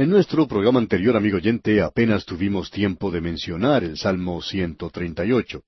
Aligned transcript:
En 0.00 0.08
nuestro 0.08 0.48
programa 0.48 0.78
anterior, 0.78 1.14
amigo 1.14 1.36
oyente, 1.36 1.82
apenas 1.82 2.24
tuvimos 2.24 2.70
tiempo 2.70 3.10
de 3.10 3.20
mencionar 3.20 3.84
el 3.84 3.98
Salmo 3.98 4.40
138. 4.40 5.62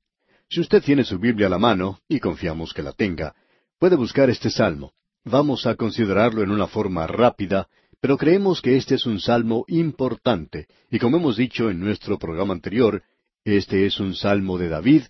Si 0.49 0.58
usted 0.58 0.83
tiene 0.83 1.05
su 1.05 1.19
Biblia 1.19 1.49
a 1.49 1.51
la 1.51 1.58
mano, 1.58 1.99
y 2.08 2.18
confiamos 2.18 2.73
que 2.73 2.83
la 2.83 2.92
tenga, 2.92 3.34
puede 3.79 3.95
buscar 3.95 4.31
este 4.31 4.49
salmo. 4.49 4.95
Vamos 5.23 5.67
a 5.67 5.75
considerarlo 5.75 6.42
en 6.42 6.50
una 6.50 6.67
forma 6.67 7.07
rápida, 7.07 7.68
pero 8.00 8.16
creemos 8.16 8.62
que 8.62 8.79
este 8.79 8.95
es 8.95 9.05
un 9.05 9.21
salmo 9.21 9.66
importante, 9.68 10.66
y 10.90 10.98
como 10.98 11.18
hemos 11.18 11.36
dicho 11.36 11.68
en 11.68 11.78
nuestro 11.78 12.18
programa 12.18 12.54
anterior, 12.54 13.02
este 13.44 13.84
es 13.84 14.00
un 14.00 14.14
salmo 14.14 14.56
de 14.56 14.70
David, 14.70 15.02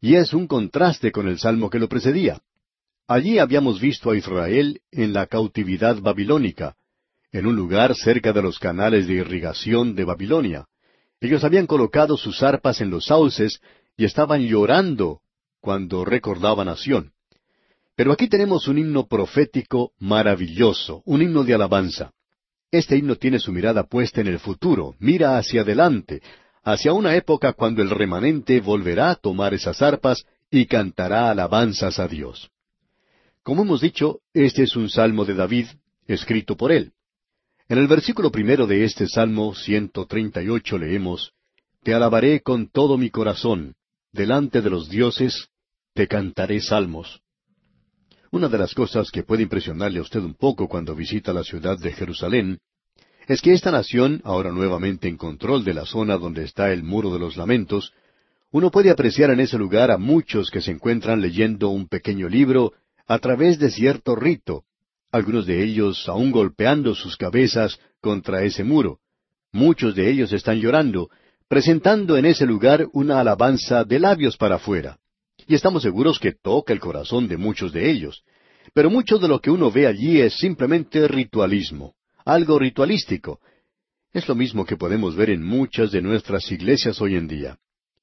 y 0.00 0.14
es 0.14 0.32
un 0.32 0.46
contraste 0.46 1.12
con 1.12 1.28
el 1.28 1.38
salmo 1.38 1.68
que 1.68 1.78
lo 1.78 1.90
precedía. 1.90 2.40
Allí 3.06 3.38
habíamos 3.38 3.82
visto 3.82 4.10
a 4.10 4.16
Israel 4.16 4.80
en 4.90 5.12
la 5.12 5.26
cautividad 5.26 6.00
babilónica, 6.00 6.74
en 7.32 7.46
un 7.46 7.56
lugar 7.56 7.94
cerca 7.94 8.32
de 8.32 8.42
los 8.42 8.58
canales 8.58 9.06
de 9.06 9.14
irrigación 9.14 9.94
de 9.94 10.04
Babilonia. 10.04 10.66
Ellos 11.20 11.44
habían 11.44 11.66
colocado 11.66 12.16
sus 12.16 12.42
arpas 12.42 12.80
en 12.80 12.90
los 12.90 13.06
sauces 13.06 13.60
y 13.96 14.04
estaban 14.04 14.46
llorando 14.46 15.20
cuando 15.60 16.04
recordaban 16.04 16.68
a 16.68 16.76
Sión. 16.76 17.12
Pero 17.96 18.12
aquí 18.12 18.28
tenemos 18.28 18.68
un 18.68 18.78
himno 18.78 19.06
profético 19.06 19.92
maravilloso, 19.98 21.02
un 21.04 21.22
himno 21.22 21.44
de 21.44 21.54
alabanza. 21.54 22.12
Este 22.70 22.96
himno 22.96 23.16
tiene 23.16 23.38
su 23.38 23.52
mirada 23.52 23.84
puesta 23.84 24.20
en 24.20 24.26
el 24.26 24.38
futuro, 24.38 24.94
mira 24.98 25.38
hacia 25.38 25.60
adelante, 25.60 26.22
hacia 26.64 26.92
una 26.92 27.14
época 27.16 27.52
cuando 27.52 27.82
el 27.82 27.90
remanente 27.90 28.60
volverá 28.60 29.10
a 29.10 29.16
tomar 29.16 29.54
esas 29.54 29.82
arpas 29.82 30.24
y 30.50 30.66
cantará 30.66 31.30
alabanzas 31.30 31.98
a 31.98 32.08
Dios. 32.08 32.50
Como 33.42 33.62
hemos 33.62 33.80
dicho, 33.80 34.20
este 34.32 34.64
es 34.64 34.76
un 34.76 34.88
salmo 34.88 35.24
de 35.24 35.34
David, 35.34 35.66
escrito 36.06 36.56
por 36.56 36.72
él. 36.72 36.92
En 37.72 37.78
el 37.78 37.86
versículo 37.86 38.30
primero 38.30 38.66
de 38.66 38.84
este 38.84 39.08
Salmo 39.08 39.54
138 39.54 40.76
leemos, 40.76 41.32
Te 41.82 41.94
alabaré 41.94 42.42
con 42.42 42.68
todo 42.68 42.98
mi 42.98 43.08
corazón, 43.08 43.76
delante 44.12 44.60
de 44.60 44.68
los 44.68 44.90
dioses 44.90 45.48
te 45.94 46.06
cantaré 46.06 46.60
salmos. 46.60 47.22
Una 48.30 48.50
de 48.50 48.58
las 48.58 48.74
cosas 48.74 49.10
que 49.10 49.22
puede 49.22 49.44
impresionarle 49.44 50.00
a 50.00 50.02
usted 50.02 50.20
un 50.20 50.34
poco 50.34 50.68
cuando 50.68 50.94
visita 50.94 51.32
la 51.32 51.44
ciudad 51.44 51.78
de 51.78 51.92
Jerusalén 51.92 52.58
es 53.26 53.40
que 53.40 53.54
esta 53.54 53.70
nación, 53.70 54.20
ahora 54.22 54.52
nuevamente 54.52 55.08
en 55.08 55.16
control 55.16 55.64
de 55.64 55.72
la 55.72 55.86
zona 55.86 56.18
donde 56.18 56.44
está 56.44 56.74
el 56.74 56.82
muro 56.82 57.10
de 57.10 57.20
los 57.20 57.38
lamentos, 57.38 57.94
uno 58.50 58.70
puede 58.70 58.90
apreciar 58.90 59.30
en 59.30 59.40
ese 59.40 59.56
lugar 59.56 59.90
a 59.90 59.96
muchos 59.96 60.50
que 60.50 60.60
se 60.60 60.72
encuentran 60.72 61.22
leyendo 61.22 61.70
un 61.70 61.88
pequeño 61.88 62.28
libro 62.28 62.74
a 63.06 63.18
través 63.18 63.58
de 63.58 63.70
cierto 63.70 64.14
rito, 64.14 64.64
algunos 65.12 65.46
de 65.46 65.62
ellos 65.62 66.08
aún 66.08 66.30
golpeando 66.30 66.94
sus 66.94 67.16
cabezas 67.16 67.78
contra 68.00 68.42
ese 68.42 68.64
muro. 68.64 68.98
Muchos 69.52 69.94
de 69.94 70.10
ellos 70.10 70.32
están 70.32 70.58
llorando, 70.58 71.10
presentando 71.48 72.16
en 72.16 72.24
ese 72.24 72.46
lugar 72.46 72.88
una 72.94 73.20
alabanza 73.20 73.84
de 73.84 74.00
labios 74.00 74.38
para 74.38 74.56
afuera. 74.56 74.98
Y 75.46 75.54
estamos 75.54 75.82
seguros 75.82 76.18
que 76.18 76.32
toca 76.32 76.72
el 76.72 76.80
corazón 76.80 77.28
de 77.28 77.36
muchos 77.36 77.72
de 77.72 77.90
ellos. 77.90 78.24
Pero 78.72 78.88
mucho 78.88 79.18
de 79.18 79.28
lo 79.28 79.40
que 79.40 79.50
uno 79.50 79.70
ve 79.70 79.86
allí 79.86 80.18
es 80.18 80.38
simplemente 80.38 81.06
ritualismo, 81.06 81.94
algo 82.24 82.58
ritualístico. 82.58 83.38
Es 84.14 84.26
lo 84.28 84.34
mismo 84.34 84.64
que 84.64 84.78
podemos 84.78 85.14
ver 85.14 85.28
en 85.28 85.44
muchas 85.44 85.92
de 85.92 86.00
nuestras 86.00 86.50
iglesias 86.50 87.00
hoy 87.02 87.16
en 87.16 87.28
día. 87.28 87.58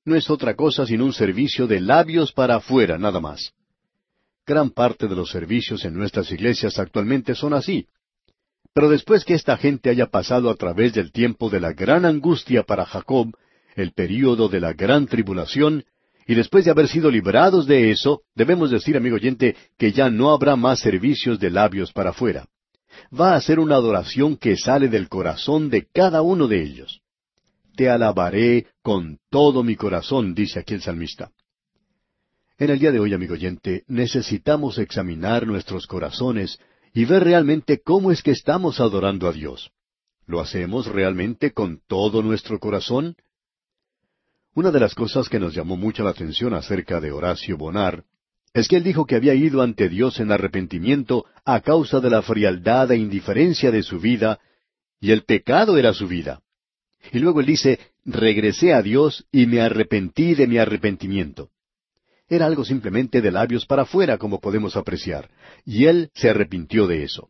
No 0.05 0.16
es 0.16 0.29
otra 0.29 0.55
cosa 0.55 0.85
sino 0.85 1.05
un 1.05 1.13
servicio 1.13 1.66
de 1.66 1.81
labios 1.81 2.31
para 2.33 2.57
afuera, 2.57 2.99
nada 2.99 3.19
más. 3.19 3.53
Gran 4.50 4.72
parte 4.72 5.08
de 5.08 5.16
los 5.16 5.30
servicios 5.30 5.86
en 5.86 5.94
nuestras 5.94 6.31
iglesias 6.31 6.80
actualmente 6.80 7.36
son 7.36 7.53
así. 7.53 7.86
Pero 8.73 8.89
después 8.89 9.23
que 9.23 9.36
esta 9.36 9.58
gente 9.58 9.91
haya 9.91 10.08
pasado 10.08 10.50
a 10.50 10.56
través 10.56 10.91
del 10.95 11.11
tiempo 11.11 11.52
de 11.52 11.59
la 11.59 11.73
gran 11.73 12.03
angustia 12.03 12.64
para 12.64 12.83
Jacob, 12.83 13.31
el 13.75 13.91
período 13.91 14.50
de 14.50 14.59
la 14.59 14.73
gran 14.73 15.06
tribulación, 15.06 15.83
y 16.25 16.33
después 16.33 16.66
de 16.66 16.72
haber 16.72 16.88
sido 16.88 17.11
librados 17.11 17.67
de 17.67 17.91
eso, 17.91 18.23
debemos 18.34 18.72
decir, 18.72 18.97
amigo 18.97 19.18
oyente, 19.18 19.56
que 19.78 19.91
ya 19.91 20.09
no 20.09 20.31
habrá 20.31 20.56
más 20.56 20.79
servicios 20.79 21.40
de 21.40 21.52
labios 21.52 21.94
para 21.94 22.09
afuera. 22.09 22.47
Va 23.13 23.35
a 23.35 23.41
ser 23.41 23.59
una 23.59 23.75
adoración 23.75 24.35
que 24.35 24.57
sale 24.57 24.88
del 24.88 25.09
corazón 25.09 25.69
de 25.69 25.85
cada 25.94 26.23
uno 26.23 26.47
de 26.47 26.63
ellos. 26.63 27.02
Te 27.75 27.88
alabaré 27.88 28.66
con 28.81 29.19
todo 29.29 29.62
mi 29.62 29.75
corazón, 29.75 30.34
dice 30.34 30.59
aquí 30.59 30.73
el 30.73 30.81
salmista. 30.81 31.29
En 32.59 32.70
el 32.70 32.78
día 32.78 32.92
de 32.92 33.00
hoy, 33.00 33.14
amigo 33.14 33.36
oyente, 33.36 33.86
necesitamos 33.88 34.80
examinar 34.80 35.47
nuestros 35.47 35.88
corazones 35.88 36.59
y 36.94 37.06
ver 37.06 37.24
realmente 37.24 37.80
cómo 37.81 38.12
es 38.12 38.22
que 38.22 38.31
estamos 38.31 38.81
adorando 38.81 39.30
a 39.30 39.31
Dios. 39.31 39.72
¿Lo 40.25 40.42
hacemos 40.42 40.86
realmente 40.86 41.53
con 41.53 41.80
todo 41.88 42.22
nuestro 42.22 42.59
corazón? 42.59 43.16
Una 44.56 44.72
de 44.72 44.80
las 44.81 44.94
cosas 44.94 45.30
que 45.30 45.40
nos 45.40 45.56
llamó 45.56 45.78
mucho 45.78 46.03
la 46.03 46.09
atención 46.09 46.53
acerca 46.53 47.00
de 47.00 47.14
Horacio 47.14 47.58
Bonar 47.58 48.03
es 48.53 48.68
que 48.68 48.76
él 48.76 48.84
dijo 48.84 49.06
que 49.06 49.16
había 49.16 49.36
ido 49.36 49.62
ante 49.62 49.88
Dios 49.88 50.20
en 50.20 50.30
arrepentimiento 50.30 51.24
a 51.46 51.62
causa 51.62 52.02
de 52.02 52.09
la 52.09 52.22
frialdad 52.24 52.91
e 52.91 52.97
indiferencia 52.97 53.72
de 53.72 53.84
su 53.84 54.02
vida, 54.02 54.38
y 55.00 55.12
el 55.12 55.24
pecado 55.24 55.78
era 55.78 55.94
su 55.94 56.09
vida. 56.09 56.41
Y 57.14 57.20
luego 57.20 57.40
él 57.40 57.46
dice, 57.46 57.80
regresé 58.03 58.74
a 58.74 58.81
Dios 58.81 59.26
y 59.31 59.46
me 59.46 59.62
arrepentí 59.62 60.36
de 60.36 60.46
mi 60.46 60.58
arrepentimiento. 60.58 61.52
Era 62.29 62.45
algo 62.45 62.63
simplemente 62.63 63.22
de 63.22 63.31
labios 63.31 63.66
para 63.66 63.81
afuera, 63.81 64.17
como 64.17 64.40
podemos 64.40 64.78
apreciar, 64.78 65.29
y 65.66 65.85
él 65.85 66.12
se 66.13 66.29
arrepintió 66.29 66.85
de 66.85 67.03
eso. 67.03 67.29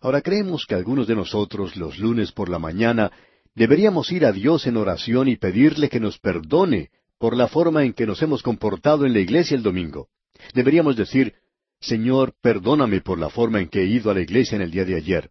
Ahora 0.00 0.20
creemos 0.20 0.66
que 0.66 0.74
algunos 0.74 1.06
de 1.06 1.14
nosotros 1.14 1.76
los 1.76 1.98
lunes 1.98 2.30
por 2.30 2.50
la 2.50 2.58
mañana 2.58 3.10
deberíamos 3.54 4.12
ir 4.12 4.26
a 4.26 4.32
Dios 4.32 4.66
en 4.66 4.76
oración 4.76 5.28
y 5.28 5.36
pedirle 5.36 5.88
que 5.88 6.00
nos 6.00 6.18
perdone 6.18 6.90
por 7.18 7.34
la 7.34 7.48
forma 7.48 7.84
en 7.84 7.94
que 7.94 8.06
nos 8.06 8.20
hemos 8.20 8.42
comportado 8.42 9.06
en 9.06 9.14
la 9.14 9.20
iglesia 9.20 9.56
el 9.56 9.62
domingo. 9.62 10.08
Deberíamos 10.52 10.96
decir, 10.96 11.32
Señor, 11.80 12.34
perdóname 12.42 13.00
por 13.00 13.18
la 13.18 13.30
forma 13.30 13.60
en 13.60 13.68
que 13.68 13.80
he 13.80 13.86
ido 13.86 14.10
a 14.10 14.14
la 14.14 14.20
iglesia 14.20 14.56
en 14.56 14.62
el 14.62 14.70
día 14.70 14.84
de 14.84 14.96
ayer. 14.96 15.30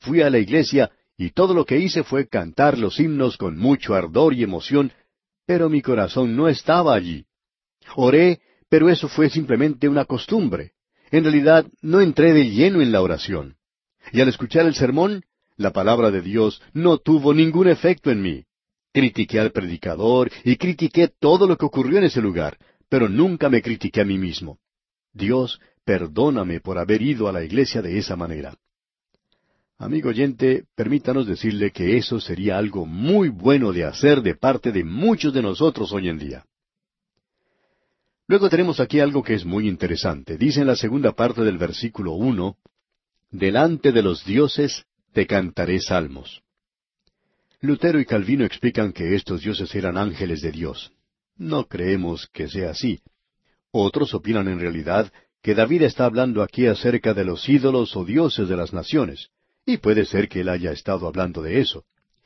Fui 0.00 0.20
a 0.20 0.28
la 0.28 0.38
iglesia 0.38 0.90
y 1.16 1.30
todo 1.30 1.54
lo 1.54 1.64
que 1.64 1.78
hice 1.78 2.02
fue 2.02 2.28
cantar 2.28 2.76
los 2.76 3.00
himnos 3.00 3.38
con 3.38 3.56
mucho 3.56 3.94
ardor 3.94 4.34
y 4.34 4.42
emoción, 4.42 4.92
pero 5.46 5.70
mi 5.70 5.80
corazón 5.80 6.36
no 6.36 6.48
estaba 6.48 6.94
allí. 6.94 7.24
Oré, 7.96 8.40
pero 8.68 8.88
eso 8.88 9.08
fue 9.08 9.28
simplemente 9.30 9.88
una 9.88 10.04
costumbre. 10.04 10.72
En 11.10 11.24
realidad 11.24 11.66
no 11.82 12.00
entré 12.00 12.32
de 12.32 12.50
lleno 12.50 12.80
en 12.80 12.90
la 12.92 13.02
oración. 13.02 13.56
Y 14.12 14.20
al 14.20 14.28
escuchar 14.28 14.66
el 14.66 14.74
sermón, 14.74 15.24
la 15.56 15.72
palabra 15.72 16.10
de 16.10 16.22
Dios 16.22 16.62
no 16.72 16.98
tuvo 16.98 17.34
ningún 17.34 17.68
efecto 17.68 18.10
en 18.10 18.22
mí. 18.22 18.44
Critiqué 18.92 19.40
al 19.40 19.52
predicador 19.52 20.30
y 20.44 20.56
critiqué 20.56 21.08
todo 21.08 21.46
lo 21.46 21.56
que 21.56 21.66
ocurrió 21.66 21.98
en 21.98 22.04
ese 22.04 22.20
lugar, 22.20 22.58
pero 22.88 23.08
nunca 23.08 23.48
me 23.48 23.62
critiqué 23.62 24.00
a 24.02 24.04
mí 24.04 24.18
mismo. 24.18 24.58
Dios, 25.12 25.60
perdóname 25.84 26.60
por 26.60 26.78
haber 26.78 27.02
ido 27.02 27.28
a 27.28 27.32
la 27.32 27.44
iglesia 27.44 27.82
de 27.82 27.98
esa 27.98 28.16
manera. 28.16 28.54
Amigo 29.78 30.10
oyente, 30.10 30.64
permítanos 30.76 31.26
decirle 31.26 31.72
que 31.72 31.96
eso 31.96 32.20
sería 32.20 32.56
algo 32.56 32.86
muy 32.86 33.28
bueno 33.28 33.72
de 33.72 33.84
hacer 33.84 34.22
de 34.22 34.34
parte 34.34 34.72
de 34.72 34.84
muchos 34.84 35.34
de 35.34 35.42
nosotros 35.42 35.92
hoy 35.92 36.08
en 36.08 36.18
día. 36.18 36.44
Luego 38.32 38.48
tenemos 38.48 38.80
aquí 38.80 38.98
algo 38.98 39.22
que 39.22 39.34
es 39.34 39.44
muy 39.44 39.68
interesante. 39.68 40.38
Dice 40.38 40.62
en 40.62 40.66
la 40.66 40.74
segunda 40.74 41.12
parte 41.12 41.42
del 41.42 41.58
versículo 41.58 42.12
uno, 42.12 42.56
Delante 43.30 43.92
de 43.92 44.00
los 44.00 44.24
dioses 44.24 44.86
te 45.12 45.26
cantaré 45.26 45.80
salmos. 45.80 46.40
Lutero 47.60 48.00
y 48.00 48.06
Calvino 48.06 48.46
explican 48.46 48.94
que 48.94 49.14
estos 49.14 49.42
dioses 49.42 49.74
eran 49.74 49.98
ángeles 49.98 50.40
de 50.40 50.50
Dios. 50.50 50.92
No 51.36 51.66
creemos 51.66 52.26
que 52.32 52.48
sea 52.48 52.70
así. 52.70 53.00
Otros 53.70 54.14
opinan 54.14 54.48
en 54.48 54.60
realidad 54.60 55.12
que 55.42 55.54
David 55.54 55.82
está 55.82 56.06
hablando 56.06 56.42
aquí 56.42 56.66
acerca 56.66 57.12
de 57.12 57.26
los 57.26 57.46
ídolos 57.50 57.94
o 57.96 58.06
dioses 58.06 58.48
de 58.48 58.56
las 58.56 58.72
naciones, 58.72 59.28
y 59.66 59.76
puede 59.76 60.06
ser 60.06 60.30
que 60.30 60.40
él 60.40 60.48
haya 60.48 60.72
estado 60.72 61.06
hablando 61.06 61.42
de 61.42 61.60
eso. 61.60 61.84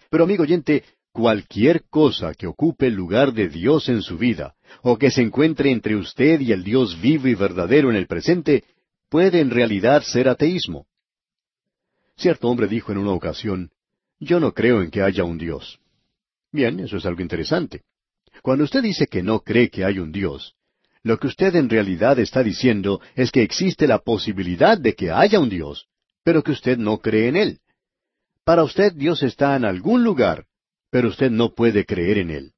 Pero 0.09 0.23
amigo 0.23 0.45
oyente, 0.45 0.85
cualquier 1.11 1.83
cosa 1.91 2.33
que 2.33 2.47
ocupe 2.47 2.87
el 2.87 2.95
lugar 2.95 3.33
de 3.33 3.49
Dios 3.49 3.89
en 3.89 4.03
su 4.03 4.17
vida, 4.19 4.55
o 4.83 4.99
que 4.99 5.11
se 5.11 5.23
encuentre 5.23 5.71
entre 5.71 5.97
usted 5.97 6.41
y 6.41 6.53
el 6.53 6.65
Dios 6.65 7.01
vivo 7.01 7.29
y 7.29 7.35
verdadero 7.35 7.91
en 7.91 7.97
el 7.97 8.07
presente, 8.07 8.65
puede 9.09 9.41
en 9.41 9.51
realidad 9.51 10.03
ser 10.03 10.29
ateísmo. 10.29 10.87
Cierto 12.17 12.49
hombre 12.49 12.67
dijo 12.67 12.93
en 12.93 12.99
una 12.99 13.13
ocasión, 13.13 13.71
Yo 14.19 14.41
no 14.41 14.53
creo 14.53 14.83
en 14.83 14.91
que 14.91 15.03
haya 15.03 15.25
un 15.25 15.39
Dios. 15.39 15.79
Bien, 16.53 16.81
eso 16.81 16.97
es 16.97 17.07
algo 17.07 17.21
interesante. 17.21 17.83
Cuando 18.43 18.65
usted 18.65 18.83
dice 18.83 19.07
que 19.07 19.23
no 19.23 19.41
cree 19.41 19.69
que 19.69 19.85
hay 19.85 19.99
un 19.99 20.13
Dios, 20.13 20.55
lo 21.03 21.19
que 21.19 21.29
usted 21.29 21.55
en 21.55 21.69
realidad 21.69 22.19
está 22.19 22.43
diciendo 22.43 23.01
es 23.15 23.31
que 23.31 23.43
existe 23.43 23.87
la 23.87 23.99
posibilidad 23.99 24.79
de 24.79 24.95
que 24.95 25.11
haya 25.11 25.39
un 25.39 25.49
Dios, 25.49 25.87
pero 26.25 26.43
que 26.43 26.53
usted 26.53 26.79
no 26.79 26.99
cree 26.99 27.29
en 27.29 27.37
Él. 27.37 27.61
Para 28.45 28.65
usted 28.65 28.93
Dios 28.93 29.23
está 29.23 29.55
en 29.57 29.65
algún 29.65 30.03
lugar, 30.03 30.47
pero 30.91 31.09
usted 31.09 31.31
no 31.31 31.55
puede 31.55 31.85
creer 31.85 32.19
en 32.19 32.31
Él. 32.31 32.53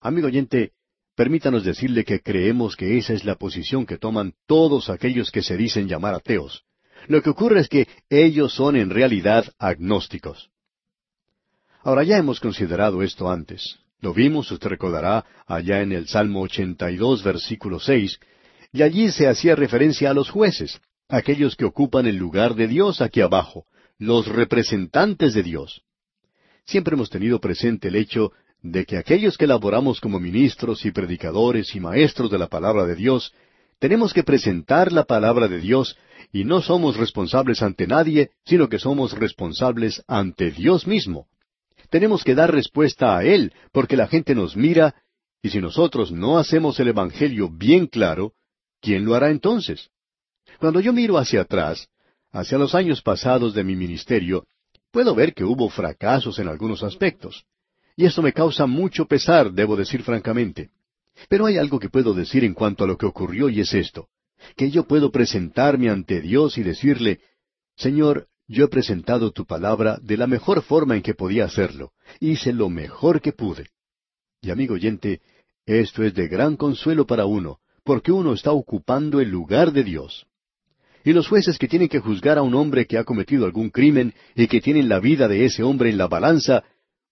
Amigo 0.00 0.26
oyente, 0.26 0.72
permítanos 1.16 1.64
decirle 1.64 2.04
que 2.04 2.20
creemos 2.20 2.76
que 2.76 2.98
esa 2.98 3.14
es 3.14 3.24
la 3.24 3.34
posición 3.34 3.86
que 3.86 3.98
toman 3.98 4.34
todos 4.46 4.90
aquellos 4.90 5.30
que 5.32 5.42
se 5.42 5.56
dicen 5.56 5.88
llamar 5.88 6.14
ateos. 6.14 6.62
Lo 7.08 7.22
que 7.22 7.30
ocurre 7.30 7.60
es 7.60 7.68
que 7.68 7.88
ellos 8.10 8.54
son 8.54 8.76
en 8.76 8.90
realidad 8.90 9.46
agnósticos. 9.58 10.50
Ahora 11.82 12.04
ya 12.04 12.18
hemos 12.18 12.38
considerado 12.38 13.02
esto 13.02 13.30
antes. 13.30 13.78
Lo 14.00 14.12
vimos, 14.12 14.50
usted 14.50 14.68
recordará, 14.68 15.24
allá 15.46 15.80
en 15.80 15.92
el 15.92 16.06
Salmo 16.06 16.42
82, 16.42 17.22
versículo 17.22 17.80
6, 17.80 18.20
y 18.72 18.82
allí 18.82 19.10
se 19.10 19.26
hacía 19.26 19.56
referencia 19.56 20.10
a 20.10 20.14
los 20.14 20.28
jueces, 20.28 20.80
aquellos 21.08 21.56
que 21.56 21.64
ocupan 21.64 22.06
el 22.06 22.16
lugar 22.16 22.54
de 22.54 22.68
Dios 22.68 23.00
aquí 23.00 23.20
abajo, 23.20 23.64
los 23.98 24.26
representantes 24.26 25.32
de 25.32 25.42
Dios. 25.42 25.82
Siempre 26.66 26.94
hemos 26.94 27.08
tenido 27.08 27.40
presente 27.40 27.88
el 27.88 27.96
hecho 27.96 28.32
de 28.62 28.84
que 28.84 28.96
aquellos 28.96 29.36
que 29.38 29.46
laboramos 29.46 30.00
como 30.00 30.18
ministros 30.18 30.84
y 30.84 30.90
predicadores 30.90 31.74
y 31.74 31.80
maestros 31.80 32.30
de 32.30 32.38
la 32.38 32.48
palabra 32.48 32.86
de 32.86 32.96
Dios, 32.96 33.32
tenemos 33.78 34.12
que 34.12 34.22
presentar 34.22 34.92
la 34.92 35.04
palabra 35.04 35.48
de 35.48 35.60
Dios 35.60 35.96
y 36.32 36.44
no 36.44 36.60
somos 36.62 36.96
responsables 36.96 37.62
ante 37.62 37.86
nadie, 37.86 38.30
sino 38.44 38.68
que 38.68 38.78
somos 38.78 39.12
responsables 39.12 40.02
ante 40.06 40.50
Dios 40.50 40.86
mismo. 40.86 41.28
Tenemos 41.90 42.24
que 42.24 42.34
dar 42.34 42.52
respuesta 42.52 43.16
a 43.16 43.24
Él, 43.24 43.52
porque 43.72 43.96
la 43.96 44.08
gente 44.08 44.34
nos 44.34 44.56
mira, 44.56 44.94
y 45.42 45.50
si 45.50 45.60
nosotros 45.60 46.10
no 46.10 46.38
hacemos 46.38 46.80
el 46.80 46.88
Evangelio 46.88 47.48
bien 47.48 47.86
claro, 47.86 48.32
¿quién 48.80 49.04
lo 49.04 49.14
hará 49.14 49.30
entonces? 49.30 49.90
Cuando 50.58 50.80
yo 50.80 50.92
miro 50.92 51.18
hacia 51.18 51.42
atrás, 51.42 51.88
hacia 52.32 52.58
los 52.58 52.74
años 52.74 53.02
pasados 53.02 53.54
de 53.54 53.62
mi 53.62 53.76
ministerio, 53.76 54.46
puedo 54.90 55.14
ver 55.14 55.34
que 55.34 55.44
hubo 55.44 55.68
fracasos 55.68 56.38
en 56.38 56.48
algunos 56.48 56.82
aspectos. 56.82 57.44
Y 57.96 58.04
esto 58.04 58.22
me 58.22 58.32
causa 58.32 58.66
mucho 58.66 59.06
pesar, 59.06 59.52
debo 59.52 59.74
decir 59.74 60.02
francamente. 60.02 60.70
Pero 61.28 61.46
hay 61.46 61.56
algo 61.56 61.78
que 61.78 61.88
puedo 61.88 62.12
decir 62.12 62.44
en 62.44 62.52
cuanto 62.52 62.84
a 62.84 62.86
lo 62.86 62.98
que 62.98 63.06
ocurrió 63.06 63.48
y 63.48 63.60
es 63.60 63.72
esto, 63.72 64.08
que 64.54 64.70
yo 64.70 64.84
puedo 64.84 65.10
presentarme 65.10 65.88
ante 65.88 66.20
Dios 66.20 66.58
y 66.58 66.62
decirle, 66.62 67.20
Señor, 67.74 68.28
yo 68.48 68.66
he 68.66 68.68
presentado 68.68 69.32
tu 69.32 69.46
palabra 69.46 69.98
de 70.02 70.16
la 70.16 70.26
mejor 70.26 70.62
forma 70.62 70.94
en 70.94 71.02
que 71.02 71.14
podía 71.14 71.46
hacerlo. 71.46 71.92
Hice 72.20 72.52
lo 72.52 72.68
mejor 72.68 73.20
que 73.20 73.32
pude. 73.32 73.70
Y 74.40 74.50
amigo 74.50 74.74
oyente, 74.74 75.20
esto 75.64 76.04
es 76.04 76.14
de 76.14 76.28
gran 76.28 76.56
consuelo 76.56 77.06
para 77.06 77.24
uno, 77.24 77.58
porque 77.82 78.12
uno 78.12 78.34
está 78.34 78.52
ocupando 78.52 79.20
el 79.20 79.30
lugar 79.30 79.72
de 79.72 79.82
Dios. 79.82 80.26
Y 81.02 81.12
los 81.12 81.28
jueces 81.28 81.58
que 81.58 81.68
tienen 81.68 81.88
que 81.88 82.00
juzgar 82.00 82.36
a 82.36 82.42
un 82.42 82.54
hombre 82.54 82.86
que 82.86 82.98
ha 82.98 83.04
cometido 83.04 83.46
algún 83.46 83.70
crimen 83.70 84.12
y 84.34 84.48
que 84.48 84.60
tienen 84.60 84.88
la 84.88 85.00
vida 85.00 85.28
de 85.28 85.44
ese 85.44 85.62
hombre 85.62 85.90
en 85.90 85.98
la 85.98 86.08
balanza, 86.08 86.64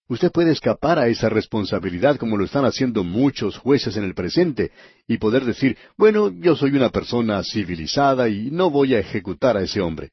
usted 0.09 0.31
puede 0.31 0.53
escapar 0.53 0.99
a 0.99 1.09
esa 1.09 1.29
responsabilidad 1.29 2.17
como 2.17 2.37
lo 2.37 2.45
están 2.45 2.65
haciendo 2.65 3.05
muchos 3.05 3.57
jueces 3.57 3.97
en 3.97 4.05
el 4.05 4.15
presente 4.15 4.71
y 5.07 5.19
poder 5.19 5.45
decir, 5.45 5.77
bueno, 5.97 6.31
yo 6.31 6.57
soy 6.57 6.71
una 6.71 6.91
persona 6.91 7.43
civilizada 7.43 8.29
y 8.29 8.51
no 8.51 8.71
voy 8.71 8.95
a 8.95 9.01
ejecutar 9.01 9.57
a 9.57 9.63
ese 9.63 9.81
hombre. 9.81 10.11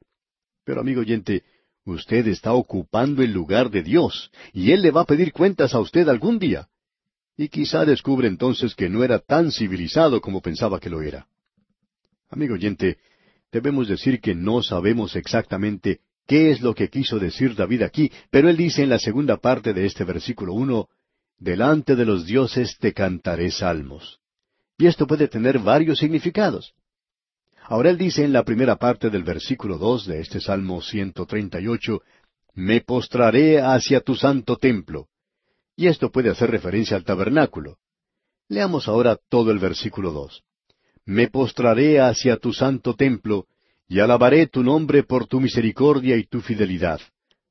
Pero 0.64 0.82
amigo 0.82 1.02
oyente, 1.02 1.44
usted 1.86 2.28
está 2.28 2.54
ocupando 2.54 3.24
el 3.24 3.32
lugar 3.32 3.70
de 3.70 3.84
Dios, 3.84 4.32
y 4.54 4.72
Él 4.72 4.82
le 4.82 4.92
va 4.92 5.02
a 5.02 5.06
pedir 5.06 5.34
cuentas 5.34 5.74
a 5.74 5.80
usted 5.80 6.08
algún 6.08 6.40
día. 6.40 6.68
Y 7.38 7.50
quizá 7.50 7.86
descubre 7.86 8.28
entonces 8.28 8.76
que 8.76 8.90
no 8.90 9.04
era 9.04 9.20
tan 9.20 9.52
civilizado 9.52 10.22
como 10.22 10.42
pensaba 10.42 10.80
que 10.80 10.90
lo 10.90 11.02
era. 11.02 11.28
Amigo 12.30 12.54
oyente, 12.54 12.98
debemos 13.52 13.88
decir 13.88 14.22
que 14.22 14.36
no 14.36 14.62
sabemos 14.62 15.16
exactamente 15.16 16.02
qué 16.28 16.52
es 16.52 16.62
lo 16.62 16.74
que 16.74 16.90
quiso 16.90 17.20
decir 17.20 17.56
David 17.56 17.84
aquí, 17.84 18.12
pero 18.30 18.50
él 18.50 18.58
dice 18.58 18.84
en 18.84 18.90
la 18.90 19.00
segunda 19.00 19.38
parte 19.38 19.74
de 19.74 19.86
este 19.86 20.04
versículo 20.04 20.54
uno, 20.54 20.88
Delante 21.38 21.96
de 21.96 22.06
los 22.06 22.28
dioses 22.28 22.78
te 22.80 22.94
cantaré 22.94 23.50
salmos. 23.50 24.20
Y 24.78 24.86
esto 24.86 25.08
puede 25.08 25.28
tener 25.28 25.58
varios 25.58 25.98
significados. 25.98 26.74
Ahora 27.64 27.90
él 27.90 27.98
dice 27.98 28.24
en 28.24 28.32
la 28.32 28.44
primera 28.44 28.76
parte 28.76 29.10
del 29.10 29.24
versículo 29.24 29.80
dos 29.80 30.06
de 30.06 30.20
este 30.20 30.40
Salmo 30.40 30.82
138, 30.82 32.00
Me 32.54 32.82
postraré 32.82 33.60
hacia 33.60 34.02
tu 34.02 34.16
santo 34.16 34.58
templo. 34.58 35.08
Y 35.76 35.88
esto 35.88 36.12
puede 36.12 36.30
hacer 36.30 36.52
referencia 36.52 36.96
al 36.96 37.06
tabernáculo. 37.06 37.78
Leamos 38.48 38.88
ahora 38.88 39.18
todo 39.30 39.50
el 39.52 39.60
versículo 39.60 40.12
dos. 40.12 40.44
Me 41.06 41.28
postraré 41.30 42.00
hacia 42.00 42.38
tu 42.38 42.54
santo 42.54 42.96
templo, 42.96 43.48
y 43.92 44.00
alabaré 44.00 44.48
tu 44.48 44.64
nombre 44.64 45.04
por 45.04 45.28
tu 45.28 45.42
misericordia 45.42 46.16
y 46.16 46.24
tu 46.24 46.40
fidelidad, 46.40 47.02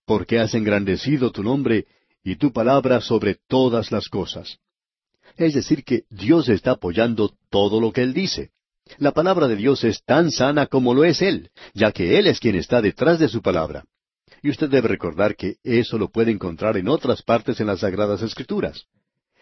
porque 0.07 0.39
has 0.39 0.55
engrandecido 0.55 1.31
tu 1.31 1.43
nombre 1.43 1.85
y 2.25 2.37
tu 2.37 2.51
palabra 2.51 3.03
sobre 3.03 3.37
todas 3.47 3.93
las 3.93 4.09
cosas. 4.09 4.57
Es 5.37 5.53
decir, 5.53 5.85
que 5.85 6.05
Dios 6.09 6.49
está 6.49 6.71
apoyando 6.71 7.35
todo 7.51 7.79
lo 7.79 7.93
que 7.93 8.01
Él 8.01 8.15
dice. 8.15 8.53
La 8.97 9.13
palabra 9.13 9.49
de 9.49 9.57
Dios 9.57 9.85
es 9.85 10.03
tan 10.03 10.31
sana 10.31 10.65
como 10.65 10.95
lo 10.95 11.05
es 11.05 11.21
Él, 11.21 11.51
ya 11.75 11.93
que 11.93 12.19
Él 12.19 12.27
es 12.27 12.41
quien 12.41 12.57
está 12.57 12.81
detrás 12.81 13.19
de 13.19 13.29
su 13.29 13.43
palabra. 13.43 13.85
Y 14.43 14.49
usted 14.49 14.71
debe 14.71 14.89
recordar 14.89 15.37
que 15.37 15.57
eso 15.63 15.99
lo 15.99 16.09
puede 16.09 16.31
encontrar 16.31 16.79
en 16.79 16.89
otras 16.89 17.21
partes 17.21 17.61
en 17.61 17.67
las 17.67 17.81
Sagradas 17.81 18.23
Escrituras. 18.23 18.87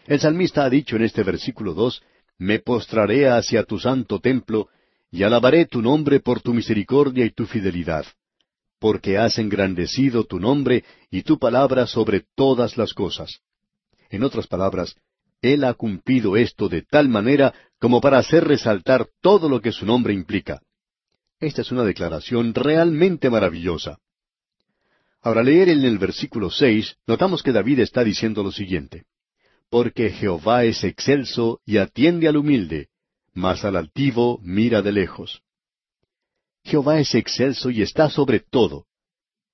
El 0.05 0.19
salmista 0.19 0.65
ha 0.65 0.69
dicho 0.69 0.97
en 0.97 1.03
este 1.03 1.23
versículo 1.23 1.73
dos, 1.73 2.03
Me 2.37 2.59
postraré 2.59 3.29
hacia 3.29 3.63
tu 3.63 3.79
santo 3.79 4.19
templo, 4.19 4.67
y 5.11 5.23
alabaré 5.23 5.65
tu 5.65 5.81
nombre 5.81 6.19
por 6.19 6.41
tu 6.41 6.53
misericordia 6.53 7.25
y 7.25 7.31
tu 7.31 7.45
fidelidad, 7.45 8.05
porque 8.79 9.17
has 9.17 9.37
engrandecido 9.37 10.23
tu 10.23 10.39
nombre 10.39 10.83
y 11.09 11.23
tu 11.23 11.39
palabra 11.39 11.87
sobre 11.87 12.25
todas 12.35 12.77
las 12.77 12.93
cosas. 12.93 13.39
En 14.09 14.23
otras 14.23 14.47
palabras, 14.47 14.95
Él 15.41 15.63
ha 15.63 15.73
cumplido 15.73 16.37
esto 16.37 16.69
de 16.69 16.83
tal 16.83 17.09
manera 17.09 17.53
como 17.79 18.01
para 18.01 18.17
hacer 18.17 18.45
resaltar 18.45 19.07
todo 19.21 19.49
lo 19.49 19.61
que 19.61 19.71
su 19.71 19.85
nombre 19.85 20.13
implica. 20.13 20.61
Esta 21.39 21.61
es 21.61 21.71
una 21.71 21.83
declaración 21.83 22.53
realmente 22.53 23.29
maravillosa. 23.29 23.97
Ahora 25.21 25.43
leer 25.43 25.69
en 25.69 25.83
el 25.83 25.97
versículo 25.97 26.49
seis, 26.49 26.95
notamos 27.07 27.43
que 27.43 27.51
David 27.51 27.79
está 27.79 28.03
diciendo 28.03 28.43
lo 28.43 28.51
siguiente. 28.51 29.05
Porque 29.69 30.09
Jehová 30.09 30.63
es 30.65 30.83
excelso 30.83 31.61
y 31.65 31.77
atiende 31.77 32.27
al 32.27 32.37
humilde, 32.37 32.89
mas 33.33 33.63
al 33.65 33.75
altivo 33.75 34.39
mira 34.43 34.81
de 34.81 34.91
lejos. 34.91 35.41
Jehová 36.63 36.99
es 36.99 37.15
excelso 37.15 37.69
y 37.69 37.81
está 37.81 38.09
sobre 38.09 38.39
todo. 38.39 38.85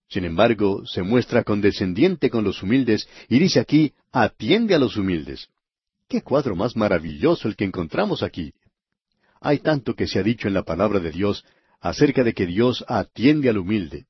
Sin 0.10 0.26
embargo, 0.26 0.86
se 0.86 1.02
muestra 1.02 1.44
condescendiente 1.44 2.30
con 2.30 2.44
los 2.44 2.62
humildes 2.62 3.08
y 3.28 3.40
dice 3.40 3.60
aquí, 3.60 3.94
atiende 4.12 4.76
a 4.76 4.80
los 4.80 4.98
humildes. 4.98 5.50
Qué 6.08 6.22
cuadro 6.22 6.56
más 6.56 6.76
maravilloso 6.76 7.48
el 7.48 7.56
que 7.56 7.66
encontramos 7.66 8.22
aquí. 8.22 8.54
Hay 9.42 9.60
tanto 9.60 9.96
que 9.96 10.08
se 10.08 10.20
ha 10.20 10.24
dicho 10.24 10.48
en 10.48 10.54
la 10.54 10.64
palabra 10.64 11.00
de 11.00 11.12
Dios 11.12 11.44
acerca 11.80 12.24
de 12.24 12.34
que 12.34 12.46
Dios 12.46 12.86
atiende 12.88 13.50
al 13.50 13.58
humilde. 13.58 14.06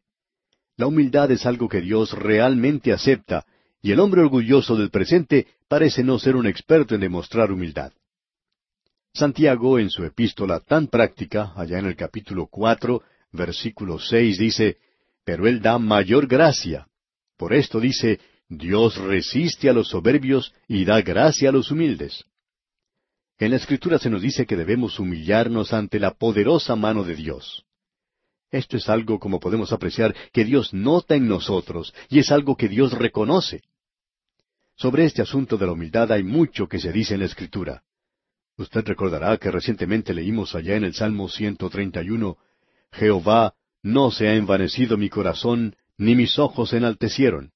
La 0.77 0.87
humildad 0.87 1.31
es 1.31 1.45
algo 1.45 1.69
que 1.69 1.81
Dios 1.81 2.11
realmente 2.11 2.91
acepta, 2.91 3.45
y 3.81 3.91
el 3.91 3.99
hombre 3.99 4.21
orgulloso 4.21 4.75
del 4.75 4.89
presente 4.89 5.47
parece 5.67 6.03
no 6.03 6.19
ser 6.19 6.35
un 6.35 6.47
experto 6.47 6.95
en 6.95 7.01
demostrar 7.01 7.51
humildad. 7.51 7.93
Santiago, 9.15 9.79
en 9.79 9.89
su 9.89 10.03
epístola 10.03 10.59
tan 10.59 10.87
práctica, 10.87 11.53
allá 11.55 11.79
en 11.79 11.85
el 11.85 11.95
capítulo 11.95 12.47
cuatro, 12.47 13.01
versículo 13.31 13.97
seis, 13.97 14.37
dice, 14.37 14.77
Pero 15.23 15.47
Él 15.47 15.61
da 15.61 15.79
mayor 15.79 16.27
gracia. 16.27 16.87
Por 17.37 17.53
esto 17.53 17.79
dice, 17.79 18.19
Dios 18.49 18.97
resiste 18.97 19.69
a 19.69 19.73
los 19.73 19.87
soberbios 19.87 20.53
y 20.67 20.83
da 20.83 21.01
gracia 21.01 21.49
a 21.49 21.51
los 21.53 21.71
humildes. 21.71 22.25
En 23.39 23.51
la 23.51 23.57
Escritura 23.57 23.99
se 23.99 24.09
nos 24.09 24.21
dice 24.21 24.45
que 24.45 24.57
debemos 24.57 24.99
humillarnos 24.99 25.71
ante 25.71 25.97
la 25.97 26.13
poderosa 26.13 26.75
mano 26.75 27.03
de 27.03 27.15
Dios. 27.15 27.65
Esto 28.51 28.75
es 28.75 28.89
algo, 28.89 29.17
como 29.19 29.39
podemos 29.39 29.71
apreciar, 29.71 30.13
que 30.33 30.43
Dios 30.43 30.73
nota 30.73 31.15
en 31.15 31.27
nosotros 31.27 31.93
y 32.09 32.19
es 32.19 32.31
algo 32.31 32.57
que 32.57 32.67
Dios 32.67 32.91
reconoce. 32.91 33.61
Sobre 34.75 35.05
este 35.05 35.21
asunto 35.21 35.57
de 35.57 35.67
la 35.67 35.71
humildad 35.71 36.11
hay 36.11 36.23
mucho 36.23 36.67
que 36.67 36.79
se 36.79 36.91
dice 36.91 37.13
en 37.13 37.21
la 37.21 37.27
Escritura. 37.27 37.84
Usted 38.57 38.85
recordará 38.85 39.37
que 39.37 39.51
recientemente 39.51 40.13
leímos 40.13 40.55
allá 40.55 40.75
en 40.75 40.85
el 40.85 40.93
Salmo 40.93 41.27
131, 41.27 42.37
Jehová, 42.91 43.53
no 43.83 44.11
se 44.11 44.27
ha 44.27 44.35
envanecido 44.35 44.97
mi 44.97 45.09
corazón, 45.09 45.75
ni 45.97 46.15
mis 46.15 46.39
ojos 46.39 46.69
se 46.69 46.77
enaltecieron. 46.77 47.51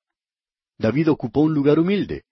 David 0.78 1.10
ocupó 1.10 1.42
un 1.42 1.54
lugar 1.54 1.80
humilde. 1.80 2.24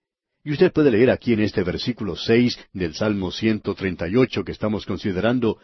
Y 0.44 0.52
usted 0.52 0.72
puede 0.72 0.90
leer 0.90 1.10
aquí 1.10 1.32
en 1.32 1.40
este 1.40 1.62
versículo 1.62 2.16
seis 2.16 2.58
del 2.72 2.94
Salmo 2.94 3.30
138 3.30 4.44
que 4.44 4.52
estamos 4.52 4.86
considerando, 4.86 5.58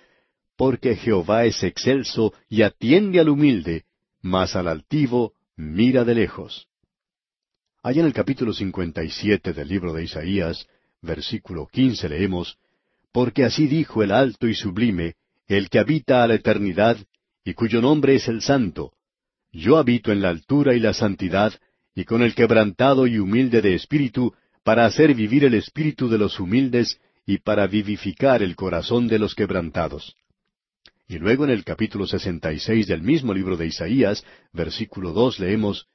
porque 0.56 0.96
Jehová 0.96 1.44
es 1.44 1.62
excelso 1.62 2.32
y 2.48 2.62
atiende 2.62 3.20
al 3.20 3.28
humilde, 3.28 3.84
mas 4.20 4.56
al 4.56 4.68
altivo 4.68 5.34
mira 5.56 6.04
de 6.04 6.14
lejos. 6.14 6.68
Allá 7.82 8.00
en 8.00 8.06
el 8.06 8.14
capítulo 8.14 8.52
57 8.52 9.52
del 9.52 9.68
libro 9.68 9.92
de 9.92 10.04
Isaías, 10.04 10.66
versículo 11.02 11.66
15 11.66 12.08
leemos, 12.08 12.58
Porque 13.14 13.44
así 13.44 13.68
dijo 13.68 14.02
el 14.02 14.10
alto 14.10 14.48
y 14.48 14.56
sublime, 14.56 15.14
el 15.46 15.70
que 15.70 15.78
habita 15.78 16.24
a 16.24 16.26
la 16.26 16.34
eternidad, 16.34 16.96
y 17.44 17.54
cuyo 17.54 17.80
nombre 17.80 18.16
es 18.16 18.26
el 18.26 18.42
Santo. 18.42 18.90
Yo 19.52 19.78
habito 19.78 20.10
en 20.10 20.20
la 20.20 20.30
altura 20.30 20.74
y 20.74 20.80
la 20.80 20.94
santidad, 20.94 21.52
y 21.94 22.06
con 22.06 22.22
el 22.22 22.34
quebrantado 22.34 23.06
y 23.06 23.18
humilde 23.20 23.62
de 23.62 23.76
espíritu, 23.76 24.34
para 24.64 24.84
hacer 24.84 25.14
vivir 25.14 25.44
el 25.44 25.54
espíritu 25.54 26.08
de 26.08 26.18
los 26.18 26.40
humildes 26.40 26.98
y 27.24 27.38
para 27.38 27.68
vivificar 27.68 28.42
el 28.42 28.56
corazón 28.56 29.06
de 29.06 29.20
los 29.20 29.36
quebrantados. 29.36 30.16
Y 31.06 31.18
luego 31.18 31.44
en 31.44 31.50
el 31.50 31.62
capítulo 31.62 32.08
sesenta 32.08 32.52
y 32.52 32.58
seis 32.58 32.88
del 32.88 33.02
mismo 33.02 33.32
libro 33.32 33.56
de 33.56 33.68
Isaías, 33.68 34.24
versículo 34.52 35.12
dos, 35.12 35.38
leemos 35.38 35.86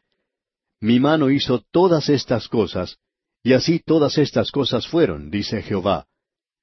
Mi 0.79 1.01
mano 1.01 1.29
hizo 1.29 1.65
todas 1.69 2.07
estas 2.07 2.47
cosas, 2.47 2.97
y 3.43 3.51
así 3.51 3.79
todas 3.85 4.17
estas 4.17 4.51
cosas 4.51 4.87
fueron, 4.87 5.29
dice 5.29 5.61
Jehová. 5.61 6.05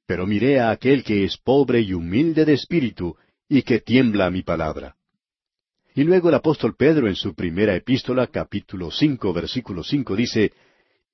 Pero 0.06 0.26
miré 0.26 0.60
a 0.60 0.70
aquel 0.70 1.02
que 1.02 1.24
es 1.24 1.36
pobre 1.36 1.80
y 1.80 1.92
humilde 1.92 2.44
de 2.44 2.54
espíritu, 2.54 3.16
y 3.48 3.62
que 3.62 3.80
tiembla 3.80 4.26
a 4.26 4.30
mi 4.30 4.42
palabra. 4.42 4.96
Y 5.94 6.04
luego 6.04 6.28
el 6.28 6.34
apóstol 6.34 6.76
Pedro 6.76 7.08
en 7.08 7.16
su 7.16 7.34
primera 7.34 7.74
epístola, 7.74 8.26
capítulo 8.26 8.90
cinco, 8.90 9.32
versículo 9.32 9.82
cinco, 9.82 10.14
dice, 10.14 10.52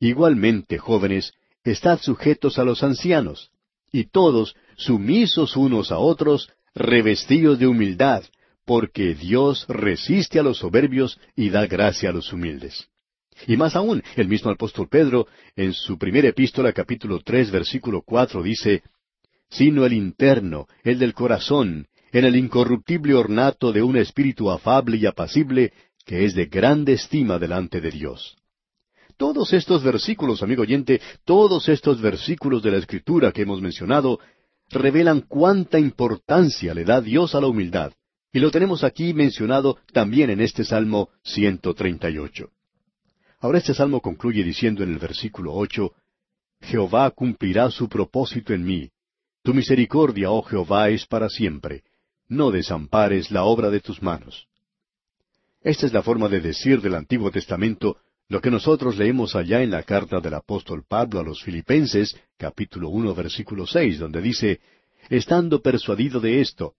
Igualmente, 0.01 0.79
jóvenes, 0.79 1.33
estad 1.63 2.01
sujetos 2.01 2.59
a 2.59 2.65
los 2.65 2.83
ancianos, 2.83 3.51
y 3.93 4.05
todos 4.05 4.57
sumisos 4.77 5.57
unos 5.57 5.93
a 5.93 5.99
otros, 5.99 6.51
revestidos 6.75 7.59
de 7.59 7.67
humildad, 7.67 8.25
porque 8.65 9.15
Dios 9.15 9.67
resiste 9.69 10.41
a 10.41 10.43
los 10.43 10.59
soberbios 10.59 11.21
y 11.37 11.51
da 11.51 11.67
gracia 11.67 12.11
a 12.11 12.13
los 12.13 12.33
humildes. 12.33 12.89
Y 13.47 13.57
más 13.57 13.75
aún, 13.77 14.03
el 14.17 14.29
mismo 14.29 14.51
apóstol 14.51 14.89
Pedro, 14.89 15.27
en 15.57 15.73
su 15.73 15.99
primera 15.99 16.29
epístola 16.29 16.73
capítulo 16.73 17.21
tres 17.25 17.51
versículo 17.51 18.03
cuatro 18.03 18.43
dice, 18.43 18.83
sino 19.51 19.85
el 19.85 19.93
interno, 19.93 20.67
el 20.83 20.99
del 20.99 21.15
corazón, 21.15 21.87
en 22.13 22.25
el 22.25 22.37
incorruptible 22.37 23.15
ornato 23.15 23.73
de 23.73 23.83
un 23.83 23.97
espíritu 23.97 24.51
afable 24.51 24.97
y 24.97 25.07
apacible, 25.07 25.73
que 26.05 26.25
es 26.25 26.35
de 26.35 26.47
grande 26.47 26.95
estima 26.95 27.39
delante 27.39 27.81
de 27.81 27.91
Dios. 27.91 28.37
Todos 29.17 29.53
estos 29.53 29.83
versículos, 29.83 30.43
amigo 30.43 30.63
oyente, 30.63 31.01
todos 31.25 31.69
estos 31.69 32.01
versículos 32.01 32.63
de 32.63 32.71
la 32.71 32.79
Escritura 32.79 33.33
que 33.33 33.43
hemos 33.43 33.61
mencionado, 33.61 34.19
revelan 34.71 35.21
cuánta 35.23 35.79
importancia 35.79 36.75
le 36.75 36.85
da 36.85 37.01
Dios 37.01 37.35
a 37.35 37.41
la 37.41 37.47
humildad, 37.47 37.93
y 38.33 38.41
lo 38.41 38.51
tenemos 38.51 38.85
aquí 38.85 39.13
mencionado 39.13 39.79
también 39.93 40.31
en 40.31 40.41
este 40.41 40.65
Salmo 40.65 41.11
138. 41.25 42.51
Ahora 43.43 43.59
este 43.59 43.75
salmo 43.75 44.01
concluye 44.01 44.45
diciendo 44.45 44.85
en 44.85 44.93
el 44.93 44.99
versículo 45.01 45.53
ocho, 45.53 45.95
Jehová 46.61 47.11
cumplirá 47.11 47.73
su 47.73 47.89
propósito 47.89 48.55
en 48.55 48.65
mí. 48.65 48.89
Tu 49.43 49.53
misericordia, 49.53 50.31
oh 50.31 50.43
Jehová, 50.43 50.91
es 50.91 51.07
para 51.07 51.29
siempre. 51.29 51.83
No 52.29 52.53
desampares 52.53 53.33
la 53.33 53.43
obra 53.43 53.69
de 53.69 53.81
tus 53.81 54.01
manos. 54.01 54.47
Esta 55.61 55.87
es 55.87 55.93
la 55.93 56.05
forma 56.05 56.29
de 56.29 56.41
decir 56.41 56.81
del 56.81 56.95
Antiguo 56.95 57.33
Testamento 57.33 57.97
lo 58.29 58.41
que 58.41 58.49
nosotros 58.49 58.97
leemos 58.97 59.35
allá 59.35 59.61
en 59.61 59.73
la 59.73 59.83
carta 59.83 60.21
del 60.21 60.35
apóstol 60.35 60.85
Pablo 60.87 61.19
a 61.19 61.25
los 61.25 61.43
Filipenses, 61.43 62.17
capítulo 62.37 62.91
uno, 62.91 63.13
versículo 63.13 63.67
seis, 63.67 63.99
donde 63.99 64.23
dice, 64.23 64.61
Estando 65.11 65.61
persuadido 65.61 66.21
de 66.21 66.41
esto, 66.41 66.75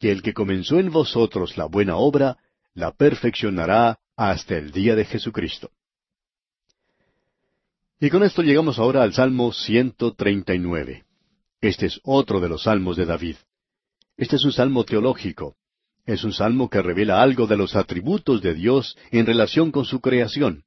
que 0.00 0.10
el 0.10 0.20
que 0.22 0.34
comenzó 0.34 0.80
en 0.80 0.90
vosotros 0.90 1.56
la 1.56 1.66
buena 1.66 1.96
obra, 1.96 2.38
la 2.74 2.90
perfeccionará 2.90 4.00
hasta 4.16 4.58
el 4.58 4.72
día 4.72 4.96
de 4.96 5.04
Jesucristo. 5.04 5.70
Y 8.00 8.10
con 8.10 8.22
esto 8.22 8.42
llegamos 8.42 8.78
ahora 8.78 9.02
al 9.02 9.12
Salmo 9.12 9.52
139. 9.52 11.02
Este 11.60 11.86
es 11.86 12.00
otro 12.04 12.38
de 12.38 12.48
los 12.48 12.62
salmos 12.62 12.96
de 12.96 13.04
David. 13.04 13.34
Este 14.16 14.36
es 14.36 14.44
un 14.44 14.52
salmo 14.52 14.84
teológico. 14.84 15.56
Es 16.06 16.22
un 16.22 16.32
salmo 16.32 16.70
que 16.70 16.80
revela 16.80 17.20
algo 17.20 17.48
de 17.48 17.56
los 17.56 17.74
atributos 17.74 18.40
de 18.40 18.54
Dios 18.54 18.96
en 19.10 19.26
relación 19.26 19.72
con 19.72 19.84
su 19.84 20.00
creación. 20.00 20.62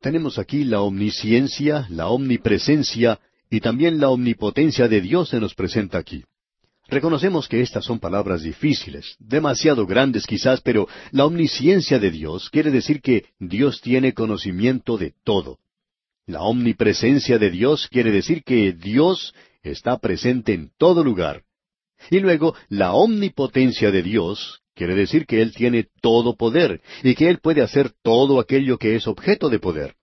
Tenemos 0.00 0.40
aquí 0.40 0.64
la 0.64 0.80
omnisciencia, 0.80 1.86
la 1.88 2.08
omnipresencia 2.08 3.20
y 3.48 3.60
también 3.60 4.00
la 4.00 4.08
omnipotencia 4.08 4.88
de 4.88 5.00
Dios 5.00 5.28
se 5.28 5.38
nos 5.38 5.54
presenta 5.54 5.98
aquí. 5.98 6.24
Reconocemos 6.88 7.46
que 7.46 7.60
estas 7.60 7.84
son 7.84 8.00
palabras 8.00 8.42
difíciles, 8.42 9.14
demasiado 9.20 9.86
grandes 9.86 10.26
quizás, 10.26 10.60
pero 10.62 10.88
la 11.12 11.26
omnisciencia 11.26 12.00
de 12.00 12.10
Dios 12.10 12.50
quiere 12.50 12.72
decir 12.72 13.00
que 13.00 13.26
Dios 13.38 13.80
tiene 13.80 14.14
conocimiento 14.14 14.98
de 14.98 15.14
todo. 15.22 15.60
La 16.26 16.42
omnipresencia 16.42 17.38
de 17.38 17.50
Dios 17.50 17.86
quiere 17.88 18.10
decir 18.10 18.42
que 18.42 18.72
Dios 18.72 19.32
está 19.62 19.98
presente 19.98 20.54
en 20.54 20.72
todo 20.76 21.04
lugar. 21.04 21.44
Y 22.10 22.18
luego, 22.18 22.56
la 22.68 22.94
omnipotencia 22.94 23.92
de 23.92 24.02
Dios 24.02 24.60
quiere 24.74 24.96
decir 24.96 25.24
que 25.24 25.40
Él 25.40 25.54
tiene 25.54 25.88
todo 26.00 26.36
poder 26.36 26.82
y 27.04 27.14
que 27.14 27.30
Él 27.30 27.38
puede 27.38 27.62
hacer 27.62 27.92
todo 28.02 28.40
aquello 28.40 28.76
que 28.76 28.96
es 28.96 29.06
objeto 29.06 29.48
de 29.48 29.60
poder. 29.60 29.94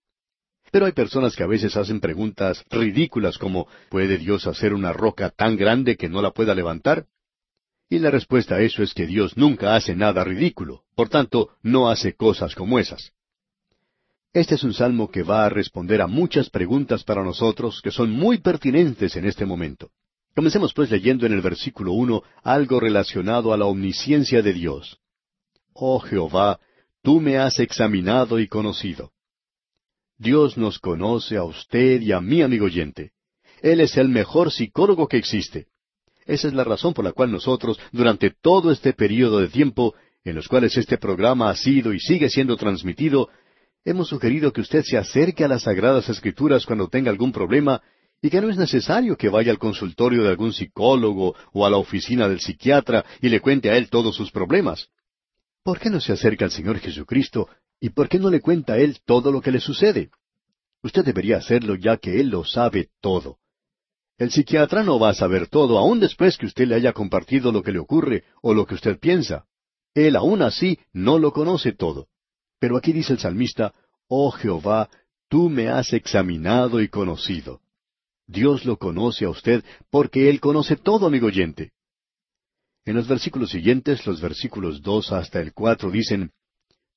Pero 0.72 0.86
hay 0.86 0.94
personas 0.94 1.36
que 1.36 1.44
a 1.44 1.48
veces 1.48 1.76
hacen 1.76 2.00
preguntas 2.00 2.64
ridículas 2.70 3.38
como 3.38 3.68
¿puede 3.90 4.18
Dios 4.18 4.48
hacer 4.48 4.74
una 4.74 4.94
roca 4.94 5.30
tan 5.30 5.58
grande 5.58 5.98
que 5.98 6.08
no 6.08 6.22
la 6.22 6.32
pueda 6.32 6.56
levantar? 6.56 7.06
Y 7.90 8.00
la 8.00 8.12
respuesta 8.12 8.56
a 8.56 8.62
eso 8.62 8.82
es 8.82 8.94
que 8.94 9.06
Dios 9.06 9.36
nunca 9.36 9.76
hace 9.76 9.94
nada 9.94 10.24
ridículo, 10.24 10.84
por 10.96 11.10
tanto, 11.10 11.50
no 11.62 11.90
hace 11.90 12.14
cosas 12.14 12.56
como 12.56 12.80
esas. 12.80 13.12
Este 14.34 14.56
es 14.56 14.64
un 14.64 14.74
salmo 14.74 15.12
que 15.12 15.22
va 15.22 15.46
a 15.46 15.50
responder 15.50 16.02
a 16.02 16.08
muchas 16.08 16.50
preguntas 16.50 17.04
para 17.04 17.24
nosotros 17.24 17.82
que 17.84 17.92
son 17.92 18.10
muy 18.10 18.40
pertinentes 18.40 19.16
en 19.16 19.26
este 19.26 19.46
momento. 19.46 19.92
Comencemos 20.36 20.74
pues 20.74 20.90
leyendo 20.90 21.28
en 21.28 21.34
el 21.34 21.42
versículo 21.42 21.94
uno 21.94 22.24
algo 22.42 22.80
relacionado 22.80 23.54
a 23.54 23.58
la 23.58 23.66
omnisciencia 23.66 24.42
de 24.42 24.54
Dios. 24.54 24.98
Oh 25.74 26.00
Jehová, 26.00 26.60
tú 27.04 27.22
me 27.22 27.38
has 27.38 27.60
examinado 27.60 28.40
y 28.40 28.48
conocido. 28.48 29.12
Dios 30.18 30.58
nos 30.58 30.80
conoce 30.80 31.38
a 31.38 31.44
usted 31.44 32.02
y 32.02 32.12
a 32.12 32.20
mí, 32.20 32.42
amigo 32.42 32.66
oyente. 32.66 33.12
Él 33.62 33.82
es 33.82 33.98
el 33.98 34.10
mejor 34.10 34.52
psicólogo 34.52 35.08
que 35.08 35.18
existe. 35.18 35.68
Esa 36.26 36.48
es 36.48 36.56
la 36.56 36.64
razón 36.64 36.96
por 36.96 37.06
la 37.06 37.12
cual 37.12 37.32
nosotros, 37.32 37.80
durante 37.92 38.32
todo 38.32 38.72
este 38.72 38.94
período 38.94 39.42
de 39.42 39.50
tiempo, 39.50 39.94
en 40.24 40.36
los 40.36 40.48
cuales 40.48 40.76
este 40.76 40.98
programa 40.98 41.52
ha 41.52 41.56
sido 41.56 41.94
y 41.94 42.00
sigue 42.00 42.30
siendo 42.30 42.58
transmitido, 42.58 43.30
Hemos 43.86 44.08
sugerido 44.08 44.54
que 44.54 44.62
usted 44.62 44.84
se 44.84 44.98
acerque 44.98 45.44
a 45.44 45.48
las 45.48 45.64
Sagradas 45.64 46.08
Escrituras 46.08 46.66
cuando 46.66 46.88
tenga 46.88 47.12
algún 47.12 47.32
problema 47.32 47.82
y 48.22 48.30
que 48.30 48.40
no 48.40 48.50
es 48.50 48.58
necesario 48.58 49.18
que 49.18 49.28
vaya 49.28 49.52
al 49.52 49.60
consultorio 49.60 50.24
de 50.24 50.30
algún 50.30 50.54
psicólogo 50.54 51.36
o 51.52 51.66
a 51.66 51.70
la 51.70 51.78
oficina 51.78 52.30
del 52.30 52.40
psiquiatra 52.40 53.04
y 53.22 53.28
le 53.28 53.42
cuente 53.42 53.70
a 53.70 53.76
él 53.76 53.90
todos 53.90 54.16
sus 54.16 54.32
problemas. 54.32 54.88
¿Por 55.64 55.80
qué 55.80 55.90
no 55.90 56.00
se 56.00 56.14
acerca 56.14 56.46
al 56.46 56.52
Señor 56.52 56.80
Jesucristo 56.80 57.50
y 57.80 57.90
por 57.90 58.08
qué 58.08 58.20
no 58.20 58.30
le 58.30 58.42
cuenta 58.42 58.74
a 58.74 58.78
Él 58.78 59.00
todo 59.06 59.32
lo 59.32 59.42
que 59.42 59.52
le 59.52 59.62
sucede? 59.62 60.10
Usted 60.82 61.06
debería 61.06 61.38
hacerlo 61.38 61.76
ya 61.76 61.98
que 61.98 62.20
Él 62.20 62.30
lo 62.30 62.44
sabe 62.44 62.90
todo. 63.02 63.38
El 64.18 64.32
psiquiatra 64.32 64.84
no 64.84 65.00
va 65.00 65.10
a 65.10 65.14
saber 65.14 65.48
todo 65.48 65.78
aún 65.78 66.00
después 66.02 66.38
que 66.38 66.46
usted 66.46 66.68
le 66.68 66.76
haya 66.76 66.92
compartido 66.92 67.52
lo 67.52 67.64
que 67.64 67.72
le 67.72 67.80
ocurre 67.80 68.26
o 68.42 68.54
lo 68.54 68.66
que 68.66 68.76
usted 68.76 69.00
piensa. 69.00 69.46
Él 69.94 70.16
aún 70.18 70.42
así 70.42 70.80
no 70.92 71.18
lo 71.18 71.32
conoce 71.32 71.72
todo. 71.72 72.08
Pero 72.64 72.78
aquí 72.78 72.94
dice 72.94 73.12
el 73.12 73.20
salmista, 73.20 73.74
Oh 74.08 74.32
Jehová, 74.32 74.90
tú 75.28 75.50
me 75.50 75.68
has 75.68 75.92
examinado 75.92 76.82
y 76.82 76.88
conocido. 76.88 77.60
Dios 78.26 78.64
lo 78.64 78.78
conoce 78.78 79.26
a 79.26 79.30
usted 79.32 79.66
porque 79.92 80.30
Él 80.30 80.40
conoce 80.40 80.78
todo, 80.78 81.08
amigo 81.08 81.28
oyente. 81.28 81.74
En 82.86 82.96
los 82.96 83.06
versículos 83.06 83.50
siguientes, 83.50 84.08
los 84.08 84.22
versículos 84.22 84.82
dos 84.82 85.12
hasta 85.12 85.42
el 85.42 85.52
cuatro 85.52 85.92
dicen, 85.92 86.32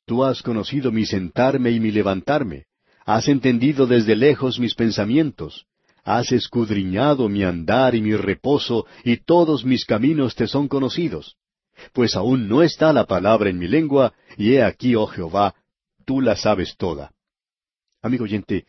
Tú 0.04 0.22
has 0.22 0.40
conocido 0.40 0.92
mi 0.92 1.04
sentarme 1.04 1.72
y 1.72 1.80
mi 1.80 1.90
levantarme, 1.90 2.66
has 3.04 3.26
entendido 3.26 3.88
desde 3.88 4.14
lejos 4.14 4.60
mis 4.60 4.76
pensamientos, 4.76 5.66
has 6.04 6.30
escudriñado 6.30 7.28
mi 7.28 7.42
andar 7.42 7.96
y 7.96 8.02
mi 8.02 8.14
reposo, 8.14 8.86
y 9.02 9.16
todos 9.16 9.64
mis 9.64 9.84
caminos 9.84 10.36
te 10.36 10.46
son 10.46 10.68
conocidos 10.68 11.36
pues 11.92 12.16
aún 12.16 12.48
no 12.48 12.62
está 12.62 12.92
la 12.92 13.06
palabra 13.06 13.50
en 13.50 13.58
mi 13.58 13.68
lengua, 13.68 14.12
y 14.36 14.54
he 14.54 14.62
aquí, 14.62 14.94
oh 14.94 15.06
Jehová, 15.06 15.54
tú 16.04 16.20
la 16.20 16.36
sabes 16.36 16.76
toda. 16.76 17.12
Amigo 18.02 18.24
oyente, 18.24 18.66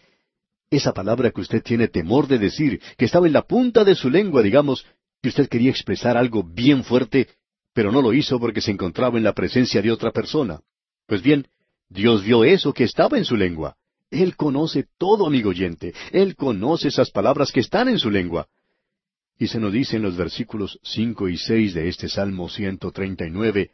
esa 0.70 0.94
palabra 0.94 1.32
que 1.32 1.42
usted 1.42 1.64
tiene 1.64 1.88
temor 1.88 2.28
de 2.28 2.38
decir, 2.38 2.82
que 2.98 3.06
estaba 3.06 3.28
en 3.28 3.34
la 3.34 3.44
punta 3.44 3.84
de 3.84 3.96
su 3.96 4.10
lengua, 4.10 4.42
digamos, 4.42 4.86
que 5.22 5.30
usted 5.30 5.48
quería 5.48 5.70
expresar 5.70 6.18
algo 6.18 6.44
bien 6.44 6.84
fuerte, 6.84 7.28
pero 7.74 7.92
no 7.92 8.02
lo 8.02 8.14
hizo 8.14 8.40
porque 8.40 8.62
se 8.62 8.72
encontraba 8.72 9.18
en 9.18 9.24
la 9.24 9.34
presencia 9.34 9.82
de 9.82 9.92
otra 9.92 10.12
persona. 10.12 10.62
Pues 11.06 11.22
bien, 11.22 11.48
Dios 11.90 12.24
vio 12.24 12.44
eso 12.44 12.74
que 12.74 12.84
estaba 12.84 13.18
en 13.18 13.26
su 13.26 13.36
lengua. 13.36 13.78
Él 14.10 14.36
conoce 14.36 14.86
todo, 14.98 15.28
amigo 15.28 15.50
oyente. 15.50 15.94
Él 16.12 16.36
conoce 16.36 16.88
esas 16.88 17.12
palabras 17.12 17.52
que 17.52 17.60
están 17.60 17.88
en 17.88 18.00
su 18.00 18.10
lengua. 18.10 18.48
Y 19.40 19.48
se 19.48 19.60
nos 19.60 19.72
dice 19.72 19.98
en 19.98 20.02
los 20.02 20.18
versículos 20.18 20.80
cinco 20.84 21.30
y 21.30 21.38
seis 21.38 21.74
de 21.74 21.88
este 21.88 22.10
Salmo 22.10 22.50
139, 22.50 23.72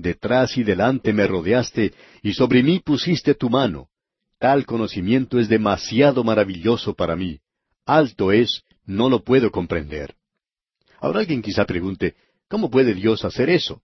Detrás 0.00 0.56
y 0.56 0.62
delante 0.62 1.12
me 1.12 1.26
rodeaste, 1.26 1.92
y 2.22 2.32
sobre 2.32 2.62
mí 2.62 2.80
pusiste 2.80 3.34
tu 3.34 3.50
mano. 3.50 3.88
Tal 4.38 4.64
conocimiento 4.64 5.38
es 5.38 5.48
demasiado 5.50 6.24
maravilloso 6.24 6.94
para 6.94 7.16
mí. 7.16 7.40
Alto 7.84 8.32
es, 8.32 8.62
no 8.86 9.10
lo 9.10 9.22
puedo 9.22 9.50
comprender. 9.50 10.14
Ahora 11.00 11.20
alguien 11.20 11.42
quizá 11.42 11.66
pregunte, 11.66 12.14
¿cómo 12.48 12.70
puede 12.70 12.94
Dios 12.94 13.26
hacer 13.26 13.50
eso? 13.50 13.82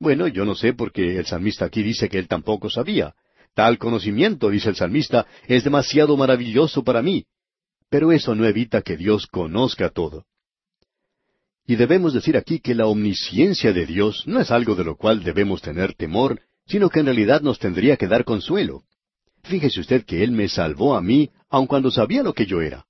Bueno, 0.00 0.26
yo 0.26 0.44
no 0.44 0.56
sé 0.56 0.72
porque 0.72 1.18
el 1.18 1.26
salmista 1.26 1.66
aquí 1.66 1.84
dice 1.84 2.08
que 2.08 2.18
él 2.18 2.26
tampoco 2.26 2.68
sabía. 2.68 3.14
Tal 3.54 3.78
conocimiento, 3.78 4.50
dice 4.50 4.70
el 4.70 4.76
salmista, 4.76 5.26
es 5.46 5.62
demasiado 5.62 6.16
maravilloso 6.16 6.82
para 6.82 7.00
mí. 7.02 7.26
Pero 7.90 8.12
eso 8.12 8.34
no 8.34 8.44
evita 8.44 8.82
que 8.82 8.96
Dios 8.96 9.26
conozca 9.26 9.90
todo. 9.90 10.24
Y 11.66 11.76
debemos 11.76 12.14
decir 12.14 12.36
aquí 12.36 12.60
que 12.60 12.74
la 12.74 12.86
omnisciencia 12.86 13.72
de 13.72 13.86
Dios 13.86 14.24
no 14.26 14.40
es 14.40 14.50
algo 14.50 14.74
de 14.74 14.84
lo 14.84 14.96
cual 14.96 15.22
debemos 15.22 15.60
tener 15.60 15.94
temor, 15.94 16.40
sino 16.66 16.88
que 16.88 17.00
en 17.00 17.06
realidad 17.06 17.40
nos 17.40 17.58
tendría 17.58 17.96
que 17.96 18.08
dar 18.08 18.24
consuelo. 18.24 18.84
Fíjese 19.42 19.80
usted 19.80 20.04
que 20.04 20.22
Él 20.22 20.32
me 20.32 20.48
salvó 20.48 20.96
a 20.96 21.00
mí, 21.00 21.30
aun 21.48 21.66
cuando 21.66 21.90
sabía 21.90 22.22
lo 22.22 22.34
que 22.34 22.46
yo 22.46 22.60
era. 22.60 22.86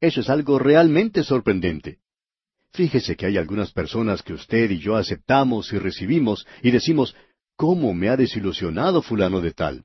Eso 0.00 0.20
es 0.20 0.28
algo 0.28 0.58
realmente 0.58 1.22
sorprendente. 1.24 1.98
Fíjese 2.72 3.16
que 3.16 3.26
hay 3.26 3.38
algunas 3.38 3.72
personas 3.72 4.22
que 4.22 4.34
usted 4.34 4.70
y 4.70 4.78
yo 4.78 4.96
aceptamos 4.96 5.72
y 5.72 5.78
recibimos 5.78 6.46
y 6.62 6.70
decimos, 6.70 7.14
¿cómo 7.56 7.94
me 7.94 8.10
ha 8.10 8.16
desilusionado 8.16 9.00
fulano 9.00 9.40
de 9.40 9.52
tal? 9.52 9.84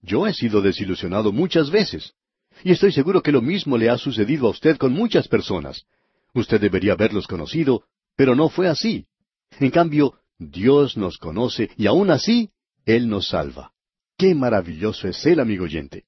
Yo 0.00 0.26
he 0.26 0.34
sido 0.34 0.60
desilusionado 0.60 1.32
muchas 1.32 1.70
veces. 1.70 2.14
Y 2.62 2.72
estoy 2.72 2.92
seguro 2.92 3.22
que 3.22 3.32
lo 3.32 3.42
mismo 3.42 3.76
le 3.76 3.90
ha 3.90 3.98
sucedido 3.98 4.46
a 4.46 4.50
usted 4.50 4.76
con 4.76 4.92
muchas 4.92 5.28
personas. 5.28 5.84
Usted 6.34 6.60
debería 6.60 6.92
haberlos 6.92 7.26
conocido, 7.26 7.84
pero 8.16 8.34
no 8.34 8.48
fue 8.48 8.68
así. 8.68 9.06
En 9.60 9.70
cambio, 9.70 10.14
Dios 10.38 10.96
nos 10.96 11.18
conoce 11.18 11.70
y 11.76 11.86
aún 11.86 12.10
así, 12.10 12.50
Él 12.84 13.08
nos 13.08 13.28
salva. 13.28 13.72
Qué 14.16 14.34
maravilloso 14.34 15.08
es 15.08 15.24
Él, 15.26 15.40
amigo 15.40 15.64
oyente. 15.64 16.04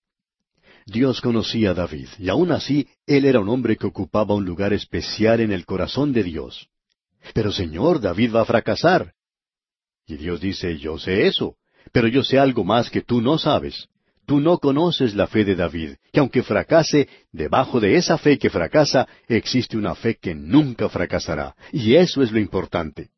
Dios 0.86 1.20
conocía 1.20 1.70
a 1.70 1.74
David, 1.74 2.06
y 2.16 2.28
aún 2.28 2.52
así 2.52 2.86
él 3.06 3.24
era 3.24 3.40
un 3.40 3.48
hombre 3.48 3.76
que 3.76 3.88
ocupaba 3.88 4.36
un 4.36 4.44
lugar 4.44 4.72
especial 4.72 5.40
en 5.40 5.50
el 5.50 5.66
corazón 5.66 6.12
de 6.12 6.22
Dios. 6.22 6.68
Pero 7.34 7.50
Señor, 7.50 8.00
David 8.00 8.36
va 8.36 8.42
a 8.42 8.44
fracasar. 8.44 9.12
Y 10.06 10.16
Dios 10.16 10.40
dice, 10.40 10.78
yo 10.78 10.96
sé 10.96 11.26
eso, 11.26 11.56
pero 11.90 12.06
yo 12.06 12.22
sé 12.22 12.38
algo 12.38 12.62
más 12.62 12.88
que 12.88 13.02
tú 13.02 13.20
no 13.20 13.36
sabes. 13.36 13.88
Tú 14.26 14.40
no 14.40 14.58
conoces 14.58 15.14
la 15.14 15.28
fe 15.28 15.44
de 15.44 15.54
David, 15.54 15.94
que 16.12 16.18
aunque 16.18 16.42
fracase, 16.42 17.08
debajo 17.32 17.78
de 17.78 17.96
esa 17.96 18.18
fe 18.18 18.38
que 18.38 18.50
fracasa, 18.50 19.06
existe 19.28 19.76
una 19.76 19.94
fe 19.94 20.16
que 20.20 20.34
nunca 20.34 20.88
fracasará. 20.88 21.54
Y 21.72 21.94
eso 21.94 22.22
es 22.22 22.32
lo 22.32 22.40
importante. 22.40 23.10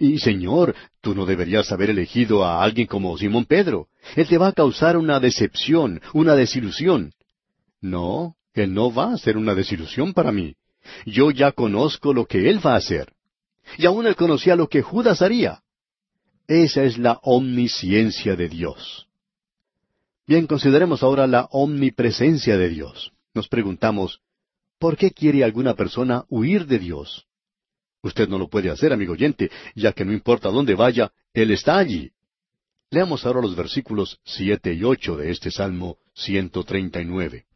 Y 0.00 0.18
Señor, 0.18 0.74
tú 1.00 1.14
no 1.14 1.26
deberías 1.26 1.70
haber 1.70 1.90
elegido 1.90 2.44
a 2.44 2.62
alguien 2.62 2.88
como 2.88 3.16
Simón 3.16 3.44
Pedro. 3.44 3.86
Él 4.16 4.26
te 4.26 4.36
va 4.36 4.48
a 4.48 4.52
causar 4.52 4.96
una 4.96 5.20
decepción, 5.20 6.00
una 6.12 6.34
desilusión. 6.34 7.12
No, 7.80 8.34
Él 8.54 8.74
no 8.74 8.92
va 8.92 9.12
a 9.12 9.18
ser 9.18 9.36
una 9.36 9.54
desilusión 9.54 10.12
para 10.12 10.32
mí. 10.32 10.56
Yo 11.06 11.30
ya 11.30 11.52
conozco 11.52 12.12
lo 12.12 12.26
que 12.26 12.50
Él 12.50 12.64
va 12.64 12.74
a 12.74 12.78
hacer. 12.78 13.12
Y 13.78 13.86
aún 13.86 14.06
Él 14.06 14.16
conocía 14.16 14.56
lo 14.56 14.68
que 14.68 14.82
Judas 14.82 15.22
haría. 15.22 15.60
Esa 16.48 16.82
es 16.82 16.98
la 16.98 17.20
omnisciencia 17.22 18.34
de 18.34 18.48
Dios. 18.48 19.06
Bien, 20.26 20.46
consideremos 20.46 21.02
ahora 21.02 21.26
la 21.26 21.48
omnipresencia 21.50 22.56
de 22.56 22.68
Dios. 22.68 23.12
Nos 23.34 23.48
preguntamos, 23.48 24.20
¿por 24.78 24.96
qué 24.96 25.10
quiere 25.10 25.42
alguna 25.42 25.74
persona 25.74 26.24
huir 26.28 26.66
de 26.66 26.78
Dios? 26.78 27.26
Usted 28.02 28.28
no 28.28 28.38
lo 28.38 28.48
puede 28.48 28.70
hacer, 28.70 28.92
amigo 28.92 29.12
oyente, 29.12 29.50
ya 29.74 29.92
que 29.92 30.04
no 30.04 30.12
importa 30.12 30.50
dónde 30.50 30.74
vaya, 30.74 31.12
Él 31.32 31.50
está 31.50 31.78
allí. 31.78 32.12
Leamos 32.90 33.24
ahora 33.24 33.40
los 33.40 33.56
versículos 33.56 34.20
siete 34.24 34.74
y 34.74 34.84
ocho 34.84 35.16
de 35.16 35.30
este 35.30 35.50
Salmo 35.50 35.98
139. 36.14 37.46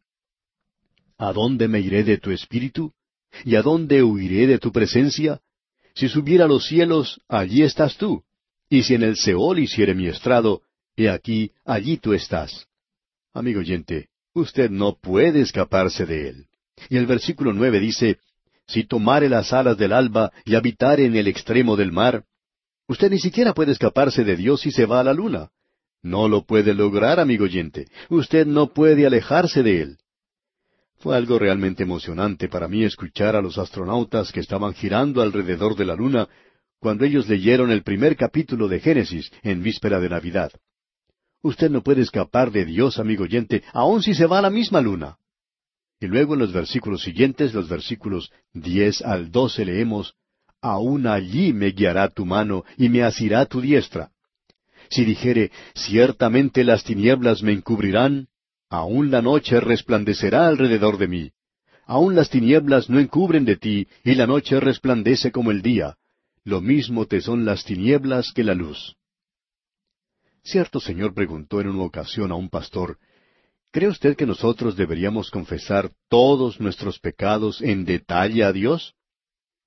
¿A 1.19 1.33
dónde 1.33 1.69
me 1.69 1.81
iré 1.81 2.05
de 2.05 2.19
tu 2.19 2.31
espíritu? 2.31 2.93
¿Y 3.45 3.57
a 3.57 3.63
dónde 3.63 4.03
huiré 4.03 4.47
de 4.47 4.59
tu 4.59 4.73
presencia? 4.73 5.41
Si 5.95 6.09
subiera 6.09 6.45
a 6.45 6.49
los 6.49 6.67
cielos, 6.67 7.21
allí 7.29 7.63
estás 7.63 7.97
tú. 7.97 8.23
Y 8.69 8.83
si 8.83 8.95
en 8.95 9.03
el 9.03 9.17
Seol 9.17 9.59
hiciere 9.59 9.95
mi 9.95 10.09
estrado, 10.09 10.63
he 10.97 11.09
aquí, 11.11 11.53
allí 11.65 11.99
tú 11.99 12.15
estás. 12.15 12.67
Amigo 13.33 13.61
oyente, 13.61 14.09
usted 14.33 14.71
no 14.71 14.97
puede 14.97 15.41
escaparse 15.41 16.07
de 16.07 16.29
él. 16.29 16.47
Y 16.89 16.97
el 16.97 17.07
versículo 17.07 17.53
nueve 17.53 17.81
dice, 17.81 18.19
si 18.67 18.85
tomare 18.85 19.29
las 19.29 19.53
alas 19.53 19.77
del 19.77 19.93
alba 19.93 20.33
y 20.45 20.55
habitare 20.55 21.05
en 21.05 21.17
el 21.17 21.29
extremo 21.29 21.77
del 21.77 21.93
mar, 21.93 22.25
usted 22.89 23.11
ni 23.11 23.19
siquiera 23.19 23.55
puede 23.55 23.73
escaparse 23.73 24.25
de 24.25 24.37
Dios 24.37 24.61
si 24.61 24.71
se 24.71 24.87
va 24.87 25.01
a 25.01 25.05
la 25.05 25.15
luna. 25.15 25.51
No 26.03 26.29
lo 26.29 26.45
puede 26.45 26.75
lograr, 26.75 27.21
amigo 27.21 27.45
oyente. 27.45 27.87
Usted 28.09 28.47
no 28.47 28.73
puede 28.73 29.07
alejarse 29.07 29.63
de 29.63 29.83
Él. 29.83 29.99
Fue 30.99 31.17
algo 31.17 31.39
realmente 31.39 31.83
emocionante 31.83 32.49
para 32.49 32.69
mí 32.69 32.85
escuchar 32.85 33.37
a 33.37 33.43
los 33.43 33.59
astronautas 33.59 34.33
que 34.33 34.41
estaban 34.41 34.73
girando 34.73 35.21
alrededor 35.21 35.77
de 35.77 35.85
la 35.85 35.95
luna 35.95 36.29
cuando 36.79 37.05
ellos 37.05 37.29
leyeron 37.29 37.71
el 37.71 37.83
primer 37.83 38.17
capítulo 38.17 38.69
de 38.69 38.81
Génesis 38.81 39.31
en 39.43 39.63
víspera 39.63 40.01
de 40.01 40.09
Navidad. 40.09 40.53
Usted 41.47 41.71
no 41.71 41.81
puede 41.81 42.03
escapar 42.03 42.51
de 42.51 42.65
Dios, 42.65 42.99
amigo 42.99 43.23
oyente, 43.23 43.63
aun 43.73 44.03
si 44.03 44.15
se 44.15 44.27
va 44.27 44.41
a 44.41 44.43
la 44.43 44.51
misma 44.51 44.81
luna. 44.81 45.17
Y 46.01 46.09
luego 46.09 46.35
en 46.35 46.41
los 46.41 46.53
versículos 46.53 47.03
siguientes, 47.03 47.55
los 47.55 47.69
versículos 47.69 48.33
diez 48.53 49.01
al 49.01 49.31
doce, 49.31 49.65
leemos, 49.65 50.15
Aún 50.61 51.07
allí 51.07 51.53
me 51.53 51.69
guiará 51.71 52.09
tu 52.09 52.27
mano 52.27 52.65
y 52.77 52.89
me 52.89 53.05
asirá 53.05 53.47
tu 53.47 53.61
diestra. 53.61 54.11
Si 54.91 55.05
dijere, 55.05 55.53
ciertamente 55.77 56.65
las 56.65 56.83
tinieblas 56.83 57.45
me 57.45 57.53
encubrirán, 57.53 58.27
aún 58.69 59.13
la 59.13 59.23
noche 59.23 59.61
resplandecerá 59.61 60.49
alrededor 60.49 60.99
de 60.99 61.07
mí. 61.07 61.31
Aún 61.87 62.17
las 62.17 62.29
tinieblas 62.29 62.91
no 62.91 62.99
encubren 62.99 63.45
de 63.45 63.55
ti, 63.55 63.87
y 64.03 64.17
la 64.17 64.27
noche 64.27 64.59
resplandece 64.59 65.31
como 65.31 65.53
el 65.53 65.63
día. 65.63 65.95
Lo 66.43 66.61
mismo 66.61 67.07
te 67.07 67.21
son 67.21 67.45
las 67.45 67.65
tinieblas 67.65 68.33
que 68.33 68.43
la 68.43 68.55
luz. 68.55 68.97
Cierto 70.47 70.79
señor 70.79 71.13
preguntó 71.13 71.61
en 71.61 71.67
una 71.67 71.83
ocasión 71.83 72.31
a 72.31 72.37
un 72.37 72.49
pastor, 72.49 72.99
¿Cree 73.73 73.89
usted 73.89 74.17
que 74.17 74.27
nosotros 74.27 74.77
deberíamos 74.77 75.29
confesar 75.29 75.91
todos 76.09 76.61
nuestros 76.61 77.01
pecados 77.01 77.61
en 77.61 77.85
detalle 77.85 78.45
a 78.45 78.53
Dios? 78.53 78.95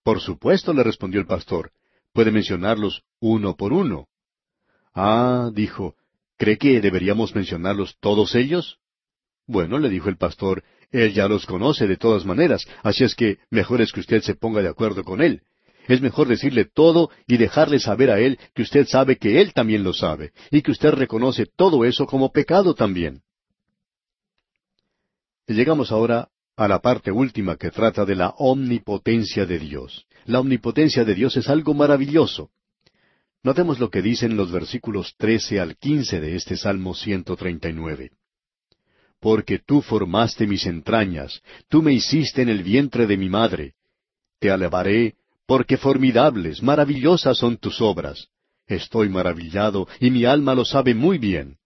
Por 0.04 0.22
supuesto, 0.22 0.74
le 0.74 0.82
respondió 0.84 1.20
el 1.20 1.28
pastor. 1.28 1.74
Puede 2.14 2.32
mencionarlos 2.32 3.04
uno 3.20 3.58
por 3.58 3.74
uno. 3.74 4.08
Ah, 4.94 5.52
dijo, 5.54 5.96
¿cree 6.38 6.58
que 6.58 6.80
deberíamos 6.80 7.36
mencionarlos 7.36 7.98
todos 8.00 8.34
ellos? 8.36 8.80
Bueno, 9.48 9.80
le 9.80 9.90
dijo 9.90 10.08
el 10.08 10.18
pastor, 10.18 10.64
él 10.92 11.14
ya 11.14 11.28
los 11.28 11.46
conoce 11.46 11.88
de 11.88 11.98
todas 11.98 12.26
maneras, 12.26 12.66
así 12.84 13.04
es 13.04 13.16
que 13.16 13.40
mejor 13.50 13.82
es 13.82 13.92
que 13.92 14.00
usted 14.00 14.22
se 14.22 14.34
ponga 14.34 14.62
de 14.62 14.70
acuerdo 14.70 15.04
con 15.04 15.22
él. 15.22 15.44
Es 15.90 16.02
mejor 16.02 16.28
decirle 16.28 16.66
todo 16.66 17.10
y 17.26 17.38
dejarle 17.38 17.80
saber 17.80 18.12
a 18.12 18.20
él 18.20 18.38
que 18.54 18.62
usted 18.62 18.86
sabe 18.88 19.18
que 19.18 19.42
él 19.42 19.54
también 19.54 19.84
lo 19.84 19.92
sabe, 19.92 20.34
y 20.52 20.62
que 20.62 20.70
usted 20.70 20.92
reconoce 20.92 21.48
todo 21.48 21.84
eso 21.84 22.06
como 22.06 22.32
pecado 22.32 22.76
también. 22.76 23.24
Llegamos 25.48 25.92
ahora 25.92 26.30
a 26.56 26.68
la 26.68 26.80
parte 26.80 27.12
última 27.12 27.58
que 27.58 27.72
trata 27.72 28.06
de 28.06 28.14
la 28.14 28.30
omnipotencia 28.38 29.48
de 29.48 29.58
Dios. 29.58 30.06
La 30.26 30.40
omnipotencia 30.40 31.04
de 31.04 31.16
Dios 31.16 31.36
es 31.38 31.50
algo 31.50 31.74
maravilloso. 31.74 32.52
Notemos 33.42 33.80
lo 33.80 33.90
que 33.90 34.04
dicen 34.04 34.38
los 34.38 34.52
versículos 34.52 35.16
trece 35.18 35.60
al 35.60 35.76
quince 35.76 36.22
de 36.22 36.36
este 36.36 36.56
Salmo 36.56 36.94
139. 36.94 38.12
Porque 39.20 39.58
tú 39.58 39.82
formaste 39.82 40.46
mis 40.46 40.68
entrañas, 40.68 41.42
tú 41.68 41.82
me 41.82 41.94
hiciste 41.94 42.44
en 42.44 42.50
el 42.50 42.62
vientre 42.62 43.08
de 43.08 43.18
mi 43.18 43.28
madre. 43.28 43.74
Te 44.38 44.52
alabaré, 44.52 45.16
porque 45.50 45.78
formidables, 45.78 46.62
maravillosas 46.62 47.40
son 47.40 47.58
tus 47.58 47.82
obras. 47.82 48.28
Estoy 48.68 49.10
maravillado, 49.10 49.88
y 50.00 50.12
mi 50.12 50.24
alma 50.24 50.54
lo 50.54 50.64
sabe 50.64 50.94
muy 50.94 51.18
bien. 51.18 51.58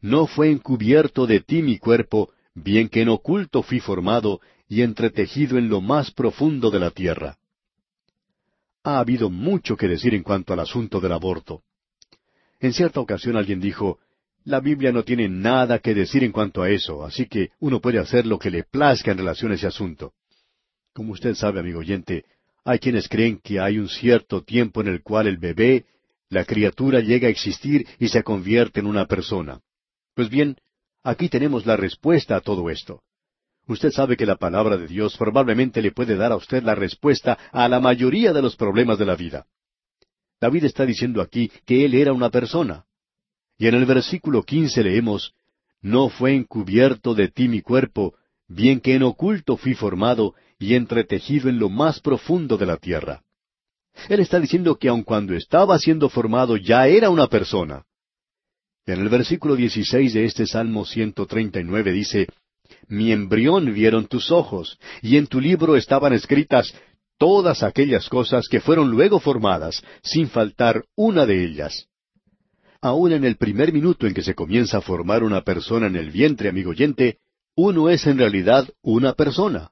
No 0.00 0.26
fue 0.26 0.50
encubierto 0.50 1.26
de 1.26 1.40
ti 1.40 1.60
mi 1.60 1.78
cuerpo, 1.78 2.32
bien 2.54 2.88
que 2.88 3.02
en 3.02 3.10
oculto 3.10 3.62
fui 3.62 3.78
formado 3.78 4.40
y 4.70 4.80
entretejido 4.80 5.58
en 5.58 5.68
lo 5.68 5.82
más 5.82 6.12
profundo 6.12 6.70
de 6.70 6.80
la 6.80 6.90
tierra. 6.90 7.36
Ha 8.82 9.00
habido 9.00 9.28
mucho 9.28 9.76
que 9.76 9.86
decir 9.86 10.14
en 10.14 10.22
cuanto 10.22 10.54
al 10.54 10.60
asunto 10.60 10.98
del 10.98 11.12
aborto. 11.12 11.60
En 12.58 12.72
cierta 12.72 13.00
ocasión 13.00 13.36
alguien 13.36 13.60
dijo, 13.60 13.98
la 14.44 14.60
Biblia 14.60 14.92
no 14.92 15.02
tiene 15.02 15.28
nada 15.28 15.80
que 15.80 15.92
decir 15.94 16.24
en 16.24 16.32
cuanto 16.32 16.62
a 16.62 16.70
eso, 16.70 17.04
así 17.04 17.26
que 17.26 17.50
uno 17.60 17.82
puede 17.82 17.98
hacer 17.98 18.24
lo 18.24 18.38
que 18.38 18.50
le 18.50 18.62
plazca 18.64 19.10
en 19.10 19.18
relación 19.18 19.52
a 19.52 19.56
ese 19.56 19.66
asunto. 19.66 20.14
Como 20.94 21.12
usted 21.12 21.34
sabe, 21.34 21.60
amigo 21.60 21.80
oyente, 21.80 22.24
hay 22.66 22.78
quienes 22.78 23.08
creen 23.08 23.40
que 23.42 23.58
hay 23.60 23.78
un 23.78 23.88
cierto 23.88 24.42
tiempo 24.42 24.82
en 24.82 24.88
el 24.88 25.02
cual 25.02 25.26
el 25.26 25.38
bebé, 25.38 25.86
la 26.28 26.44
criatura 26.44 27.00
llega 27.00 27.28
a 27.28 27.30
existir 27.30 27.86
y 27.98 28.08
se 28.08 28.22
convierte 28.22 28.80
en 28.80 28.86
una 28.86 29.06
persona. 29.06 29.60
Pues 30.14 30.28
bien, 30.28 30.56
Aquí 31.06 31.28
tenemos 31.28 31.64
la 31.66 31.76
respuesta 31.76 32.34
a 32.34 32.40
todo 32.40 32.68
esto. 32.68 33.00
Usted 33.68 33.92
sabe 33.92 34.16
que 34.16 34.26
la 34.26 34.34
palabra 34.34 34.76
de 34.76 34.88
Dios 34.88 35.16
probablemente 35.16 35.80
le 35.80 35.92
puede 35.92 36.16
dar 36.16 36.32
a 36.32 36.36
usted 36.36 36.64
la 36.64 36.74
respuesta 36.74 37.38
a 37.52 37.68
la 37.68 37.78
mayoría 37.78 38.32
de 38.32 38.42
los 38.42 38.56
problemas 38.56 38.98
de 38.98 39.06
la 39.06 39.14
vida. 39.14 39.46
David 40.40 40.64
está 40.64 40.84
diciendo 40.84 41.22
aquí 41.22 41.48
que 41.64 41.84
él 41.84 41.94
era 41.94 42.12
una 42.12 42.30
persona. 42.30 42.86
Y 43.56 43.68
en 43.68 43.76
el 43.76 43.86
versículo 43.86 44.42
quince 44.42 44.82
leemos, 44.82 45.32
No 45.80 46.08
fue 46.08 46.34
encubierto 46.34 47.14
de 47.14 47.28
ti 47.28 47.46
mi 47.46 47.60
cuerpo, 47.60 48.14
bien 48.48 48.80
que 48.80 48.94
en 48.94 49.02
oculto 49.02 49.56
fui 49.56 49.74
formado 49.74 50.34
y 50.58 50.74
entretejido 50.74 51.48
en 51.48 51.58
lo 51.58 51.68
más 51.68 52.00
profundo 52.00 52.56
de 52.56 52.66
la 52.66 52.76
tierra. 52.76 53.22
Él 54.08 54.20
está 54.20 54.38
diciendo 54.40 54.76
que 54.76 54.88
aun 54.88 55.02
cuando 55.02 55.34
estaba 55.34 55.78
siendo 55.78 56.08
formado 56.08 56.56
ya 56.56 56.86
era 56.86 57.10
una 57.10 57.28
persona. 57.28 57.84
En 58.86 59.00
el 59.00 59.08
versículo 59.08 59.56
16 59.56 60.14
de 60.14 60.24
este 60.24 60.46
Salmo 60.46 60.84
139 60.84 61.92
dice, 61.92 62.28
Mi 62.88 63.10
embrión 63.10 63.72
vieron 63.74 64.06
tus 64.06 64.30
ojos, 64.30 64.78
y 65.02 65.16
en 65.16 65.26
tu 65.26 65.40
libro 65.40 65.76
estaban 65.76 66.12
escritas 66.12 66.72
todas 67.18 67.62
aquellas 67.62 68.08
cosas 68.08 68.46
que 68.48 68.60
fueron 68.60 68.90
luego 68.90 69.18
formadas, 69.18 69.82
sin 70.02 70.28
faltar 70.28 70.84
una 70.94 71.26
de 71.26 71.44
ellas. 71.44 71.88
Aún 72.80 73.12
en 73.12 73.24
el 73.24 73.36
primer 73.36 73.72
minuto 73.72 74.06
en 74.06 74.14
que 74.14 74.22
se 74.22 74.34
comienza 74.34 74.78
a 74.78 74.82
formar 74.82 75.24
una 75.24 75.42
persona 75.42 75.86
en 75.86 75.96
el 75.96 76.10
vientre, 76.10 76.48
amigo 76.48 76.70
oyente, 76.70 77.18
uno 77.56 77.88
es 77.88 78.06
en 78.06 78.18
realidad 78.18 78.68
una 78.82 79.14
persona. 79.14 79.70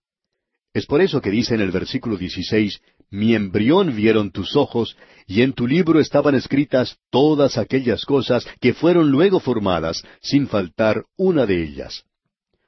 Es 0.72 0.86
por 0.86 1.02
eso 1.02 1.20
que 1.20 1.30
dice 1.30 1.54
en 1.54 1.60
el 1.60 1.70
versículo 1.70 2.16
16, 2.16 2.80
Mi 3.10 3.34
embrión 3.34 3.94
vieron 3.94 4.32
tus 4.32 4.56
ojos, 4.56 4.96
y 5.26 5.42
en 5.42 5.52
tu 5.52 5.66
libro 5.68 6.00
estaban 6.00 6.34
escritas 6.34 6.98
todas 7.10 7.58
aquellas 7.58 8.04
cosas 8.04 8.46
que 8.60 8.74
fueron 8.74 9.10
luego 9.10 9.38
formadas, 9.38 10.02
sin 10.20 10.48
faltar 10.48 11.04
una 11.16 11.46
de 11.46 11.62
ellas. 11.62 12.04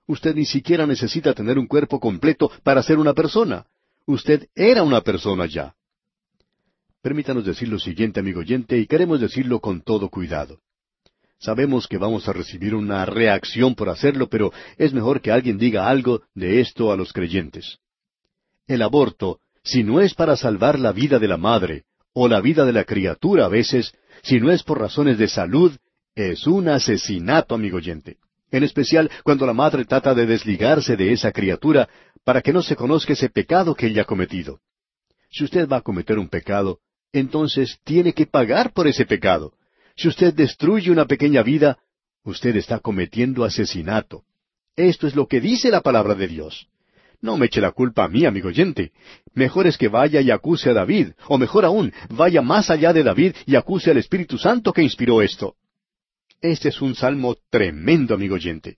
Usted 0.07 0.37
ni 0.37 0.45
siquiera 0.45 0.87
necesita 0.87 1.35
tener 1.35 1.59
un 1.59 1.67
cuerpo 1.67 1.99
completo 1.99 2.53
para 2.63 2.83
ser 2.83 2.99
una 2.99 3.13
persona. 3.13 3.67
Usted 4.05 4.47
era 4.55 4.85
una 4.85 5.01
persona 5.01 5.47
ya. 5.47 5.75
Permítanos 7.03 7.45
decir 7.45 7.69
lo 7.69 7.79
siguiente, 7.79 8.21
amigo 8.21 8.41
oyente, 8.41 8.79
y 8.79 8.87
queremos 8.87 9.21
decirlo 9.21 9.61
con 9.61 9.81
todo 9.81 10.11
cuidado. 10.11 10.61
Sabemos 11.39 11.87
que 11.87 11.99
vamos 11.99 12.29
a 12.29 12.33
recibir 12.33 12.75
una 12.75 13.05
reacción 13.05 13.75
por 13.75 13.89
hacerlo, 13.89 14.29
pero 14.29 14.53
es 14.79 14.93
mejor 14.93 15.21
que 15.21 15.31
alguien 15.31 15.59
diga 15.59 15.89
algo 15.89 16.23
de 16.35 16.61
esto 16.61 16.91
a 16.91 16.97
los 16.97 17.13
creyentes. 17.13 17.79
El 18.67 18.83
aborto, 18.83 19.41
si 19.63 19.85
no 19.85 20.01
es 20.01 20.15
para 20.15 20.37
salvar 20.37 20.79
la 20.79 20.93
vida 20.93 21.19
de 21.19 21.29
la 21.29 21.37
madre, 21.37 21.85
o 22.13 22.29
la 22.29 22.41
vida 22.41 22.65
de 22.65 22.73
la 22.73 22.85
criatura 22.85 23.45
a 23.45 23.49
veces, 23.49 23.93
si 24.23 24.41
no 24.41 24.51
es 24.51 24.63
por 24.63 24.81
razones 24.81 25.19
de 25.19 25.29
salud, 25.29 25.77
es 26.15 26.47
un 26.47 26.69
asesinato, 26.69 27.55
amigo 27.55 27.77
oyente. 27.77 28.17
En 28.51 28.65
especial 28.65 29.11
cuando 29.23 29.45
la 29.45 29.53
madre 29.53 29.85
trata 29.85 30.15
de 30.15 30.25
desligarse 30.25 30.97
de 30.97 31.13
esa 31.13 31.31
criatura 31.33 31.89
para 32.25 32.41
que 32.41 32.53
no 32.53 32.63
se 32.63 32.75
conozca 32.75 33.13
ese 33.13 33.29
pecado 33.29 33.75
que 33.75 33.89
ella 33.89 34.03
ha 34.03 34.07
cometido. 34.07 34.61
Si 35.31 35.45
usted 35.45 35.69
va 35.69 35.79
a 35.79 35.83
cometer 35.83 36.19
un 36.19 36.29
pecado, 36.29 36.79
entonces 37.13 37.79
tiene 37.85 38.15
que 38.15 38.27
pagar 38.27 38.73
por 38.73 38.87
ese 38.87 39.05
pecado. 39.05 39.53
Si 39.97 40.09
usted 40.09 40.35
destruye 40.35 40.91
una 40.91 41.07
pequeña 41.07 41.43
vida, 41.43 41.79
usted 42.23 42.55
está 42.57 42.81
cometiendo 42.81 43.45
asesinato. 43.45 44.25
Esto 44.77 45.07
es 45.07 45.17
lo 45.17 45.27
que 45.27 45.41
dice 45.41 45.71
la 45.71 45.81
palabra 45.81 46.15
de 46.15 46.29
Dios. 46.29 46.69
No 47.23 47.39
me 47.39 47.47
eche 47.47 47.63
la 47.63 47.73
culpa 47.73 48.05
a 48.05 48.09
mí, 48.09 48.27
amigo 48.27 48.49
oyente. 48.49 48.93
Mejor 49.33 49.67
es 49.67 49.79
que 49.79 49.89
vaya 49.89 50.21
y 50.21 50.31
acuse 50.31 50.69
a 50.69 50.75
David, 50.75 51.13
o 51.29 51.39
mejor 51.39 51.65
aún, 51.65 51.93
vaya 52.11 52.43
más 52.43 52.69
allá 52.69 52.93
de 52.93 53.03
David 53.03 53.35
y 53.47 53.57
acuse 53.57 53.91
al 53.91 53.97
Espíritu 53.97 54.37
Santo 54.37 54.73
que 54.73 54.83
inspiró 54.83 55.23
esto. 55.23 55.57
Este 56.43 56.69
es 56.69 56.83
un 56.83 56.95
salmo 56.95 57.37
tremendo, 57.49 58.15
amigo 58.15 58.35
oyente, 58.35 58.77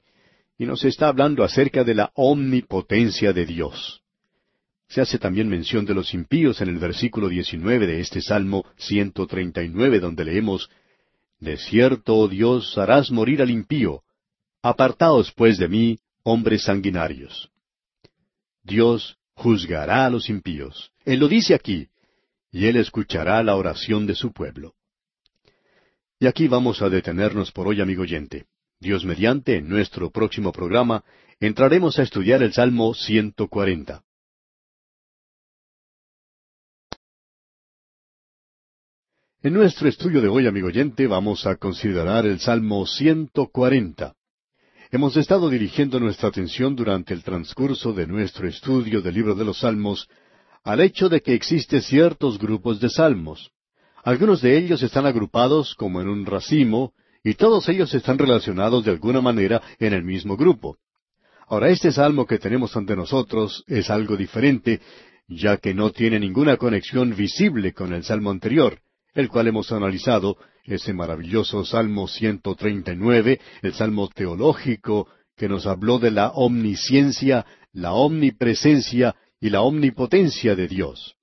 y 0.56 0.66
nos 0.66 0.84
está 0.84 1.08
hablando 1.08 1.42
acerca 1.42 1.82
de 1.82 1.94
la 1.94 2.12
omnipotencia 2.14 3.32
de 3.32 3.44
Dios. 3.44 4.02
Se 4.88 5.00
hace 5.00 5.18
también 5.18 5.48
mención 5.48 5.84
de 5.84 5.94
los 5.94 6.14
impíos 6.14 6.60
en 6.60 6.68
el 6.68 6.78
versículo 6.78 7.28
19 7.28 7.86
de 7.86 8.00
este 8.00 8.22
Salmo 8.22 8.64
139, 8.76 10.00
donde 10.00 10.24
leemos, 10.24 10.70
De 11.40 11.56
cierto, 11.56 12.16
oh 12.16 12.28
Dios, 12.28 12.76
harás 12.76 13.10
morir 13.10 13.40
al 13.42 13.50
impío. 13.50 14.02
Apartaos, 14.62 15.32
pues, 15.32 15.58
de 15.58 15.68
mí, 15.68 15.98
hombres 16.22 16.64
sanguinarios. 16.64 17.50
Dios 18.62 19.16
juzgará 19.34 20.06
a 20.06 20.10
los 20.10 20.28
impíos. 20.28 20.90
Él 21.04 21.20
lo 21.20 21.28
dice 21.28 21.54
aquí, 21.54 21.88
y 22.50 22.66
Él 22.66 22.76
escuchará 22.76 23.42
la 23.42 23.56
oración 23.56 24.06
de 24.06 24.14
su 24.14 24.32
pueblo. 24.32 24.74
Y 26.18 26.26
aquí 26.26 26.48
vamos 26.48 26.82
a 26.82 26.88
detenernos 26.88 27.52
por 27.52 27.68
hoy, 27.68 27.80
amigo 27.80 28.02
oyente. 28.02 28.46
Dios 28.80 29.04
mediante, 29.04 29.56
en 29.56 29.68
nuestro 29.68 30.10
próximo 30.10 30.52
programa, 30.52 31.04
entraremos 31.40 31.98
a 31.98 32.02
estudiar 32.02 32.42
el 32.42 32.52
Salmo 32.52 32.94
140. 32.94 34.02
En 39.40 39.54
nuestro 39.54 39.88
estudio 39.88 40.20
de 40.20 40.26
hoy, 40.26 40.48
amigo 40.48 40.66
oyente, 40.66 41.06
vamos 41.06 41.46
a 41.46 41.54
considerar 41.54 42.26
el 42.26 42.40
Salmo 42.40 42.84
140. 42.84 44.12
Hemos 44.90 45.16
estado 45.16 45.48
dirigiendo 45.48 46.00
nuestra 46.00 46.30
atención 46.30 46.74
durante 46.74 47.14
el 47.14 47.22
transcurso 47.22 47.92
de 47.92 48.08
nuestro 48.08 48.48
estudio 48.48 49.00
del 49.00 49.14
libro 49.14 49.36
de 49.36 49.44
los 49.44 49.60
Salmos 49.60 50.08
al 50.64 50.80
hecho 50.80 51.08
de 51.08 51.20
que 51.20 51.34
existen 51.34 51.82
ciertos 51.82 52.36
grupos 52.36 52.80
de 52.80 52.90
salmos. 52.90 53.52
Algunos 54.02 54.42
de 54.42 54.58
ellos 54.58 54.82
están 54.82 55.06
agrupados 55.06 55.76
como 55.76 56.00
en 56.00 56.08
un 56.08 56.26
racimo, 56.26 56.92
y 57.22 57.34
todos 57.34 57.68
ellos 57.68 57.94
están 57.94 58.18
relacionados 58.18 58.84
de 58.84 58.90
alguna 58.90 59.20
manera 59.20 59.62
en 59.78 59.92
el 59.92 60.02
mismo 60.02 60.36
grupo. 60.36 60.78
Ahora, 61.46 61.68
este 61.68 61.92
salmo 61.92 62.26
que 62.26 62.40
tenemos 62.40 62.76
ante 62.76 62.96
nosotros 62.96 63.62
es 63.68 63.88
algo 63.88 64.16
diferente, 64.16 64.80
ya 65.28 65.58
que 65.58 65.74
no 65.74 65.92
tiene 65.92 66.18
ninguna 66.18 66.56
conexión 66.56 67.14
visible 67.14 67.72
con 67.72 67.92
el 67.92 68.02
salmo 68.02 68.32
anterior, 68.32 68.80
el 69.14 69.28
cual 69.28 69.48
hemos 69.48 69.72
analizado, 69.72 70.36
ese 70.64 70.92
maravilloso 70.92 71.64
Salmo 71.64 72.08
139, 72.08 73.40
el 73.62 73.72
Salmo 73.72 74.08
teológico 74.08 75.08
que 75.36 75.48
nos 75.48 75.66
habló 75.66 75.98
de 75.98 76.10
la 76.10 76.30
omnisciencia, 76.30 77.46
la 77.72 77.92
omnipresencia 77.92 79.16
y 79.40 79.50
la 79.50 79.62
omnipotencia 79.62 80.54
de 80.54 80.68
Dios. 80.68 81.16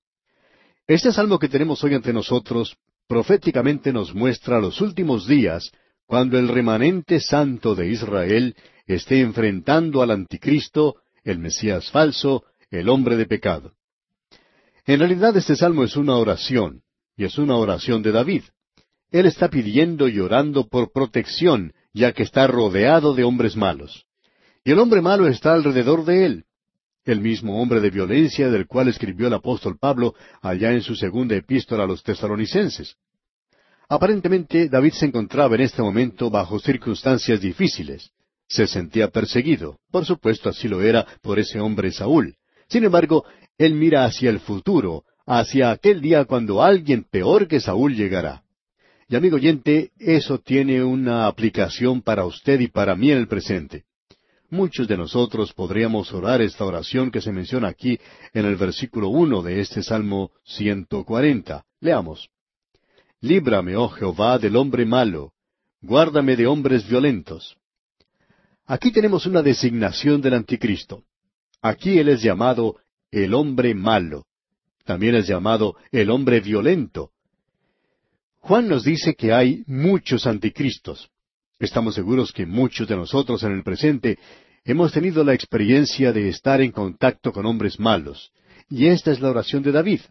Este 0.88 1.12
salmo 1.12 1.38
que 1.40 1.50
tenemos 1.50 1.84
hoy 1.84 1.94
ante 1.94 2.14
nosotros 2.14 2.78
proféticamente 3.08 3.92
nos 3.94 4.16
muestra 4.16 4.60
los 4.60 4.82
últimos 4.82 5.28
días, 5.28 5.72
cuando 6.06 6.38
el 6.38 6.48
remanente 6.48 7.20
santo 7.20 7.76
de 7.76 7.90
Israel 7.90 8.56
esté 8.86 9.22
enfrentando 9.22 10.02
al 10.02 10.12
anticristo, 10.12 10.98
el 11.24 11.40
Mesías 11.40 11.90
falso, 11.92 12.44
el 12.70 12.90
hombre 12.90 13.16
de 13.16 13.26
pecado. 13.26 13.74
En 14.86 15.00
realidad 15.00 15.36
este 15.36 15.56
salmo 15.56 15.84
es 15.84 15.96
una 15.98 16.16
oración, 16.16 16.84
y 17.18 17.26
es 17.26 17.38
una 17.38 17.56
oración 17.56 18.02
de 18.02 18.12
David. 18.12 18.44
Él 19.12 19.26
está 19.26 19.50
pidiendo 19.50 20.08
y 20.08 20.20
orando 20.20 20.68
por 20.68 20.92
protección, 20.92 21.74
ya 21.94 22.12
que 22.12 22.24
está 22.24 22.48
rodeado 22.48 23.14
de 23.14 23.24
hombres 23.24 23.56
malos. 23.56 24.06
Y 24.64 24.72
el 24.72 24.80
hombre 24.80 25.02
malo 25.02 25.28
está 25.28 25.54
alrededor 25.54 26.06
de 26.06 26.26
él. 26.26 26.46
El 27.06 27.22
mismo 27.22 27.62
hombre 27.62 27.80
de 27.82 27.92
violencia 27.92 28.50
del 28.50 28.66
cual 28.66 28.88
escribió 28.88 29.28
el 29.28 29.34
apóstol 29.36 29.78
Pablo 29.80 30.16
allá 30.42 30.72
en 30.74 30.82
su 30.82 30.96
segunda 30.96 31.36
epístola 31.36 31.84
a 31.84 31.88
los 31.88 32.02
tesaronicenses. 32.02 32.96
Aparentemente 33.88 34.68
David 34.68 34.94
se 34.94 35.06
encontraba 35.06 35.56
en 35.56 35.62
este 35.62 35.84
momento 35.84 36.32
bajo 36.32 36.60
circunstancias 36.60 37.40
difíciles. 37.40 38.10
Se 38.48 38.66
sentía 38.66 39.10
perseguido. 39.10 39.78
Por 39.92 40.06
supuesto 40.06 40.50
así 40.50 40.68
lo 40.68 40.82
era 40.82 41.06
por 41.22 41.38
ese 41.38 41.60
hombre 41.60 41.92
Saúl. 41.92 42.36
Sin 42.68 42.84
embargo, 42.84 43.24
él 43.58 43.76
mira 43.76 44.06
hacia 44.06 44.32
el 44.32 44.40
futuro, 44.40 45.04
hacia 45.26 45.72
aquel 45.72 46.02
día 46.02 46.26
cuando 46.26 46.62
alguien 46.62 47.04
peor 47.04 47.48
que 47.48 47.60
Saúl 47.60 47.96
llegará. 47.96 48.44
Y 49.08 49.16
amigo 49.16 49.36
oyente, 49.36 49.92
eso 50.00 50.40
tiene 50.40 50.84
una 50.84 51.28
aplicación 51.28 52.02
para 52.02 52.26
usted 52.26 52.60
y 52.60 52.68
para 52.68 52.96
mí 52.96 53.12
en 53.12 53.20
el 53.20 53.28
presente. 53.28 53.84
Muchos 54.50 54.88
de 54.88 54.98
nosotros 54.98 55.54
podríamos 55.54 56.14
orar 56.14 56.42
esta 56.42 56.66
oración 56.66 57.12
que 57.12 57.22
se 57.22 57.32
menciona 57.32 57.68
aquí 57.68 58.00
en 58.34 58.46
el 58.46 58.56
versículo 58.56 59.10
uno 59.10 59.42
de 59.42 59.60
este 59.60 59.84
Salmo 59.84 60.32
140. 60.46 61.66
Leamos. 61.82 62.30
Líbrame, 63.22 63.76
oh 63.76 63.90
Jehová, 63.90 64.38
del 64.38 64.56
hombre 64.56 64.86
malo, 64.86 65.34
guárdame 65.82 66.36
de 66.36 66.48
hombres 66.48 66.88
violentos. 66.88 67.58
Aquí 68.68 68.92
tenemos 68.92 69.26
una 69.26 69.42
designación 69.42 70.22
del 70.22 70.36
anticristo. 70.36 71.04
Aquí 71.62 71.98
él 71.98 72.10
es 72.10 72.22
llamado 72.22 72.78
el 73.12 73.34
hombre 73.34 73.74
malo. 73.74 74.26
También 74.86 75.16
es 75.16 75.28
llamado 75.28 75.76
el 75.92 76.12
hombre 76.12 76.40
violento. 76.40 77.12
Juan 78.40 78.68
nos 78.68 78.84
dice 78.84 79.16
que 79.16 79.34
hay 79.34 79.64
muchos 79.66 80.28
anticristos. 80.28 81.10
Estamos 81.58 81.96
seguros 81.96 82.32
que 82.32 82.46
muchos 82.46 82.88
de 82.88 82.96
nosotros 82.96 83.42
en 83.44 83.54
el 83.54 83.64
presente 83.64 84.20
hemos 84.64 84.92
tenido 84.92 85.24
la 85.24 85.34
experiencia 85.34 86.14
de 86.14 86.30
estar 86.30 86.62
en 86.62 86.72
contacto 86.72 87.32
con 87.32 87.48
hombres 87.48 87.80
malos. 87.80 88.32
Y 88.70 88.86
esta 88.86 89.12
es 89.12 89.20
la 89.20 89.32
oración 89.32 89.64
de 89.64 89.72
David. 89.72 90.02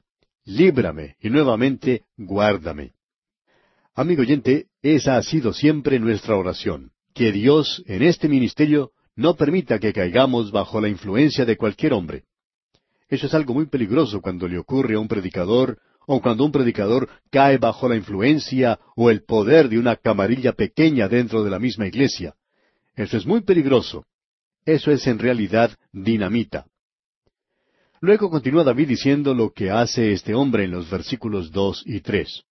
Líbrame 0.44 1.16
y 1.20 1.30
nuevamente 1.30 2.02
guárdame. 2.16 2.92
Amigo 3.94 4.22
oyente, 4.22 4.66
esa 4.82 5.16
ha 5.16 5.22
sido 5.22 5.52
siempre 5.52 6.00
nuestra 6.00 6.36
oración. 6.36 6.90
Que 7.14 7.30
Dios 7.30 7.84
en 7.86 8.02
este 8.02 8.28
ministerio 8.28 8.90
no 9.14 9.36
permita 9.36 9.78
que 9.78 9.92
caigamos 9.92 10.50
bajo 10.50 10.80
la 10.80 10.88
influencia 10.88 11.44
de 11.44 11.56
cualquier 11.56 11.92
hombre. 11.92 12.24
Eso 13.08 13.26
es 13.26 13.34
algo 13.34 13.54
muy 13.54 13.66
peligroso 13.66 14.20
cuando 14.20 14.48
le 14.48 14.58
ocurre 14.58 14.94
a 14.94 15.00
un 15.00 15.08
predicador 15.08 15.78
o 16.06 16.20
cuando 16.20 16.44
un 16.44 16.52
predicador 16.52 17.08
cae 17.30 17.58
bajo 17.58 17.88
la 17.88 17.96
influencia 17.96 18.78
o 18.96 19.10
el 19.10 19.24
poder 19.24 19.68
de 19.68 19.78
una 19.78 19.96
camarilla 19.96 20.52
pequeña 20.52 21.08
dentro 21.08 21.42
de 21.44 21.50
la 21.50 21.58
misma 21.58 21.86
iglesia. 21.86 22.34
Eso 22.94 23.16
es 23.16 23.26
muy 23.26 23.40
peligroso. 23.42 24.04
Eso 24.64 24.90
es 24.90 25.06
en 25.06 25.18
realidad 25.18 25.76
dinamita. 25.92 26.66
Luego 28.00 28.30
continúa 28.30 28.64
David 28.64 28.88
diciendo 28.88 29.34
lo 29.34 29.52
que 29.52 29.70
hace 29.70 30.12
este 30.12 30.34
hombre 30.34 30.64
en 30.64 30.72
los 30.72 30.90
versículos 30.90 31.50
dos 31.50 31.82
y 31.86 32.00
tres. 32.00 32.44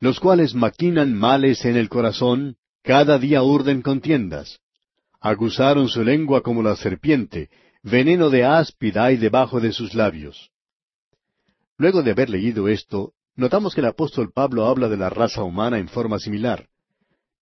Los 0.00 0.18
cuales 0.18 0.54
maquinan 0.54 1.14
males 1.14 1.64
en 1.64 1.76
el 1.76 1.88
corazón, 1.88 2.56
cada 2.82 3.18
día 3.18 3.42
urden 3.42 3.82
contiendas. 3.82 4.58
Aguzaron 5.20 5.88
su 5.88 6.02
lengua 6.02 6.42
como 6.42 6.62
la 6.62 6.74
serpiente, 6.74 7.50
veneno 7.82 8.30
de 8.30 8.44
áspida 8.44 9.04
hay 9.04 9.16
debajo 9.16 9.60
de 9.60 9.72
sus 9.72 9.94
labios. 9.94 10.50
Luego 11.76 12.02
de 12.02 12.12
haber 12.12 12.30
leído 12.30 12.68
esto, 12.68 13.14
Notamos 13.34 13.74
que 13.74 13.80
el 13.80 13.86
apóstol 13.86 14.30
Pablo 14.32 14.66
habla 14.66 14.88
de 14.88 14.96
la 14.96 15.08
raza 15.08 15.42
humana 15.42 15.78
en 15.78 15.88
forma 15.88 16.18
similar. 16.18 16.66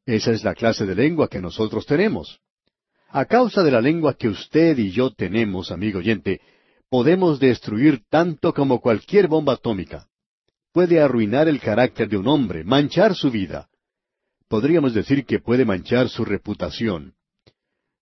Esa 0.07 0.31
es 0.31 0.45
la 0.45 0.55
clase 0.55 0.87
de 0.87 0.95
lengua 0.95 1.29
que 1.29 1.41
nosotros 1.41 1.85
tenemos. 1.85 2.41
A 3.09 3.25
causa 3.25 3.65
de 3.65 3.73
la 3.73 3.81
lengua 3.81 4.15
que 4.15 4.29
usted 4.29 4.79
y 4.79 4.93
yo 4.93 5.11
tenemos, 5.11 5.73
amigo 5.73 5.99
oyente, 5.99 6.41
podemos 6.89 7.41
destruir 7.41 8.05
tanto 8.09 8.55
como 8.55 8.81
cualquier 8.81 9.27
bomba 9.27 9.55
atómica. 9.55 10.07
Puede 10.73 11.01
arruinar 11.01 11.49
el 11.49 11.61
carácter 11.61 12.09
de 12.09 12.17
un 12.17 12.29
hombre, 12.29 12.63
manchar 12.63 13.17
su 13.17 13.33
vida. 13.33 13.69
Podríamos 14.49 14.95
decir 14.95 15.25
que 15.27 15.41
puede 15.41 15.65
manchar 15.65 16.09
su 16.09 16.25
reputación. 16.25 17.15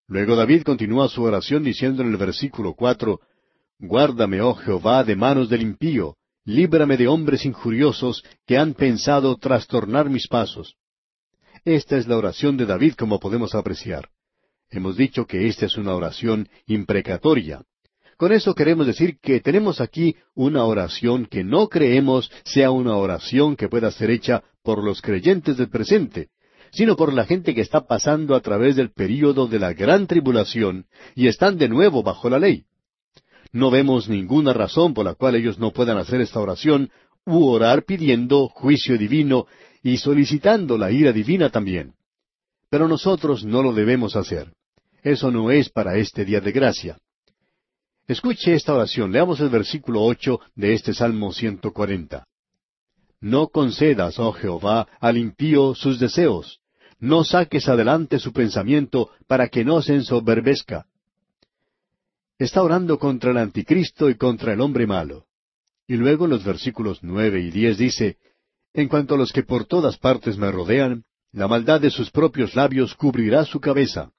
Luego 0.09 0.37
David 0.37 0.63
continúa 0.63 1.09
su 1.09 1.23
oración 1.23 1.63
diciendo 1.63 2.03
en 2.03 2.11
el 2.11 2.17
versículo 2.17 2.73
cuatro, 2.73 3.21
Guárdame, 3.79 4.41
oh 4.41 4.55
Jehová, 4.55 5.05
de 5.05 5.15
manos 5.15 5.51
del 5.51 5.63
impío, 5.63 6.17
líbrame 6.45 6.97
de 6.97 7.07
hombres 7.07 7.45
injuriosos 7.45 8.25
que 8.47 8.57
han 8.57 8.73
pensado 8.73 9.37
trastornar 9.37 10.09
mis 10.09 10.27
pasos. 10.27 10.77
Esta 11.65 11.99
es 11.99 12.09
la 12.09 12.17
oración 12.17 12.57
de 12.57 12.65
David 12.65 12.95
como 12.95 13.21
podemos 13.21 13.55
apreciar. 13.55 14.09
Hemos 14.71 14.97
dicho 14.97 15.27
que 15.27 15.47
esta 15.47 15.67
es 15.67 15.77
una 15.77 15.95
oración 15.95 16.49
imprecatoria. 16.67 17.63
Con 18.17 18.33
eso 18.33 18.55
queremos 18.55 18.87
decir 18.87 19.19
que 19.21 19.41
tenemos 19.41 19.81
aquí 19.81 20.17
una 20.35 20.65
oración 20.65 21.27
que 21.27 21.45
no 21.45 21.69
creemos 21.69 22.31
sea 22.45 22.71
una 22.71 22.97
oración 22.97 23.57
que 23.57 23.69
pueda 23.69 23.91
ser 23.91 24.11
hecha 24.11 24.43
por 24.63 24.83
los 24.83 25.03
creyentes 25.03 25.59
del 25.59 25.69
presente, 25.69 26.29
sino 26.73 26.97
por 26.97 27.13
la 27.13 27.25
gente 27.25 27.55
que 27.55 27.61
está 27.61 27.87
pasando 27.87 28.35
a 28.35 28.41
través 28.41 28.77
del 28.77 28.91
período 28.91 29.47
de 29.47 29.59
la 29.59 29.73
gran 29.73 30.07
tribulación 30.07 30.87
y 31.15 31.29
están 31.29 31.59
de 31.59 31.69
nuevo 31.69 32.03
bajo 32.03 32.29
la 32.29 32.39
ley. 32.39 32.65
No 33.53 33.71
vemos 33.71 34.09
ninguna 34.09 34.53
razón 34.53 34.95
por 34.95 35.05
la 35.05 35.15
cual 35.15 35.35
ellos 35.35 35.59
no 35.59 35.73
puedan 35.73 35.99
hacer 35.99 36.21
esta 36.21 36.41
oración 36.41 36.91
u 37.25 37.47
orar 37.47 37.85
pidiendo 37.85 38.49
juicio 38.49 38.99
divino 38.99 39.47
y 39.83 39.99
solicitando 39.99 40.77
la 40.77 40.91
ira 40.91 41.13
divina 41.13 41.51
también. 41.51 41.95
Pero 42.71 42.89
nosotros 42.89 43.45
no 43.45 43.63
lo 43.63 43.73
debemos 43.73 44.17
hacer. 44.17 44.53
Eso 45.03 45.31
no 45.31 45.51
es 45.51 45.71
para 45.71 45.97
este 45.97 46.25
día 46.25 46.41
de 46.41 46.53
gracia. 46.53 46.99
Escuche 48.07 48.55
esta 48.55 48.75
oración. 48.75 49.13
Leamos 49.13 49.41
el 49.41 49.49
versículo 49.49 50.03
ocho 50.03 50.41
de 50.55 50.75
este 50.75 50.95
Salmo 50.95 51.33
140. 51.33 52.27
No 53.21 53.49
concedas, 53.49 54.19
oh 54.19 54.33
Jehová, 54.33 54.87
al 55.01 55.17
impío 55.17 55.75
sus 55.75 55.99
deseos. 55.99 56.61
No 57.01 57.25
saques 57.25 57.69
adelante 57.69 58.19
su 58.19 58.33
pensamiento 58.33 59.11
para 59.27 59.49
que 59.49 59.65
no 59.65 59.83
se 59.83 59.95
ensoberbezca 59.95 60.87
está 62.39 62.63
orando 62.63 62.99
contra 62.99 63.33
el 63.33 63.37
anticristo 63.39 64.09
y 64.09 64.15
contra 64.15 64.53
el 64.53 64.61
hombre 64.61 64.87
malo. 64.87 65.25
Y 65.87 65.97
luego 65.97 66.27
en 66.27 66.31
los 66.31 66.45
versículos 66.45 67.01
nueve 67.03 67.41
y 67.41 67.51
diez 67.51 67.79
dice, 67.79 68.17
En 68.73 68.89
cuanto 68.89 69.15
a 69.15 69.19
los 69.19 69.33
que 69.33 69.43
por 69.43 69.65
todas 69.65 69.99
partes 69.99 70.39
me 70.39 70.51
rodean, 70.51 71.05
la 71.33 71.49
maldad 71.49 71.81
de 71.81 71.91
sus 71.91 72.11
propios 72.11 72.55
labios 72.55 72.95
cubrirá 72.95 73.45
su 73.45 73.61
cabeza. 73.61 74.13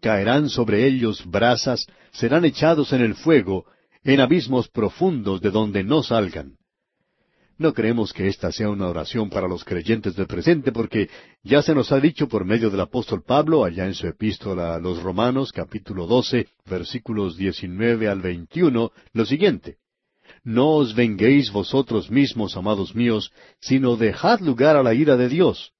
Caerán 0.00 0.48
sobre 0.48 0.86
ellos 0.86 1.24
brasas, 1.26 1.86
serán 2.12 2.44
echados 2.44 2.92
en 2.92 3.00
el 3.00 3.14
fuego, 3.14 3.64
en 4.04 4.20
abismos 4.20 4.68
profundos 4.68 5.40
de 5.40 5.50
donde 5.50 5.82
no 5.82 6.02
salgan. 6.02 6.56
No 7.56 7.72
creemos 7.72 8.12
que 8.12 8.26
esta 8.26 8.50
sea 8.50 8.68
una 8.68 8.88
oración 8.88 9.30
para 9.30 9.46
los 9.46 9.64
creyentes 9.64 10.16
del 10.16 10.26
presente, 10.26 10.72
porque 10.72 11.08
ya 11.44 11.62
se 11.62 11.74
nos 11.74 11.92
ha 11.92 12.00
dicho 12.00 12.26
por 12.26 12.44
medio 12.44 12.68
del 12.68 12.80
apóstol 12.80 13.22
Pablo, 13.22 13.64
allá 13.64 13.86
en 13.86 13.94
su 13.94 14.08
epístola 14.08 14.74
a 14.74 14.80
los 14.80 15.00
Romanos, 15.02 15.52
capítulo 15.52 16.06
12, 16.06 16.48
versículos 16.66 17.36
19 17.36 18.08
al 18.08 18.20
21, 18.20 18.90
lo 19.12 19.24
siguiente. 19.24 19.76
No 20.42 20.72
os 20.72 20.94
venguéis 20.96 21.52
vosotros 21.52 22.10
mismos, 22.10 22.56
amados 22.56 22.94
míos, 22.94 23.30
sino 23.60 23.96
dejad 23.96 24.40
lugar 24.40 24.76
a 24.76 24.82
la 24.82 24.92
ira 24.92 25.16
de 25.16 25.28
Dios. 25.28 25.72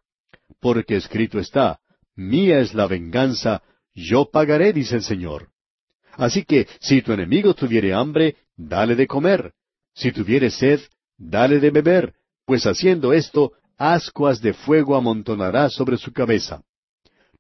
Porque 0.61 0.97
escrito 0.97 1.41
está, 1.41 1.81
Mía 2.15 2.61
es 2.61 2.73
la 2.73 2.87
venganza, 2.87 3.63
yo 3.95 4.31
pagaré, 4.31 4.73
dice 4.73 4.97
el 4.97 5.03
Señor. 5.03 5.49
Así 6.13 6.45
que, 6.45 6.69
si 6.81 7.03
tu 7.03 7.13
enemigo 7.13 7.55
tuviere 7.55 7.93
hambre, 7.93 8.37
dale 8.57 8.95
de 8.95 9.09
comer. 9.09 9.53
Si 9.95 10.13
tuviere 10.13 10.51
sed, 10.51 10.81
Dale 11.27 11.59
de 11.59 11.71
beber, 11.71 12.13
pues 12.45 12.67
haciendo 12.67 13.15
esto, 13.15 13.53
ascuas 13.79 14.43
de 14.43 14.53
fuego 14.53 14.95
amontonará 14.95 15.71
sobre 15.71 15.97
su 15.97 16.13
cabeza. 16.13 16.63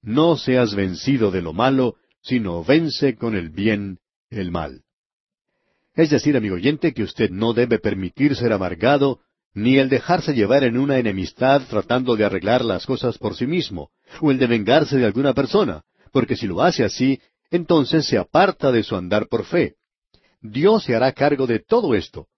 No 0.01 0.39
seas 0.39 0.75
vencido 0.75 1.31
de 1.31 1.43
lo 1.43 1.53
malo, 1.53 1.97
sino 2.23 2.65
vence 2.65 3.15
con 3.15 3.37
el 3.37 3.51
bien 3.51 3.99
el 4.31 4.51
mal. 4.51 4.83
Es 5.95 6.09
decir, 6.09 6.35
amigo 6.35 6.55
oyente, 6.55 6.95
que 6.95 7.03
usted 7.03 7.31
no 7.31 7.53
debe 7.53 7.79
permitir 7.79 8.35
ser 8.37 8.55
amargado, 8.55 9.21
ni 9.53 9.77
el 9.77 9.91
dejarse 9.91 10.33
llevar 10.33 10.65
en 10.65 10.79
una 10.79 10.99
enemistad 10.99 11.63
tratando 11.69 12.17
de 12.17 12.25
arreglar 12.25 12.65
las 12.65 12.87
cosas 12.87 13.19
por 13.19 13.37
sí 13.37 13.47
mismo, 13.47 13.91
o 14.21 14.31
el 14.31 14.39
de 14.39 14.47
vengarse 14.47 14.97
de 14.97 15.05
alguna 15.05 15.35
persona, 15.35 15.83
porque 16.11 16.37
si 16.37 16.47
lo 16.47 16.63
hace 16.63 16.85
así, 16.85 17.21
entonces 17.51 18.07
se 18.07 18.17
aparta 18.17 18.73
de 18.73 18.83
su 18.83 18.97
andar 18.97 19.29
por 19.29 19.45
fe. 19.45 19.75
Dios 20.41 20.85
se 20.85 20.97
hará 20.97 21.13
cargo 21.13 21.47
de 21.47 21.61
todo 21.61 21.95
esto, 21.95 22.29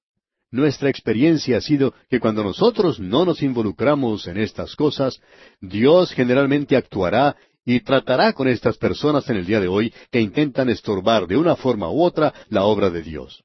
nuestra 0.51 0.89
experiencia 0.89 1.59
ha 1.59 1.61
sido 1.61 1.95
que 2.09 2.21
cuando 2.21 2.45
nosotros 2.45 3.01
no 3.01 3.25
nos 3.25 3.43
involucramos 3.43 4.27
en 4.27 4.39
estas 4.39 4.77
cosas, 4.77 5.21
Dios 5.61 6.13
generalmente 6.13 6.77
actuará 6.77 7.37
y 7.65 7.81
tratará 7.81 8.33
con 8.33 8.47
estas 8.47 8.79
personas 8.79 9.29
en 9.29 9.37
el 9.37 9.45
día 9.47 9.61
de 9.61 9.69
hoy 9.69 9.93
que 10.11 10.21
intentan 10.21 10.69
estorbar 10.69 11.27
de 11.27 11.37
una 11.37 11.57
forma 11.57 11.91
u 11.91 12.03
otra 12.03 12.33
la 12.49 12.65
obra 12.65 12.91
de 12.91 13.03
Dios. 13.03 13.43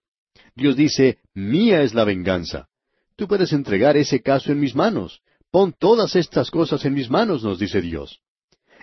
Dios 0.55 0.75
dice, 0.75 1.17
mía 1.33 1.81
es 1.81 1.93
la 1.93 2.03
venganza. 2.03 2.67
Tú 3.15 3.27
puedes 3.27 3.51
entregar 3.51 3.97
ese 3.97 4.21
caso 4.21 4.51
en 4.51 4.59
mis 4.59 4.75
manos. 4.75 5.21
Pon 5.49 5.73
todas 5.77 6.15
estas 6.15 6.51
cosas 6.51 6.85
en 6.85 6.93
mis 6.93 7.09
manos, 7.09 7.43
nos 7.43 7.59
dice 7.59 7.81
Dios. 7.81 8.21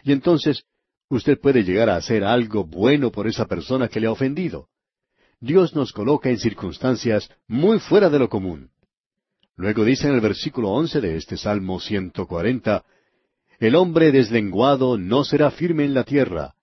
Y 0.03 0.13
entonces, 0.13 0.65
usted 1.09 1.39
puede 1.41 1.63
llegar 1.63 1.89
a 1.89 1.97
hacer 1.97 2.25
algo 2.25 2.65
bueno 2.65 3.11
por 3.11 3.27
esa 3.27 3.47
persona 3.47 3.89
que 3.89 4.01
le 4.01 4.09
ha 4.09 4.13
ofendido. 4.13 4.69
Dios 5.41 5.75
nos 5.75 5.93
coloca 5.93 6.31
en 6.31 6.39
circunstancias 6.39 7.31
muy 7.47 7.79
fuera 7.79 8.11
de 8.11 8.19
lo 8.19 8.29
común. 8.29 8.71
Luego 9.57 9.85
dice 9.85 10.09
en 10.09 10.15
el 10.15 10.21
versículo 10.21 10.71
once 10.71 11.01
de 11.01 11.17
este 11.17 11.37
Salmo 11.37 11.81
140, 11.81 12.85
El 13.61 13.75
hombre 13.75 14.13
deslenguado 14.13 14.99
no 14.99 15.25
será 15.25 15.51
firme 15.51 15.85
en 15.85 15.95
la 15.95 16.05
tierra, 16.05 16.55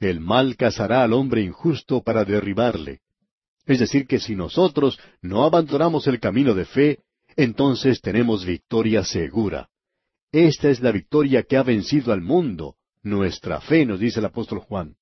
el 0.00 0.20
mal 0.20 0.56
cazará 0.56 1.02
al 1.02 1.12
hombre 1.12 1.42
injusto 1.42 2.02
para 2.02 2.24
derribarle. 2.24 3.00
Es 3.66 3.78
decir, 3.78 4.06
que 4.06 4.18
si 4.18 4.34
nosotros 4.34 4.98
no 5.22 5.44
abandonamos 5.44 6.06
el 6.06 6.20
camino 6.20 6.54
de 6.54 6.64
fe, 6.64 6.98
entonces 7.36 8.00
tenemos 8.00 8.44
victoria 8.44 9.04
segura. 9.04 9.68
Esta 10.32 10.68
es 10.68 10.80
la 10.80 10.92
victoria 10.92 11.44
que 11.44 11.56
ha 11.56 11.62
vencido 11.62 12.12
al 12.12 12.20
mundo, 12.20 12.76
nuestra 13.02 13.60
fe, 13.60 13.86
nos 13.86 14.00
dice 14.00 14.18
el 14.20 14.26
apóstol 14.26 14.58
Juan. 14.58 14.96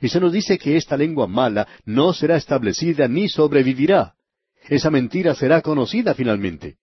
Y 0.00 0.08
se 0.08 0.20
nos 0.20 0.32
dice 0.32 0.58
que 0.58 0.76
esta 0.76 0.96
lengua 0.96 1.26
mala 1.26 1.66
no 1.84 2.12
será 2.12 2.36
establecida 2.36 3.08
ni 3.08 3.28
sobrevivirá. 3.28 4.14
Esa 4.68 4.90
mentira 4.90 5.34
será 5.34 5.62
conocida 5.62 6.14
finalmente. 6.14 6.76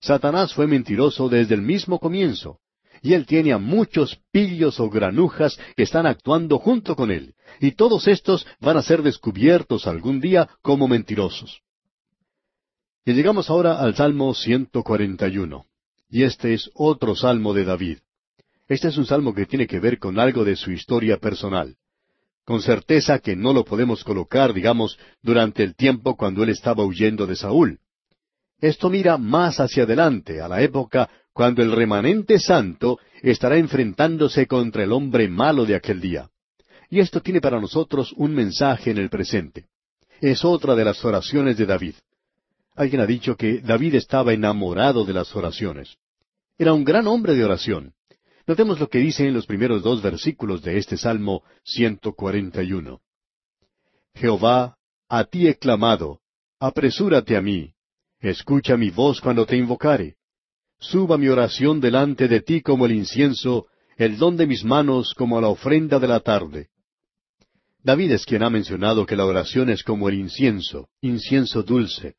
Satanás 0.00 0.52
fue 0.52 0.66
mentiroso 0.66 1.28
desde 1.28 1.54
el 1.54 1.62
mismo 1.62 1.98
comienzo, 1.98 2.58
y 3.02 3.14
él 3.14 3.26
tiene 3.26 3.52
a 3.52 3.58
muchos 3.58 4.20
pillos 4.30 4.78
o 4.78 4.90
granujas 4.90 5.58
que 5.76 5.82
están 5.82 6.06
actuando 6.06 6.58
junto 6.58 6.94
con 6.94 7.10
él, 7.10 7.34
y 7.60 7.72
todos 7.72 8.06
estos 8.06 8.46
van 8.60 8.76
a 8.76 8.82
ser 8.82 9.02
descubiertos 9.02 9.86
algún 9.86 10.20
día 10.20 10.48
como 10.60 10.86
mentirosos. 10.88 11.62
Y 13.06 13.12
llegamos 13.14 13.48
ahora 13.48 13.80
al 13.80 13.94
Salmo 13.94 14.34
141, 14.34 15.64
y 16.10 16.22
este 16.22 16.52
es 16.52 16.70
otro 16.74 17.16
salmo 17.16 17.54
de 17.54 17.64
David. 17.64 17.98
Este 18.68 18.88
es 18.88 18.98
un 18.98 19.06
salmo 19.06 19.34
que 19.34 19.46
tiene 19.46 19.66
que 19.66 19.80
ver 19.80 19.98
con 19.98 20.18
algo 20.18 20.44
de 20.44 20.56
su 20.56 20.70
historia 20.70 21.18
personal 21.18 21.76
con 22.44 22.60
certeza 22.60 23.18
que 23.18 23.36
no 23.36 23.52
lo 23.52 23.64
podemos 23.64 24.04
colocar, 24.04 24.52
digamos, 24.52 24.98
durante 25.22 25.62
el 25.62 25.74
tiempo 25.74 26.16
cuando 26.16 26.42
él 26.42 26.50
estaba 26.50 26.84
huyendo 26.84 27.26
de 27.26 27.36
Saúl. 27.36 27.78
Esto 28.60 28.90
mira 28.90 29.18
más 29.18 29.60
hacia 29.60 29.84
adelante, 29.84 30.40
a 30.40 30.48
la 30.48 30.62
época 30.62 31.08
cuando 31.32 31.62
el 31.62 31.72
remanente 31.72 32.38
santo 32.38 32.98
estará 33.20 33.58
enfrentándose 33.58 34.46
contra 34.46 34.84
el 34.84 34.92
hombre 34.92 35.28
malo 35.28 35.66
de 35.66 35.74
aquel 35.74 36.00
día. 36.00 36.30
Y 36.88 37.00
esto 37.00 37.20
tiene 37.20 37.40
para 37.40 37.60
nosotros 37.60 38.12
un 38.16 38.34
mensaje 38.34 38.90
en 38.90 38.98
el 38.98 39.10
presente. 39.10 39.66
Es 40.20 40.44
otra 40.44 40.76
de 40.76 40.84
las 40.84 41.04
oraciones 41.04 41.56
de 41.56 41.66
David. 41.66 41.94
Alguien 42.76 43.00
ha 43.00 43.06
dicho 43.06 43.36
que 43.36 43.60
David 43.60 43.96
estaba 43.96 44.32
enamorado 44.32 45.04
de 45.04 45.12
las 45.12 45.34
oraciones. 45.34 45.96
Era 46.56 46.72
un 46.72 46.84
gran 46.84 47.06
hombre 47.06 47.34
de 47.34 47.44
oración. 47.44 47.94
Notemos 48.46 48.78
lo 48.78 48.88
que 48.88 48.98
dice 48.98 49.26
en 49.26 49.32
los 49.32 49.46
primeros 49.46 49.82
dos 49.82 50.02
versículos 50.02 50.62
de 50.62 50.76
este 50.76 50.98
Salmo 50.98 51.42
141. 51.64 53.00
Jehová, 54.14 54.76
a 55.08 55.24
ti 55.24 55.48
he 55.48 55.56
clamado, 55.56 56.20
apresúrate 56.60 57.36
a 57.36 57.40
mí, 57.40 57.72
escucha 58.20 58.76
mi 58.76 58.90
voz 58.90 59.20
cuando 59.20 59.46
te 59.46 59.56
invocare. 59.56 60.16
Suba 60.78 61.16
mi 61.16 61.28
oración 61.28 61.80
delante 61.80 62.28
de 62.28 62.40
ti 62.40 62.60
como 62.60 62.84
el 62.84 62.92
incienso, 62.92 63.66
el 63.96 64.18
don 64.18 64.36
de 64.36 64.46
mis 64.46 64.62
manos 64.62 65.14
como 65.14 65.40
la 65.40 65.48
ofrenda 65.48 65.98
de 65.98 66.08
la 66.08 66.20
tarde. 66.20 66.68
David 67.82 68.12
es 68.12 68.26
quien 68.26 68.42
ha 68.42 68.50
mencionado 68.50 69.06
que 69.06 69.16
la 69.16 69.24
oración 69.24 69.70
es 69.70 69.82
como 69.82 70.08
el 70.08 70.16
incienso, 70.16 70.88
incienso 71.00 71.62
dulce. 71.62 72.16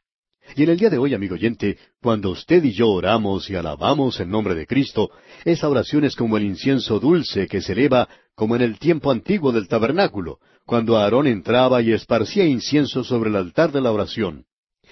Y 0.54 0.64
en 0.64 0.70
el 0.70 0.78
día 0.78 0.90
de 0.90 0.98
hoy, 0.98 1.14
amigo 1.14 1.36
oyente, 1.36 1.78
cuando 2.02 2.30
usted 2.30 2.64
y 2.64 2.72
yo 2.72 2.90
oramos 2.90 3.50
y 3.50 3.56
alabamos 3.56 4.20
el 4.20 4.30
nombre 4.30 4.54
de 4.54 4.68
Cristo, 4.68 5.10
esa 5.44 5.68
oración 5.68 6.06
es 6.06 6.16
como 6.16 6.38
el 6.38 6.44
incienso 6.44 7.00
dulce 7.00 7.48
que 7.48 7.62
se 7.62 7.74
eleva 7.74 8.08
como 8.36 8.56
en 8.56 8.62
el 8.62 8.78
tiempo 8.78 9.12
antiguo 9.12 9.52
del 9.52 9.68
tabernáculo, 9.68 10.40
cuando 10.66 10.98
Aarón 10.98 11.28
entraba 11.28 11.82
y 11.82 11.92
esparcía 11.92 12.46
incienso 12.46 13.04
sobre 13.04 13.30
el 13.30 13.36
altar 13.38 13.72
de 13.72 13.82
la 13.82 13.92
oración. 13.92 14.46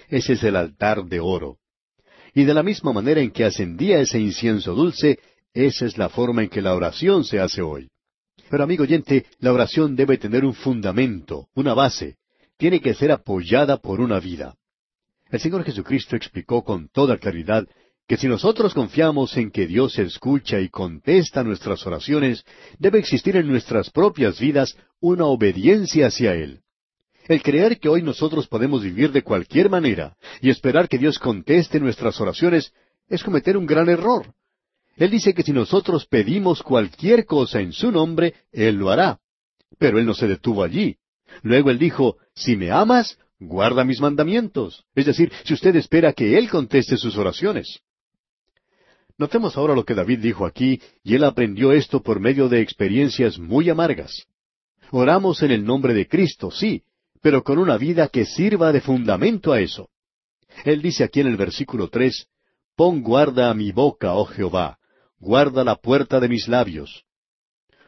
Ese 0.09 0.33
es 0.33 0.43
el 0.43 0.55
altar 0.55 1.05
de 1.05 1.19
oro. 1.19 1.57
Y 2.33 2.45
de 2.45 2.53
la 2.53 2.63
misma 2.63 2.93
manera 2.93 3.21
en 3.21 3.31
que 3.31 3.45
ascendía 3.45 3.99
ese 3.99 4.19
incienso 4.19 4.73
dulce, 4.73 5.19
esa 5.53 5.85
es 5.85 5.97
la 5.97 6.09
forma 6.09 6.43
en 6.43 6.49
que 6.49 6.61
la 6.61 6.73
oración 6.73 7.23
se 7.23 7.39
hace 7.39 7.61
hoy. 7.61 7.89
Pero 8.49 8.63
amigo 8.63 8.83
oyente, 8.83 9.25
la 9.39 9.53
oración 9.53 9.95
debe 9.95 10.17
tener 10.17 10.43
un 10.43 10.53
fundamento, 10.53 11.47
una 11.53 11.73
base. 11.73 12.17
Tiene 12.57 12.81
que 12.81 12.93
ser 12.93 13.11
apoyada 13.11 13.77
por 13.77 14.01
una 14.01 14.19
vida. 14.19 14.55
El 15.33 15.39
Señor 15.39 15.63
Jesucristo 15.63 16.15
explicó 16.15 16.63
con 16.63 16.89
toda 16.89 17.17
claridad 17.17 17.67
que 18.07 18.17
si 18.17 18.27
nosotros 18.27 18.75
confiamos 18.75 19.35
en 19.35 19.49
que 19.49 19.65
Dios 19.65 19.97
escucha 19.97 20.59
y 20.59 20.69
contesta 20.69 21.43
nuestras 21.43 21.87
oraciones, 21.87 22.45
debe 22.77 22.99
existir 22.99 23.35
en 23.37 23.47
nuestras 23.47 23.89
propias 23.89 24.39
vidas 24.39 24.77
una 24.99 25.25
obediencia 25.25 26.05
hacia 26.05 26.35
Él. 26.35 26.61
El 27.27 27.41
creer 27.41 27.79
que 27.79 27.89
hoy 27.89 28.03
nosotros 28.03 28.47
podemos 28.47 28.83
vivir 28.83 29.11
de 29.11 29.23
cualquier 29.23 29.71
manera 29.71 30.15
y 30.39 30.51
esperar 30.51 30.87
que 30.87 30.99
Dios 30.99 31.17
conteste 31.17 31.79
nuestras 31.79 32.21
oraciones 32.21 32.71
es 33.09 33.23
cometer 33.23 33.57
un 33.57 33.65
gran 33.65 33.89
error. 33.89 34.35
Él 34.97 35.09
dice 35.09 35.33
que 35.33 35.41
si 35.41 35.51
nosotros 35.51 36.05
pedimos 36.05 36.61
cualquier 36.61 37.25
cosa 37.25 37.59
en 37.59 37.73
su 37.73 37.91
nombre, 37.91 38.35
Él 38.51 38.75
lo 38.75 38.91
hará. 38.91 39.19
Pero 39.79 39.97
Él 39.97 40.05
no 40.05 40.13
se 40.13 40.27
detuvo 40.27 40.61
allí. 40.61 40.97
Luego 41.41 41.71
Él 41.71 41.79
dijo, 41.79 42.17
si 42.35 42.55
me 42.55 42.69
amas, 42.69 43.17
guarda 43.47 43.83
mis 43.83 43.99
mandamientos. 43.99 44.83
Es 44.95 45.05
decir, 45.05 45.31
si 45.43 45.53
usted 45.53 45.75
espera 45.75 46.13
que 46.13 46.37
Él 46.37 46.49
conteste 46.49 46.97
sus 46.97 47.17
oraciones. 47.17 47.79
Notemos 49.17 49.57
ahora 49.57 49.75
lo 49.75 49.85
que 49.85 49.93
David 49.93 50.19
dijo 50.19 50.45
aquí, 50.45 50.81
y 51.03 51.15
él 51.15 51.23
aprendió 51.23 51.71
esto 51.71 52.01
por 52.01 52.19
medio 52.19 52.49
de 52.49 52.61
experiencias 52.61 53.37
muy 53.37 53.69
amargas. 53.69 54.25
Oramos 54.91 55.43
en 55.43 55.51
el 55.51 55.63
nombre 55.63 55.93
de 55.93 56.07
Cristo, 56.07 56.49
sí, 56.49 56.83
pero 57.21 57.43
con 57.43 57.59
una 57.59 57.77
vida 57.77 58.07
que 58.07 58.25
sirva 58.25 58.71
de 58.71 58.81
fundamento 58.81 59.53
a 59.53 59.61
eso. 59.61 59.89
Él 60.65 60.81
dice 60.81 61.03
aquí 61.03 61.19
en 61.19 61.27
el 61.27 61.37
versículo 61.37 61.89
tres, 61.89 62.27
Pon 62.75 63.03
guarda 63.03 63.51
a 63.51 63.53
mi 63.53 63.71
boca, 63.71 64.13
oh 64.13 64.25
Jehová, 64.25 64.79
guarda 65.19 65.63
la 65.63 65.75
puerta 65.75 66.19
de 66.19 66.27
mis 66.27 66.47
labios. 66.47 67.05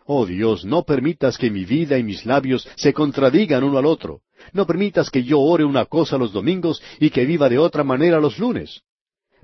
Oh 0.08 0.26
Dios, 0.26 0.66
no 0.66 0.84
permitas 0.84 1.38
que 1.38 1.50
mi 1.50 1.66
vida 1.66 1.98
y 1.98 2.04
mis 2.04 2.26
labios 2.26 2.68
se 2.76 2.94
contradigan 2.94 3.64
uno 3.64 3.80
al 3.80 3.88
otro. 3.88 4.22
No 4.54 4.68
permitas 4.68 5.10
que 5.10 5.24
yo 5.24 5.40
ore 5.40 5.66
una 5.66 5.86
cosa 5.86 6.18
los 6.18 6.32
domingos 6.32 6.82
y 7.00 7.10
que 7.10 7.26
viva 7.26 7.50
de 7.50 7.58
otra 7.58 7.84
manera 7.84 8.20
los 8.20 8.38
lunes. 8.38 8.82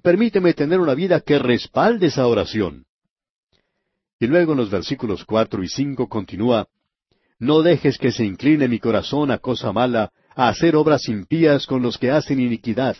Permíteme 0.03 0.53
tener 0.53 0.79
una 0.79 0.93
vida 0.93 1.19
que 1.21 1.39
respalde 1.39 2.07
esa 2.07 2.27
oración. 2.27 2.85
Y 4.19 4.27
luego 4.27 4.51
en 4.51 4.59
los 4.59 4.69
versículos 4.69 5.25
cuatro 5.25 5.63
y 5.63 5.67
cinco 5.67 6.07
continúa, 6.07 6.67
No 7.39 7.63
dejes 7.63 7.97
que 7.97 8.11
se 8.11 8.23
incline 8.23 8.67
mi 8.67 8.77
corazón 8.77 9.31
a 9.31 9.39
cosa 9.39 9.71
mala, 9.73 10.11
a 10.35 10.47
hacer 10.47 10.75
obras 10.75 11.07
impías 11.07 11.65
con 11.65 11.81
los 11.81 11.97
que 11.97 12.11
hacen 12.11 12.39
iniquidad, 12.39 12.97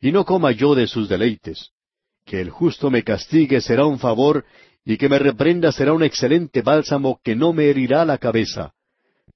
y 0.00 0.12
no 0.12 0.24
coma 0.24 0.52
yo 0.52 0.74
de 0.74 0.86
sus 0.86 1.10
deleites. 1.10 1.72
Que 2.24 2.40
el 2.40 2.48
justo 2.48 2.90
me 2.90 3.02
castigue 3.04 3.60
será 3.60 3.84
un 3.84 3.98
favor, 3.98 4.46
y 4.86 4.96
que 4.96 5.10
me 5.10 5.18
reprenda 5.18 5.70
será 5.70 5.92
un 5.92 6.02
excelente 6.02 6.62
bálsamo 6.62 7.20
que 7.22 7.36
no 7.36 7.52
me 7.52 7.66
herirá 7.66 8.06
la 8.06 8.16
cabeza 8.16 8.72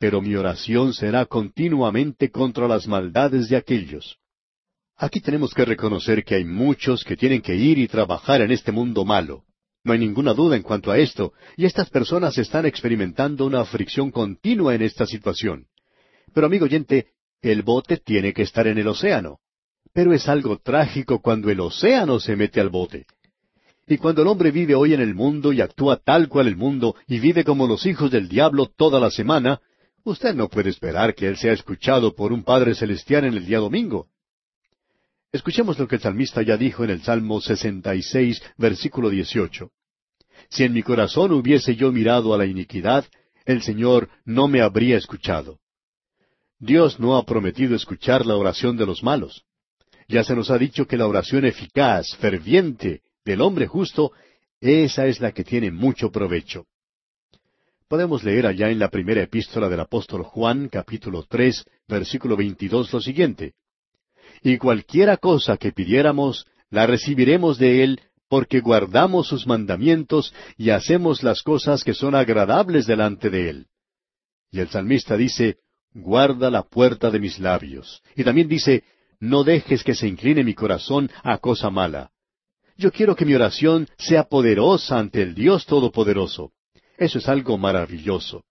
pero 0.00 0.22
mi 0.22 0.34
oración 0.34 0.94
será 0.94 1.26
continuamente 1.26 2.30
contra 2.30 2.66
las 2.66 2.88
maldades 2.88 3.50
de 3.50 3.56
aquellos. 3.56 4.16
Aquí 4.96 5.20
tenemos 5.20 5.52
que 5.52 5.66
reconocer 5.66 6.24
que 6.24 6.36
hay 6.36 6.44
muchos 6.44 7.04
que 7.04 7.18
tienen 7.18 7.42
que 7.42 7.54
ir 7.54 7.78
y 7.78 7.86
trabajar 7.86 8.40
en 8.40 8.50
este 8.50 8.72
mundo 8.72 9.04
malo. 9.04 9.44
No 9.84 9.92
hay 9.92 9.98
ninguna 9.98 10.32
duda 10.32 10.56
en 10.56 10.62
cuanto 10.62 10.90
a 10.90 10.96
esto, 10.96 11.34
y 11.54 11.66
estas 11.66 11.90
personas 11.90 12.38
están 12.38 12.64
experimentando 12.64 13.44
una 13.44 13.62
fricción 13.66 14.10
continua 14.10 14.74
en 14.74 14.80
esta 14.80 15.04
situación. 15.04 15.66
Pero 16.32 16.46
amigo 16.46 16.64
oyente, 16.64 17.08
el 17.42 17.62
bote 17.62 17.98
tiene 17.98 18.32
que 18.32 18.42
estar 18.42 18.66
en 18.66 18.78
el 18.78 18.88
océano. 18.88 19.40
Pero 19.92 20.14
es 20.14 20.28
algo 20.30 20.58
trágico 20.60 21.20
cuando 21.20 21.50
el 21.50 21.60
océano 21.60 22.20
se 22.20 22.36
mete 22.36 22.58
al 22.58 22.70
bote. 22.70 23.04
Y 23.90 23.98
cuando 23.98 24.22
el 24.22 24.28
hombre 24.28 24.50
vive 24.50 24.74
hoy 24.74 24.94
en 24.94 25.02
el 25.02 25.14
mundo 25.14 25.52
y 25.52 25.60
actúa 25.60 25.96
tal 25.96 26.28
cual 26.28 26.46
el 26.46 26.56
mundo 26.56 26.96
y 27.06 27.18
vive 27.18 27.44
como 27.44 27.66
los 27.66 27.84
hijos 27.84 28.10
del 28.10 28.28
diablo 28.28 28.66
toda 28.66 28.98
la 28.98 29.10
semana, 29.10 29.60
Usted 30.04 30.34
no 30.34 30.48
puede 30.48 30.70
esperar 30.70 31.14
que 31.14 31.28
Él 31.28 31.36
sea 31.36 31.52
escuchado 31.52 32.14
por 32.14 32.32
un 32.32 32.42
Padre 32.42 32.74
Celestial 32.74 33.24
en 33.26 33.34
el 33.34 33.46
día 33.46 33.58
domingo. 33.58 34.08
Escuchemos 35.30 35.78
lo 35.78 35.86
que 35.86 35.96
el 35.96 36.02
salmista 36.02 36.42
ya 36.42 36.56
dijo 36.56 36.84
en 36.84 36.90
el 36.90 37.02
Salmo 37.02 37.40
66, 37.40 38.42
versículo 38.56 39.10
18. 39.10 39.70
Si 40.48 40.64
en 40.64 40.72
mi 40.72 40.82
corazón 40.82 41.32
hubiese 41.32 41.76
yo 41.76 41.92
mirado 41.92 42.34
a 42.34 42.38
la 42.38 42.46
iniquidad, 42.46 43.04
el 43.44 43.62
Señor 43.62 44.08
no 44.24 44.48
me 44.48 44.62
habría 44.62 44.96
escuchado. 44.96 45.58
Dios 46.58 46.98
no 46.98 47.16
ha 47.16 47.24
prometido 47.24 47.76
escuchar 47.76 48.26
la 48.26 48.36
oración 48.36 48.76
de 48.76 48.86
los 48.86 49.02
malos. 49.02 49.44
Ya 50.08 50.24
se 50.24 50.34
nos 50.34 50.50
ha 50.50 50.58
dicho 50.58 50.86
que 50.86 50.96
la 50.96 51.06
oración 51.06 51.44
eficaz, 51.44 52.16
ferviente, 52.18 53.02
del 53.24 53.40
hombre 53.40 53.66
justo, 53.66 54.12
esa 54.60 55.06
es 55.06 55.20
la 55.20 55.32
que 55.32 55.44
tiene 55.44 55.70
mucho 55.70 56.10
provecho. 56.10 56.66
Podemos 57.88 58.22
leer 58.22 58.46
allá 58.46 58.70
en 58.70 58.78
la 58.78 58.88
primera 58.88 59.22
epístola 59.22 59.68
del 59.68 59.80
apóstol 59.80 60.22
Juan, 60.22 60.68
capítulo 60.68 61.24
tres, 61.28 61.64
versículo 61.88 62.36
veintidós, 62.36 62.92
lo 62.92 63.00
siguiente. 63.00 63.54
Y 64.42 64.58
cualquiera 64.58 65.16
cosa 65.16 65.56
que 65.56 65.72
pidiéramos, 65.72 66.46
la 66.70 66.86
recibiremos 66.86 67.58
de 67.58 67.82
Él, 67.82 68.00
porque 68.28 68.60
guardamos 68.60 69.26
sus 69.26 69.46
mandamientos 69.46 70.32
y 70.56 70.70
hacemos 70.70 71.24
las 71.24 71.42
cosas 71.42 71.82
que 71.82 71.94
son 71.94 72.14
agradables 72.14 72.86
delante 72.86 73.28
de 73.28 73.50
Él. 73.50 73.66
Y 74.52 74.60
el 74.60 74.68
salmista 74.68 75.16
dice, 75.16 75.58
guarda 75.92 76.48
la 76.50 76.62
puerta 76.62 77.10
de 77.10 77.18
mis 77.18 77.40
labios. 77.40 78.02
Y 78.14 78.22
también 78.22 78.46
dice, 78.46 78.84
no 79.18 79.42
dejes 79.42 79.82
que 79.82 79.94
se 79.94 80.06
incline 80.06 80.44
mi 80.44 80.54
corazón 80.54 81.10
a 81.24 81.38
cosa 81.38 81.70
mala. 81.70 82.12
Yo 82.80 82.90
quiero 82.90 83.14
que 83.14 83.26
mi 83.26 83.34
oración 83.34 83.86
sea 83.98 84.24
poderosa 84.24 84.98
ante 84.98 85.20
el 85.20 85.34
Dios 85.34 85.66
Todopoderoso. 85.66 86.52
Eso 86.96 87.18
es 87.18 87.28
algo 87.28 87.58
maravilloso. 87.58 88.44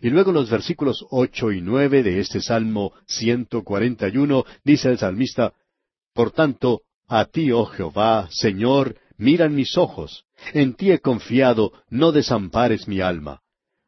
Y 0.00 0.10
luego 0.10 0.32
los 0.32 0.50
versículos 0.50 1.06
ocho 1.10 1.52
y 1.52 1.60
nueve 1.60 2.02
de 2.02 2.18
este 2.18 2.40
Salmo 2.40 2.92
ciento 3.06 3.62
cuarenta 3.62 4.08
y 4.08 4.16
uno 4.16 4.44
dice 4.64 4.88
el 4.88 4.98
salmista 4.98 5.52
Por 6.12 6.32
tanto, 6.32 6.80
a 7.06 7.26
ti, 7.26 7.52
oh 7.52 7.66
Jehová, 7.66 8.26
Señor, 8.32 8.96
miran 9.16 9.54
mis 9.54 9.78
ojos, 9.78 10.24
en 10.54 10.74
ti 10.74 10.90
he 10.90 10.98
confiado, 10.98 11.72
no 11.88 12.10
desampares 12.10 12.88
mi 12.88 13.00
alma. 13.00 13.42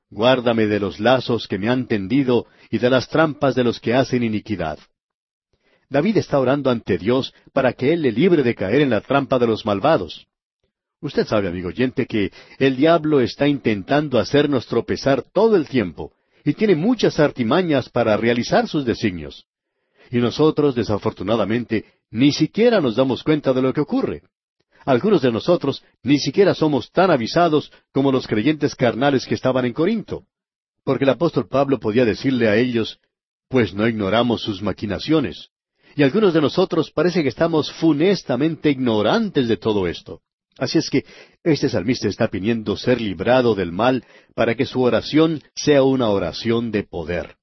Guárdame 0.09 0.69
de 0.69 0.79
los 0.79 1.01
lazos 1.01 1.49
que 1.49 1.59
me 1.59 1.69
han 1.69 1.89
tendido 1.89 2.47
y 2.71 2.79
de 2.79 2.91
las 2.91 3.09
trampas 3.09 3.57
de 3.57 3.65
los 3.65 3.81
que 3.81 3.93
hacen 3.93 4.23
iniquidad. 4.23 4.79
David 5.89 6.19
está 6.19 6.39
orando 6.39 6.71
ante 6.71 6.99
Dios 6.99 7.35
para 7.53 7.73
que 7.73 7.93
Él 7.93 8.03
le 8.03 8.13
libre 8.13 8.43
de 8.43 8.55
caer 8.55 8.81
en 8.81 8.91
la 8.91 9.01
trampa 9.01 9.39
de 9.39 9.47
los 9.47 9.65
malvados. 9.67 10.27
Usted 11.01 11.27
sabe, 11.27 11.49
amigo 11.49 11.69
oyente, 11.69 12.07
que 12.07 12.31
el 12.59 12.77
diablo 12.77 13.21
está 13.21 13.47
intentando 13.47 14.19
hacernos 14.19 14.67
tropezar 14.67 15.23
todo 15.23 15.57
el 15.57 15.69
tiempo 15.69 16.13
y 16.45 16.55
tiene 16.55 16.77
muchas 16.77 17.21
artimañas 17.21 17.89
para 17.91 18.17
realizar 18.17 18.69
sus 18.69 18.85
designios. 18.85 19.45
Y 20.11 20.19
nosotros, 20.19 20.75
desafortunadamente, 20.75 21.85
ni 22.11 22.33
siquiera 22.33 22.81
nos 22.81 22.97
damos 22.97 23.23
cuenta 23.23 23.53
de 23.53 23.63
lo 23.63 23.73
que 23.73 23.81
ocurre. 23.81 24.23
Algunos 24.85 25.23
de 25.23 25.33
nosotros 25.33 25.83
ni 26.03 26.19
siquiera 26.19 26.55
somos 26.55 26.91
tan 26.91 27.11
avisados 27.11 27.73
como 27.93 28.13
los 28.13 28.27
creyentes 28.27 28.75
carnales 28.75 29.27
que 29.27 29.35
estaban 29.35 29.65
en 29.65 29.73
Corinto. 29.73 30.25
Porque 30.85 31.05
el 31.05 31.11
apóstol 31.11 31.49
Pablo 31.49 31.81
podía 31.81 32.05
decirle 32.05 32.49
a 32.49 32.57
ellos, 32.57 32.99
pues 33.49 33.75
no 33.75 33.89
ignoramos 33.89 34.43
sus 34.43 34.63
maquinaciones. 34.63 35.49
Y 35.97 36.03
algunos 36.03 36.35
de 36.35 36.41
nosotros 36.41 36.91
parece 36.91 37.23
que 37.23 37.29
estamos 37.29 37.73
funestamente 37.73 38.71
ignorantes 38.71 39.49
de 39.49 39.57
todo 39.57 39.87
esto. 39.87 40.21
Así 40.59 40.79
es 40.79 40.89
que 40.89 41.05
este 41.43 41.69
salmista 41.69 42.09
está 42.09 42.29
pidiendo 42.29 42.77
ser 42.77 43.01
librado 43.01 43.55
del 43.55 43.73
mal 43.73 44.05
para 44.35 44.55
que 44.55 44.67
su 44.67 44.83
oración 44.83 45.43
sea 45.55 45.83
una 45.83 46.09
oración 46.09 46.71
de 46.71 46.85
poder. 46.85 47.37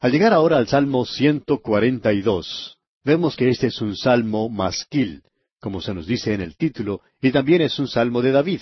Al 0.00 0.10
llegar 0.10 0.32
ahora 0.32 0.58
al 0.58 0.66
Salmo 0.66 1.04
142, 1.04 2.76
vemos 3.04 3.36
que 3.36 3.48
este 3.48 3.68
es 3.68 3.80
un 3.80 3.96
salmo 3.96 4.48
masquil, 4.48 5.22
como 5.60 5.80
se 5.80 5.94
nos 5.94 6.08
dice 6.08 6.34
en 6.34 6.40
el 6.40 6.56
título, 6.56 7.02
y 7.20 7.30
también 7.30 7.62
es 7.62 7.78
un 7.78 7.86
salmo 7.86 8.20
de 8.20 8.32
David. 8.32 8.60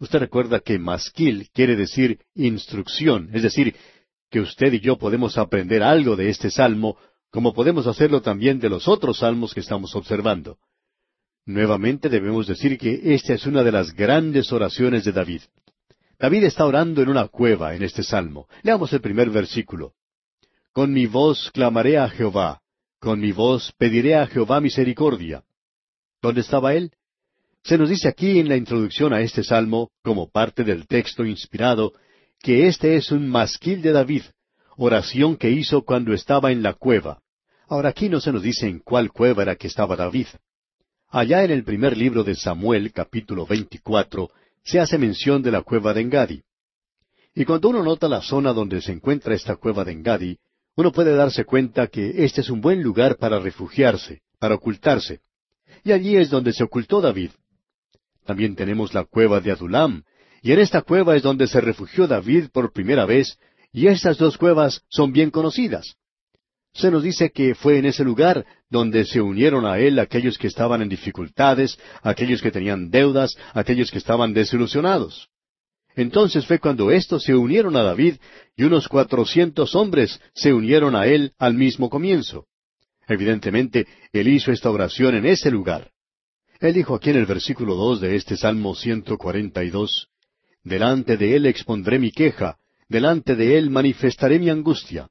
Usted 0.00 0.18
recuerda 0.18 0.58
que 0.58 0.78
masquil 0.78 1.48
quiere 1.52 1.76
decir 1.76 2.18
instrucción, 2.34 3.30
es 3.32 3.42
decir, 3.42 3.74
que 4.30 4.40
usted 4.40 4.72
y 4.72 4.80
yo 4.80 4.98
podemos 4.98 5.38
aprender 5.38 5.82
algo 5.82 6.16
de 6.16 6.28
este 6.28 6.50
salmo, 6.50 6.96
como 7.30 7.52
podemos 7.52 7.86
hacerlo 7.86 8.22
también 8.22 8.58
de 8.58 8.68
los 8.68 8.88
otros 8.88 9.18
salmos 9.18 9.54
que 9.54 9.60
estamos 9.60 9.94
observando. 9.94 10.58
Nuevamente 11.44 12.08
debemos 12.08 12.46
decir 12.46 12.78
que 12.78 13.14
esta 13.14 13.34
es 13.34 13.46
una 13.46 13.62
de 13.62 13.72
las 13.72 13.94
grandes 13.94 14.52
oraciones 14.52 15.04
de 15.04 15.12
David. 15.12 15.42
David 16.18 16.44
está 16.44 16.66
orando 16.66 17.00
en 17.00 17.08
una 17.08 17.28
cueva 17.28 17.74
en 17.74 17.82
este 17.82 18.02
salmo. 18.02 18.48
Leamos 18.62 18.92
el 18.92 19.00
primer 19.00 19.30
versículo. 19.30 19.94
Con 20.72 20.92
mi 20.92 21.06
voz 21.06 21.50
clamaré 21.52 21.98
a 21.98 22.08
Jehová, 22.08 22.60
Con 23.00 23.20
mi 23.20 23.32
voz 23.32 23.72
pediré 23.78 24.16
a 24.16 24.26
Jehová 24.26 24.60
misericordia. 24.60 25.44
¿Dónde 26.20 26.40
estaba 26.40 26.74
él? 26.74 26.92
Se 27.62 27.78
nos 27.78 27.88
dice 27.88 28.08
aquí 28.08 28.40
en 28.40 28.48
la 28.48 28.56
introducción 28.56 29.12
a 29.12 29.20
este 29.20 29.44
salmo, 29.44 29.90
como 30.02 30.28
parte 30.28 30.64
del 30.64 30.86
texto 30.86 31.24
inspirado, 31.24 31.92
que 32.40 32.66
este 32.66 32.96
es 32.96 33.12
un 33.12 33.28
masquil 33.28 33.82
de 33.82 33.92
David, 33.92 34.22
oración 34.78 35.36
que 35.36 35.50
hizo 35.50 35.82
cuando 35.82 36.14
estaba 36.14 36.52
en 36.52 36.62
la 36.62 36.72
cueva. 36.72 37.20
Ahora 37.66 37.88
aquí 37.88 38.08
no 38.08 38.20
se 38.20 38.32
nos 38.32 38.42
dice 38.42 38.68
en 38.68 38.78
cuál 38.78 39.10
cueva 39.10 39.42
era 39.42 39.56
que 39.56 39.66
estaba 39.66 39.96
David. 39.96 40.28
Allá 41.08 41.42
en 41.42 41.50
el 41.50 41.64
primer 41.64 41.96
libro 41.96 42.22
de 42.22 42.36
Samuel, 42.36 42.92
capítulo 42.92 43.44
24, 43.44 44.30
se 44.62 44.78
hace 44.78 44.96
mención 44.96 45.42
de 45.42 45.50
la 45.50 45.62
cueva 45.62 45.92
de 45.94 46.02
Engadi. 46.02 46.42
Y 47.34 47.44
cuando 47.44 47.70
uno 47.70 47.82
nota 47.82 48.08
la 48.08 48.22
zona 48.22 48.52
donde 48.52 48.80
se 48.80 48.92
encuentra 48.92 49.34
esta 49.34 49.56
cueva 49.56 49.84
de 49.84 49.92
Engadi, 49.92 50.38
uno 50.76 50.92
puede 50.92 51.14
darse 51.16 51.44
cuenta 51.44 51.88
que 51.88 52.24
este 52.24 52.42
es 52.42 52.48
un 52.48 52.60
buen 52.60 52.80
lugar 52.80 53.16
para 53.16 53.40
refugiarse, 53.40 54.22
para 54.38 54.54
ocultarse. 54.54 55.20
Y 55.82 55.90
allí 55.90 56.16
es 56.16 56.30
donde 56.30 56.52
se 56.52 56.62
ocultó 56.62 57.00
David. 57.00 57.30
También 58.24 58.54
tenemos 58.54 58.94
la 58.94 59.04
cueva 59.04 59.40
de 59.40 59.50
Adulam, 59.50 60.04
y 60.40 60.52
en 60.52 60.60
esta 60.60 60.82
cueva 60.82 61.16
es 61.16 61.22
donde 61.22 61.48
se 61.48 61.60
refugió 61.60 62.06
David 62.06 62.50
por 62.52 62.72
primera 62.72 63.06
vez, 63.06 63.38
y 63.78 63.86
estas 63.86 64.18
dos 64.18 64.36
cuevas 64.36 64.82
son 64.88 65.12
bien 65.12 65.30
conocidas. 65.30 65.94
Se 66.74 66.90
nos 66.90 67.04
dice 67.04 67.30
que 67.30 67.54
fue 67.54 67.78
en 67.78 67.86
ese 67.86 68.02
lugar 68.02 68.44
donde 68.68 69.04
se 69.04 69.20
unieron 69.20 69.64
a 69.66 69.78
él 69.78 70.00
aquellos 70.00 70.36
que 70.36 70.48
estaban 70.48 70.82
en 70.82 70.88
dificultades, 70.88 71.78
aquellos 72.02 72.42
que 72.42 72.50
tenían 72.50 72.90
deudas, 72.90 73.36
aquellos 73.54 73.92
que 73.92 73.98
estaban 73.98 74.34
desilusionados. 74.34 75.28
Entonces 75.94 76.44
fue 76.44 76.58
cuando 76.58 76.90
éstos 76.90 77.22
se 77.22 77.36
unieron 77.36 77.76
a 77.76 77.84
David 77.84 78.16
y 78.56 78.64
unos 78.64 78.88
cuatrocientos 78.88 79.76
hombres 79.76 80.20
se 80.34 80.52
unieron 80.52 80.96
a 80.96 81.06
él 81.06 81.34
al 81.38 81.54
mismo 81.54 81.88
comienzo. 81.88 82.46
Evidentemente, 83.06 83.86
él 84.12 84.26
hizo 84.26 84.50
esta 84.50 84.72
oración 84.72 85.14
en 85.14 85.24
ese 85.24 85.52
lugar. 85.52 85.92
Él 86.58 86.74
dijo 86.74 86.96
aquí 86.96 87.10
en 87.10 87.16
el 87.18 87.26
versículo 87.26 87.76
dos 87.76 88.00
de 88.00 88.16
este 88.16 88.36
Salmo 88.36 88.74
142, 88.74 90.08
Delante 90.64 91.16
de 91.16 91.36
él 91.36 91.46
expondré 91.46 92.00
mi 92.00 92.10
queja, 92.10 92.58
delante 92.88 93.36
de 93.36 93.58
él 93.58 93.70
manifestaré 93.70 94.38
mi 94.38 94.50
angustia. 94.50 95.08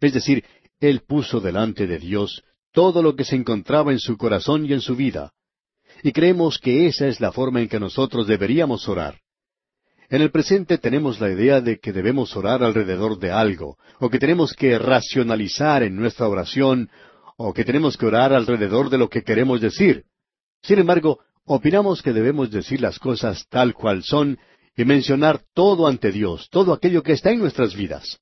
Es 0.00 0.12
decir, 0.12 0.44
él 0.80 1.02
puso 1.06 1.40
delante 1.40 1.86
de 1.86 1.98
Dios 1.98 2.42
todo 2.72 3.02
lo 3.02 3.16
que 3.16 3.24
se 3.24 3.36
encontraba 3.36 3.92
en 3.92 3.98
su 3.98 4.16
corazón 4.16 4.64
y 4.66 4.72
en 4.72 4.80
su 4.80 4.96
vida. 4.96 5.32
Y 6.02 6.12
creemos 6.12 6.58
que 6.58 6.86
esa 6.86 7.06
es 7.08 7.20
la 7.20 7.32
forma 7.32 7.60
en 7.60 7.68
que 7.68 7.80
nosotros 7.80 8.26
deberíamos 8.26 8.88
orar. 8.88 9.20
En 10.08 10.22
el 10.22 10.30
presente 10.30 10.78
tenemos 10.78 11.20
la 11.20 11.30
idea 11.30 11.60
de 11.60 11.78
que 11.78 11.92
debemos 11.92 12.36
orar 12.36 12.64
alrededor 12.64 13.18
de 13.18 13.30
algo, 13.30 13.76
o 14.00 14.10
que 14.10 14.18
tenemos 14.18 14.54
que 14.54 14.78
racionalizar 14.78 15.82
en 15.82 15.96
nuestra 15.96 16.26
oración, 16.26 16.90
o 17.36 17.52
que 17.52 17.64
tenemos 17.64 17.96
que 17.96 18.06
orar 18.06 18.32
alrededor 18.32 18.90
de 18.90 18.98
lo 18.98 19.08
que 19.08 19.22
queremos 19.22 19.60
decir. 19.60 20.04
Sin 20.62 20.78
embargo, 20.78 21.20
opinamos 21.44 22.02
que 22.02 22.12
debemos 22.12 22.50
decir 22.50 22.80
las 22.80 22.98
cosas 22.98 23.46
tal 23.48 23.72
cual 23.72 24.02
son 24.02 24.38
y 24.80 24.84
mencionar 24.86 25.42
todo 25.52 25.86
ante 25.86 26.10
Dios, 26.10 26.48
todo 26.50 26.72
aquello 26.72 27.02
que 27.02 27.12
está 27.12 27.30
en 27.30 27.38
nuestras 27.38 27.76
vidas. 27.76 28.18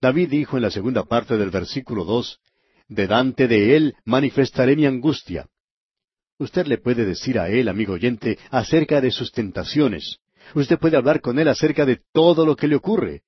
David 0.00 0.28
dijo 0.28 0.56
en 0.56 0.62
la 0.62 0.70
segunda 0.70 1.02
parte 1.02 1.36
del 1.36 1.50
versículo 1.50 2.04
dos, 2.04 2.38
Delante 2.86 3.48
de 3.48 3.76
él 3.76 3.96
manifestaré 4.04 4.76
mi 4.76 4.86
angustia. 4.86 5.48
Usted 6.38 6.68
le 6.68 6.78
puede 6.78 7.04
decir 7.04 7.36
a 7.36 7.48
él, 7.48 7.68
amigo 7.68 7.94
oyente, 7.94 8.38
acerca 8.52 9.00
de 9.00 9.10
sus 9.10 9.32
tentaciones. 9.32 10.18
Usted 10.54 10.78
puede 10.78 10.96
hablar 10.96 11.20
con 11.20 11.36
él 11.40 11.48
acerca 11.48 11.84
de 11.84 12.00
todo 12.12 12.46
lo 12.46 12.54
que 12.54 12.68
le 12.68 12.76
ocurre. 12.76 13.22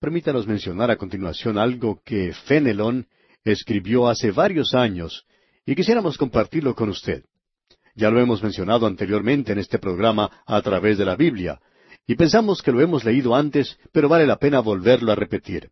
Permítanos 0.00 0.46
mencionar 0.46 0.90
a 0.90 0.96
continuación 0.96 1.58
algo 1.58 2.00
que 2.06 2.32
Fenelon 2.46 3.06
escribió 3.44 4.08
hace 4.08 4.30
varios 4.30 4.72
años 4.72 5.26
y 5.66 5.74
quisiéramos 5.74 6.16
compartirlo 6.16 6.74
con 6.74 6.88
usted. 6.88 7.22
Ya 7.94 8.10
lo 8.10 8.20
hemos 8.20 8.42
mencionado 8.42 8.86
anteriormente 8.86 9.52
en 9.52 9.58
este 9.58 9.78
programa 9.78 10.30
a 10.46 10.62
través 10.62 10.98
de 10.98 11.04
la 11.04 11.16
Biblia, 11.16 11.60
y 12.06 12.14
pensamos 12.16 12.62
que 12.62 12.72
lo 12.72 12.80
hemos 12.80 13.04
leído 13.04 13.34
antes, 13.34 13.78
pero 13.92 14.08
vale 14.08 14.26
la 14.26 14.36
pena 14.36 14.60
volverlo 14.60 15.12
a 15.12 15.14
repetir. 15.14 15.70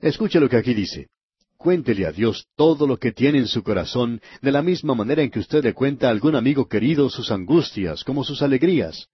Escuche 0.00 0.40
lo 0.40 0.48
que 0.48 0.56
aquí 0.56 0.74
dice. 0.74 1.08
Cuéntele 1.56 2.06
a 2.06 2.12
Dios 2.12 2.48
todo 2.56 2.88
lo 2.88 2.98
que 2.98 3.12
tiene 3.12 3.38
en 3.38 3.46
su 3.46 3.62
corazón, 3.62 4.20
de 4.42 4.50
la 4.50 4.62
misma 4.62 4.96
manera 4.96 5.22
en 5.22 5.30
que 5.30 5.38
usted 5.38 5.62
le 5.62 5.74
cuenta 5.74 6.08
a 6.08 6.10
algún 6.10 6.34
amigo 6.34 6.66
querido 6.68 7.08
sus 7.08 7.30
angustias, 7.30 8.02
como 8.02 8.24
sus 8.24 8.42
alegrías. 8.42 9.06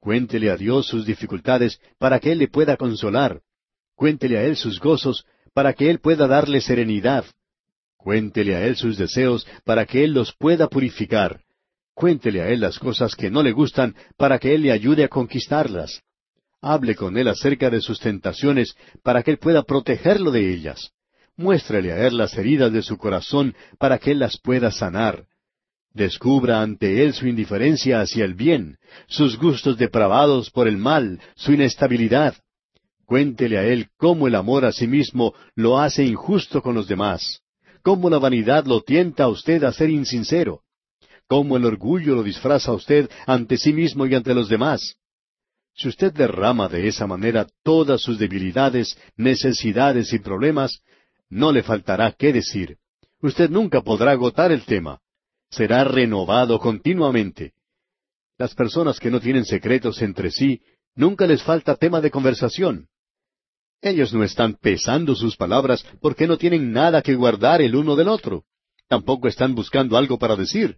Cuéntele 0.00 0.50
a 0.50 0.56
Dios 0.56 0.86
sus 0.86 1.04
dificultades 1.04 1.78
para 1.98 2.18
que 2.18 2.32
Él 2.32 2.38
le 2.38 2.48
pueda 2.48 2.78
consolar. 2.78 3.42
Cuéntele 3.94 4.38
a 4.38 4.44
Él 4.44 4.56
sus 4.56 4.80
gozos 4.80 5.26
para 5.52 5.74
que 5.74 5.90
Él 5.90 6.00
pueda 6.00 6.26
darle 6.26 6.62
serenidad. 6.62 7.26
Cuéntele 7.98 8.56
a 8.56 8.66
Él 8.66 8.76
sus 8.76 8.96
deseos 8.96 9.46
para 9.64 9.84
que 9.84 10.02
Él 10.02 10.14
los 10.14 10.32
pueda 10.32 10.68
purificar. 10.68 11.42
Cuéntele 11.94 12.40
a 12.40 12.48
Él 12.48 12.60
las 12.60 12.78
cosas 12.78 13.14
que 13.14 13.30
no 13.30 13.42
le 13.42 13.52
gustan 13.52 13.94
para 14.16 14.38
que 14.38 14.54
Él 14.54 14.62
le 14.62 14.72
ayude 14.72 15.04
a 15.04 15.08
conquistarlas. 15.08 16.02
Hable 16.60 16.94
con 16.94 17.16
Él 17.16 17.28
acerca 17.28 17.70
de 17.70 17.80
sus 17.80 17.98
tentaciones 18.00 18.74
para 19.02 19.22
que 19.22 19.32
Él 19.32 19.38
pueda 19.38 19.62
protegerlo 19.62 20.30
de 20.30 20.52
ellas. 20.52 20.92
Muéstrele 21.36 21.92
a 21.92 22.06
Él 22.06 22.16
las 22.16 22.36
heridas 22.36 22.72
de 22.72 22.82
su 22.82 22.96
corazón 22.96 23.54
para 23.78 23.98
que 23.98 24.12
Él 24.12 24.20
las 24.20 24.38
pueda 24.38 24.70
sanar. 24.70 25.26
Descubra 25.92 26.62
ante 26.62 27.02
Él 27.04 27.12
su 27.12 27.26
indiferencia 27.26 28.00
hacia 28.00 28.24
el 28.24 28.34
bien, 28.34 28.78
sus 29.08 29.36
gustos 29.38 29.76
depravados 29.76 30.50
por 30.50 30.68
el 30.68 30.78
mal, 30.78 31.20
su 31.34 31.52
inestabilidad. 31.52 32.36
Cuéntele 33.04 33.58
a 33.58 33.64
Él 33.64 33.88
cómo 33.98 34.26
el 34.26 34.34
amor 34.34 34.64
a 34.64 34.72
sí 34.72 34.86
mismo 34.86 35.34
lo 35.54 35.78
hace 35.78 36.04
injusto 36.04 36.62
con 36.62 36.74
los 36.74 36.88
demás, 36.88 37.42
cómo 37.82 38.08
la 38.08 38.18
vanidad 38.18 38.64
lo 38.64 38.80
tienta 38.80 39.24
a 39.24 39.28
usted 39.28 39.64
a 39.64 39.72
ser 39.72 39.90
insincero, 39.90 40.61
cómo 41.32 41.56
el 41.56 41.64
orgullo 41.64 42.14
lo 42.16 42.22
disfraza 42.22 42.72
a 42.72 42.74
usted 42.74 43.08
ante 43.24 43.56
sí 43.56 43.72
mismo 43.72 44.04
y 44.04 44.14
ante 44.14 44.34
los 44.34 44.50
demás. 44.50 44.98
Si 45.74 45.88
usted 45.88 46.12
derrama 46.12 46.68
de 46.68 46.86
esa 46.88 47.06
manera 47.06 47.46
todas 47.62 48.02
sus 48.02 48.18
debilidades, 48.18 48.98
necesidades 49.16 50.12
y 50.12 50.18
problemas, 50.18 50.82
no 51.30 51.50
le 51.50 51.62
faltará 51.62 52.12
qué 52.12 52.34
decir. 52.34 52.76
Usted 53.22 53.48
nunca 53.48 53.80
podrá 53.80 54.10
agotar 54.10 54.52
el 54.52 54.66
tema. 54.66 55.00
Será 55.48 55.84
renovado 55.84 56.58
continuamente. 56.58 57.54
Las 58.36 58.54
personas 58.54 59.00
que 59.00 59.10
no 59.10 59.18
tienen 59.18 59.46
secretos 59.46 60.02
entre 60.02 60.30
sí, 60.30 60.60
nunca 60.94 61.26
les 61.26 61.42
falta 61.42 61.76
tema 61.76 62.02
de 62.02 62.10
conversación. 62.10 62.88
Ellos 63.80 64.12
no 64.12 64.22
están 64.22 64.52
pesando 64.60 65.14
sus 65.14 65.34
palabras 65.38 65.82
porque 66.02 66.26
no 66.26 66.36
tienen 66.36 66.72
nada 66.72 67.00
que 67.00 67.14
guardar 67.14 67.62
el 67.62 67.74
uno 67.74 67.96
del 67.96 68.08
otro. 68.08 68.44
Tampoco 68.86 69.28
están 69.28 69.54
buscando 69.54 69.96
algo 69.96 70.18
para 70.18 70.36
decir 70.36 70.76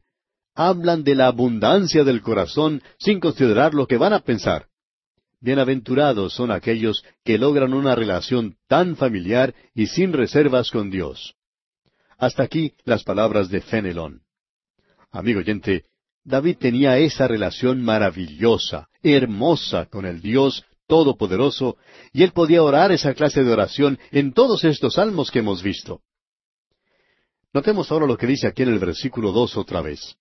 hablan 0.55 1.05
de 1.05 1.15
la 1.15 1.27
abundancia 1.27 2.05
del 2.05 2.23
corazón 2.23 2.83
sin 2.99 3.21
considerar 3.21 3.75
lo 3.75 3.87
que 3.87 3.97
van 3.97 4.13
a 4.13 4.21
pensar. 4.21 4.67
Bienaventurados 5.41 6.33
son 6.33 6.51
aquellos 6.51 7.05
que 7.25 7.37
logran 7.37 7.75
una 7.75 7.95
relación 7.95 8.57
tan 8.67 8.97
familiar 8.97 9.55
y 9.75 9.89
sin 9.89 10.13
reservas 10.13 10.71
con 10.71 10.91
Dios. 10.91 11.35
Hasta 12.17 12.45
aquí 12.45 12.73
las 12.85 13.05
palabras 13.05 13.51
de 13.51 13.61
Fenelon. 13.61 14.23
Amigo 15.11 15.41
oyente, 15.41 15.85
David 16.25 16.57
tenía 16.59 16.97
esa 16.97 17.29
relación 17.29 17.83
maravillosa, 17.83 18.89
hermosa 19.03 19.87
con 19.87 20.07
el 20.07 20.23
Dios 20.23 20.65
Todopoderoso, 20.87 21.77
y 22.13 22.23
él 22.23 22.33
podía 22.33 22.63
orar 22.63 22.93
esa 22.93 23.15
clase 23.15 23.43
de 23.43 23.53
oración 23.53 23.99
en 24.11 24.33
todos 24.33 24.65
estos 24.65 24.95
salmos 24.95 25.31
que 25.31 25.39
hemos 25.41 25.63
visto. 25.63 26.03
Notemos 27.53 27.91
ahora 27.91 28.07
lo 28.07 28.17
que 28.17 28.27
dice 28.27 28.47
aquí 28.47 28.63
en 28.63 28.71
el 28.71 28.79
versículo 28.79 29.33
dos 29.33 29.57
otra 29.57 29.81
vez. 29.81 30.17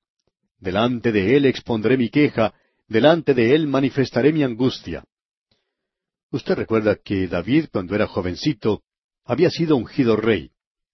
Delante 0.63 1.11
de 1.11 1.35
él 1.35 1.45
expondré 1.45 1.97
mi 1.97 2.07
queja, 2.07 2.53
delante 2.87 3.33
de 3.33 3.53
él 3.53 3.67
manifestaré 3.67 4.31
mi 4.31 4.43
angustia. 4.43 5.03
Usted 6.31 6.55
recuerda 6.55 6.95
que 6.95 7.27
David, 7.27 7.65
cuando 7.69 7.95
era 7.95 8.07
jovencito, 8.07 8.81
había 9.25 9.49
sido 9.49 9.75
ungido 9.75 10.15
rey. 10.15 10.51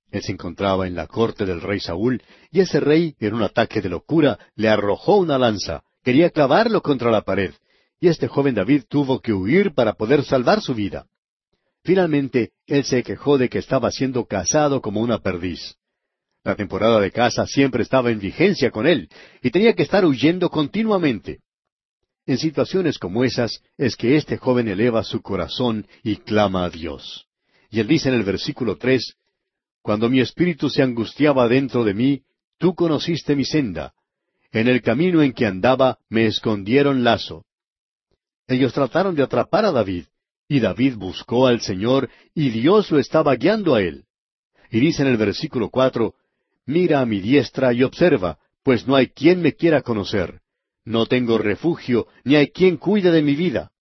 Él 0.09 0.23
se 0.23 0.31
encontraba 0.31 0.87
en 0.87 0.95
la 0.95 1.05
corte 1.05 1.45
del 1.45 1.61
rey 1.61 1.79
Saúl, 1.79 2.19
y 2.49 2.61
ese 2.61 2.79
rey, 2.79 3.15
en 3.19 3.35
un 3.35 3.43
ataque 3.43 3.79
de 3.79 3.89
locura, 3.89 4.39
le 4.55 4.69
arrojó 4.69 5.17
una 5.17 5.37
lanza, 5.37 5.83
quería 6.03 6.31
clavarlo 6.31 6.81
contra 6.81 7.11
la 7.11 7.21
pared, 7.21 7.53
y 7.99 8.07
este 8.07 8.27
joven 8.27 8.55
David 8.55 8.85
tuvo 8.89 9.19
que 9.19 9.33
huir 9.33 9.75
para 9.75 9.93
poder 9.93 10.23
salvar 10.23 10.61
su 10.61 10.73
vida. 10.73 11.05
Finalmente, 11.83 12.53
él 12.65 12.85
se 12.85 13.03
quejó 13.03 13.37
de 13.37 13.49
que 13.49 13.59
estaba 13.59 13.91
siendo 13.91 14.25
cazado 14.25 14.81
como 14.81 14.99
una 14.99 15.19
perdiz. 15.19 15.75
La 16.43 16.55
temporada 16.55 16.99
de 16.99 17.11
caza 17.11 17.45
siempre 17.45 17.83
estaba 17.83 18.11
en 18.11 18.19
vigencia 18.19 18.71
con 18.71 18.87
él, 18.87 19.09
y 19.41 19.51
tenía 19.51 19.73
que 19.73 19.83
estar 19.83 20.05
huyendo 20.05 20.49
continuamente. 20.49 21.39
En 22.25 22.37
situaciones 22.37 22.97
como 22.97 23.23
esas 23.23 23.61
es 23.77 23.95
que 23.95 24.15
este 24.15 24.37
joven 24.37 24.67
eleva 24.67 25.03
su 25.03 25.21
corazón 25.21 25.87
y 26.03 26.17
clama 26.17 26.65
a 26.65 26.69
Dios. 26.69 27.25
Y 27.69 27.79
él 27.79 27.87
dice 27.87 28.09
en 28.09 28.15
el 28.15 28.23
versículo 28.23 28.77
tres, 28.77 29.15
Cuando 29.81 30.09
mi 30.09 30.21
espíritu 30.21 30.69
se 30.69 30.81
angustiaba 30.81 31.47
dentro 31.47 31.83
de 31.83 31.93
mí, 31.93 32.21
tú 32.57 32.75
conociste 32.75 33.35
mi 33.35 33.45
senda. 33.45 33.93
En 34.51 34.67
el 34.67 34.81
camino 34.81 35.21
en 35.21 35.33
que 35.33 35.45
andaba 35.45 35.99
me 36.09 36.25
escondieron 36.25 37.03
lazo. 37.03 37.45
Ellos 38.47 38.73
trataron 38.73 39.15
de 39.15 39.23
atrapar 39.23 39.65
a 39.65 39.71
David, 39.71 40.05
y 40.47 40.59
David 40.59 40.95
buscó 40.95 41.47
al 41.47 41.61
Señor, 41.61 42.09
y 42.33 42.49
Dios 42.49 42.89
lo 42.91 42.99
estaba 42.99 43.35
guiando 43.35 43.75
a 43.75 43.81
él. 43.81 44.05
y 44.71 44.79
dice 44.79 45.01
en 45.01 45.07
el 45.07 45.17
versículo 45.17 45.69
cuatro, 45.69 46.13
Mira 46.69 47.01
a 47.01 47.05
mi 47.07 47.19
diestra 47.19 47.73
y 47.73 47.81
observa, 47.81 48.37
pues 48.61 48.87
no 48.87 48.95
hay 48.95 49.07
quien 49.07 49.41
me 49.41 49.55
quiera 49.55 49.81
conocer. 49.81 50.41
No 50.85 51.07
tengo 51.07 51.39
refugio, 51.39 52.05
ni 52.23 52.35
hay 52.35 52.51
quien 52.51 52.77
cuide 52.77 53.09
de 53.09 53.23
mi 53.23 53.33
vida. 53.33 53.71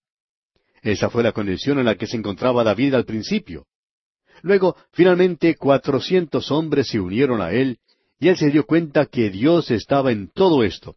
Esa 0.80 1.10
fue 1.10 1.22
la 1.22 1.32
condición 1.32 1.78
en 1.78 1.84
la 1.84 1.96
que 1.96 2.06
se 2.06 2.16
encontraba 2.16 2.64
David 2.64 2.94
al 2.94 3.04
principio. 3.04 3.66
Luego, 4.40 4.74
finalmente, 4.94 5.54
cuatrocientos 5.56 6.50
hombres 6.50 6.88
se 6.88 6.98
unieron 6.98 7.42
a 7.42 7.52
él, 7.52 7.76
y 8.18 8.28
él 8.28 8.38
se 8.38 8.48
dio 8.50 8.64
cuenta 8.64 9.04
que 9.04 9.28
Dios 9.28 9.70
estaba 9.70 10.10
en 10.10 10.30
todo 10.30 10.64
esto. 10.64 10.96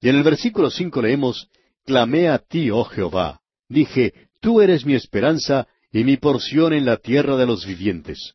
Y 0.00 0.08
en 0.08 0.16
el 0.16 0.24
versículo 0.24 0.68
cinco 0.68 1.00
leemos, 1.00 1.48
Clamé 1.86 2.28
a 2.28 2.38
ti, 2.38 2.72
oh 2.72 2.82
Jehová. 2.82 3.40
Dije, 3.68 4.14
Tú 4.40 4.60
eres 4.60 4.84
mi 4.84 4.94
esperanza 4.94 5.68
y 5.92 6.02
mi 6.02 6.16
porción 6.16 6.72
en 6.72 6.86
la 6.86 6.96
tierra 6.96 7.36
de 7.36 7.46
los 7.46 7.64
vivientes. 7.64 8.34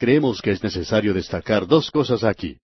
Creemos 0.00 0.40
que 0.40 0.52
es 0.52 0.62
necesario 0.62 1.12
destacar 1.12 1.66
dos 1.66 1.90
cosas 1.90 2.24
aquí. 2.24 2.56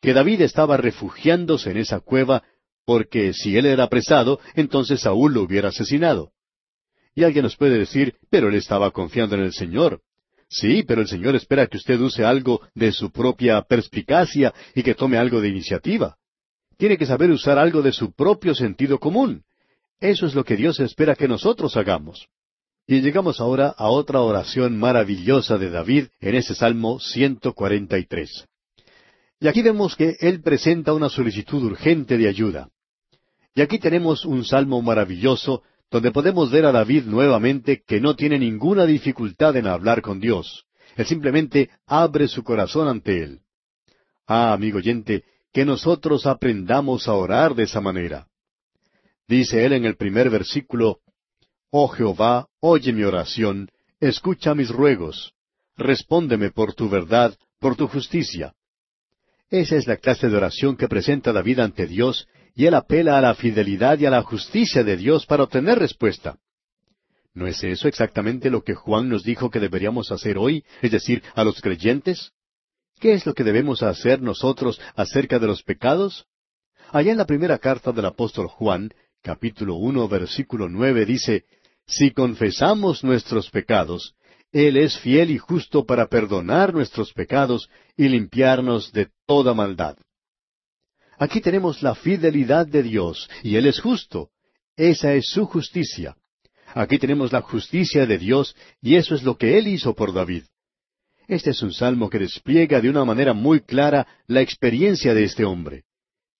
Que 0.00 0.14
David 0.14 0.40
estaba 0.40 0.78
refugiándose 0.78 1.70
en 1.70 1.76
esa 1.76 2.00
cueva 2.00 2.42
porque 2.86 3.34
si 3.34 3.58
él 3.58 3.66
era 3.66 3.84
apresado, 3.84 4.40
entonces 4.54 5.02
Saúl 5.02 5.34
lo 5.34 5.42
hubiera 5.42 5.68
asesinado. 5.68 6.32
Y 7.14 7.22
alguien 7.22 7.42
nos 7.42 7.56
puede 7.56 7.78
decir, 7.78 8.14
pero 8.30 8.48
él 8.48 8.54
estaba 8.54 8.90
confiando 8.92 9.34
en 9.34 9.42
el 9.42 9.52
Señor. 9.52 10.00
Sí, 10.48 10.82
pero 10.84 11.02
el 11.02 11.08
Señor 11.08 11.36
espera 11.36 11.66
que 11.66 11.76
usted 11.76 12.00
use 12.00 12.24
algo 12.24 12.62
de 12.74 12.92
su 12.92 13.12
propia 13.12 13.60
perspicacia 13.60 14.54
y 14.74 14.82
que 14.82 14.94
tome 14.94 15.18
algo 15.18 15.42
de 15.42 15.48
iniciativa. 15.48 16.16
Tiene 16.78 16.96
que 16.96 17.04
saber 17.04 17.30
usar 17.30 17.58
algo 17.58 17.82
de 17.82 17.92
su 17.92 18.14
propio 18.14 18.54
sentido 18.54 18.98
común. 18.98 19.44
Eso 20.00 20.24
es 20.24 20.34
lo 20.34 20.44
que 20.44 20.56
Dios 20.56 20.80
espera 20.80 21.14
que 21.14 21.28
nosotros 21.28 21.76
hagamos. 21.76 22.26
Y 22.86 23.00
llegamos 23.00 23.40
ahora 23.40 23.68
a 23.68 23.88
otra 23.88 24.20
oración 24.20 24.78
maravillosa 24.78 25.56
de 25.56 25.70
David 25.70 26.06
en 26.20 26.34
ese 26.34 26.54
Salmo 26.54 27.00
143. 27.00 28.46
Y 29.40 29.48
aquí 29.48 29.62
vemos 29.62 29.96
que 29.96 30.16
él 30.20 30.42
presenta 30.42 30.92
una 30.92 31.08
solicitud 31.08 31.62
urgente 31.62 32.18
de 32.18 32.28
ayuda. 32.28 32.68
Y 33.54 33.62
aquí 33.62 33.78
tenemos 33.78 34.24
un 34.26 34.44
salmo 34.44 34.82
maravilloso 34.82 35.62
donde 35.90 36.10
podemos 36.10 36.50
ver 36.50 36.66
a 36.66 36.72
David 36.72 37.04
nuevamente 37.04 37.82
que 37.86 38.00
no 38.00 38.16
tiene 38.16 38.38
ninguna 38.38 38.84
dificultad 38.84 39.56
en 39.56 39.66
hablar 39.66 40.02
con 40.02 40.20
Dios. 40.20 40.64
Él 40.96 41.06
simplemente 41.06 41.70
abre 41.86 42.28
su 42.28 42.42
corazón 42.42 42.88
ante 42.88 43.22
Él. 43.22 43.40
Ah, 44.26 44.52
amigo 44.52 44.78
oyente, 44.78 45.24
que 45.52 45.64
nosotros 45.64 46.26
aprendamos 46.26 47.08
a 47.08 47.14
orar 47.14 47.54
de 47.54 47.62
esa 47.62 47.80
manera. 47.80 48.26
Dice 49.26 49.64
él 49.64 49.72
en 49.72 49.84
el 49.84 49.96
primer 49.96 50.28
versículo, 50.28 50.98
Oh 51.76 51.88
Jehová, 51.88 52.46
oye 52.60 52.92
mi 52.92 53.02
oración, 53.02 53.68
escucha 53.98 54.54
mis 54.54 54.68
ruegos, 54.68 55.32
respóndeme 55.76 56.52
por 56.52 56.72
tu 56.72 56.88
verdad, 56.88 57.36
por 57.58 57.74
tu 57.74 57.88
justicia. 57.88 58.54
Esa 59.50 59.74
es 59.74 59.88
la 59.88 59.96
clase 59.96 60.28
de 60.28 60.36
oración 60.36 60.76
que 60.76 60.86
presenta 60.86 61.32
David 61.32 61.58
ante 61.58 61.88
Dios 61.88 62.28
y 62.54 62.66
él 62.66 62.74
apela 62.74 63.18
a 63.18 63.20
la 63.20 63.34
fidelidad 63.34 63.98
y 63.98 64.06
a 64.06 64.10
la 64.10 64.22
justicia 64.22 64.84
de 64.84 64.96
Dios 64.96 65.26
para 65.26 65.42
obtener 65.42 65.80
respuesta. 65.80 66.38
¿No 67.32 67.48
es 67.48 67.64
eso 67.64 67.88
exactamente 67.88 68.50
lo 68.50 68.62
que 68.62 68.74
Juan 68.74 69.08
nos 69.08 69.24
dijo 69.24 69.50
que 69.50 69.58
deberíamos 69.58 70.12
hacer 70.12 70.38
hoy, 70.38 70.64
es 70.80 70.92
decir, 70.92 71.24
a 71.34 71.42
los 71.42 71.60
creyentes? 71.60 72.30
¿Qué 73.00 73.14
es 73.14 73.26
lo 73.26 73.34
que 73.34 73.42
debemos 73.42 73.82
hacer 73.82 74.22
nosotros 74.22 74.80
acerca 74.94 75.40
de 75.40 75.48
los 75.48 75.64
pecados? 75.64 76.24
Allá 76.92 77.10
en 77.10 77.18
la 77.18 77.26
primera 77.26 77.58
carta 77.58 77.90
del 77.90 78.04
apóstol 78.04 78.46
Juan, 78.46 78.92
capítulo 79.22 79.74
uno, 79.74 80.06
versículo 80.06 80.68
nueve, 80.68 81.04
dice, 81.04 81.46
Si 81.86 82.12
confesamos 82.12 83.04
nuestros 83.04 83.50
pecados, 83.50 84.14
Él 84.52 84.76
es 84.76 84.98
fiel 84.98 85.30
y 85.30 85.38
justo 85.38 85.84
para 85.84 86.06
perdonar 86.06 86.72
nuestros 86.72 87.12
pecados 87.12 87.68
y 87.96 88.08
limpiarnos 88.08 88.92
de 88.92 89.08
toda 89.26 89.54
maldad. 89.54 89.96
Aquí 91.18 91.40
tenemos 91.40 91.82
la 91.82 91.94
fidelidad 91.94 92.66
de 92.66 92.82
Dios, 92.82 93.28
y 93.42 93.56
Él 93.56 93.66
es 93.66 93.80
justo. 93.80 94.30
Esa 94.76 95.14
es 95.14 95.28
su 95.28 95.46
justicia. 95.46 96.16
Aquí 96.74 96.98
tenemos 96.98 97.32
la 97.32 97.42
justicia 97.42 98.06
de 98.06 98.18
Dios, 98.18 98.56
y 98.80 98.96
eso 98.96 99.14
es 99.14 99.22
lo 99.22 99.36
que 99.36 99.58
Él 99.58 99.68
hizo 99.68 99.94
por 99.94 100.12
David. 100.12 100.44
Este 101.28 101.50
es 101.50 101.62
un 101.62 101.72
salmo 101.72 102.10
que 102.10 102.18
despliega 102.18 102.80
de 102.80 102.90
una 102.90 103.04
manera 103.04 103.32
muy 103.32 103.60
clara 103.60 104.06
la 104.26 104.40
experiencia 104.40 105.14
de 105.14 105.24
este 105.24 105.44
hombre. 105.44 105.84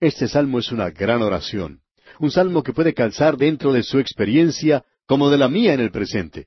Este 0.01 0.27
salmo 0.29 0.59
es 0.59 0.73
una 0.73 0.91
gran 0.91 1.23
oración, 1.23 1.81
un 2.19 2.31
salmo 2.31 2.63
que 2.63 2.73
puede 2.73 2.93
calzar 2.93 3.37
dentro 3.37 3.73
de 3.73 3.83
su 3.83 3.99
experiencia 3.99 4.85
como 5.07 5.31
de 5.31 5.39
la 5.39 5.49
mía 5.49 5.75
en 5.75 5.81
el 5.81 5.91
presente 5.91 6.47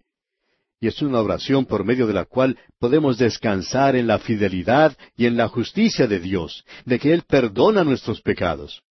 y 0.80 0.88
es 0.88 1.02
una 1.02 1.22
oración 1.22 1.66
por 1.66 1.84
medio 1.84 2.06
de 2.08 2.14
la 2.14 2.26
cual 2.26 2.58
podemos 2.80 3.18
descansar 3.18 3.96
en 3.96 4.08
la 4.08 4.20
fidelidad 4.20 4.96
y 5.16 5.26
en 5.26 5.36
la 5.36 5.48
justicia 5.48 6.08
de 6.08 6.20
Dios, 6.20 6.64
de 6.86 7.00
que 7.00 7.14
Él 7.14 7.24
perdona 7.28 7.84
nuestros 7.84 8.22
pecados. 8.22 8.84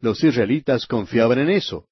Los 0.00 0.22
israelitas 0.22 0.86
confiaban 0.86 1.38
en 1.38 1.50
eso. 1.50 1.86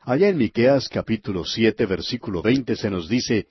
Allá 0.00 0.28
en 0.28 0.36
Miqueas 0.36 0.88
capítulo 0.88 1.44
siete 1.44 1.86
versículo 1.86 2.42
veinte 2.42 2.76
se 2.76 2.90
nos 2.90 3.08
dice 3.08 3.46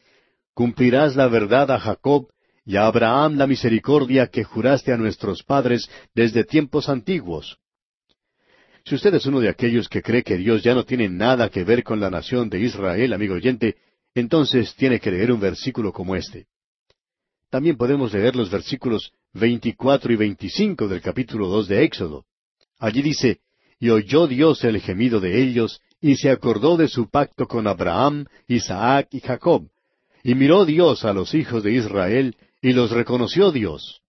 Cumplirás 0.53 1.15
la 1.15 1.27
verdad 1.27 1.71
a 1.71 1.79
Jacob 1.79 2.27
y 2.63 2.77
a 2.77 2.85
Abraham 2.85 3.35
la 3.35 3.47
misericordia 3.47 4.27
que 4.27 4.43
juraste 4.43 4.93
a 4.93 4.97
nuestros 4.97 5.43
padres 5.43 5.89
desde 6.13 6.43
tiempos 6.45 6.87
antiguos. 6.87 7.57
Si 8.85 8.93
usted 8.93 9.15
es 9.15 9.25
uno 9.25 9.39
de 9.39 9.49
aquellos 9.49 9.89
que 9.89 10.03
cree 10.03 10.21
que 10.21 10.37
Dios 10.37 10.61
ya 10.61 10.75
no 10.75 10.85
tiene 10.85 11.09
nada 11.09 11.49
que 11.49 11.63
ver 11.63 11.83
con 11.83 11.99
la 11.99 12.11
nación 12.11 12.51
de 12.51 12.59
Israel, 12.59 13.13
amigo 13.13 13.33
oyente, 13.33 13.77
entonces 14.13 14.75
tiene 14.75 14.99
que 14.99 15.09
leer 15.09 15.31
un 15.31 15.39
versículo 15.39 15.91
como 15.91 16.15
este. 16.15 16.45
También 17.49 17.77
podemos 17.77 18.13
leer 18.13 18.35
los 18.35 18.51
versículos 18.51 19.11
24 19.33 20.13
y 20.13 20.15
25 20.17 20.87
del 20.87 21.01
capítulo 21.01 21.47
2 21.47 21.67
de 21.67 21.83
Éxodo. 21.83 22.25
Allí 22.77 23.01
dice, 23.01 23.39
Y 23.79 23.89
oyó 23.89 24.27
Dios 24.27 24.63
el 24.63 24.79
gemido 24.79 25.19
de 25.19 25.41
ellos, 25.41 25.81
y 25.99 26.17
se 26.17 26.29
acordó 26.29 26.77
de 26.77 26.87
su 26.87 27.09
pacto 27.09 27.47
con 27.47 27.65
Abraham, 27.65 28.27
Isaac 28.47 29.07
y 29.11 29.19
Jacob. 29.19 29.67
Y 30.23 30.35
miró 30.35 30.63
Dios 30.63 31.05
a 31.05 31.13
los 31.13 31.33
hijos 31.33 31.63
de 31.63 31.71
Israel, 31.71 32.35
y 32.61 32.73
los 32.73 32.91
reconoció 32.91 33.51
Dios. 33.51 34.01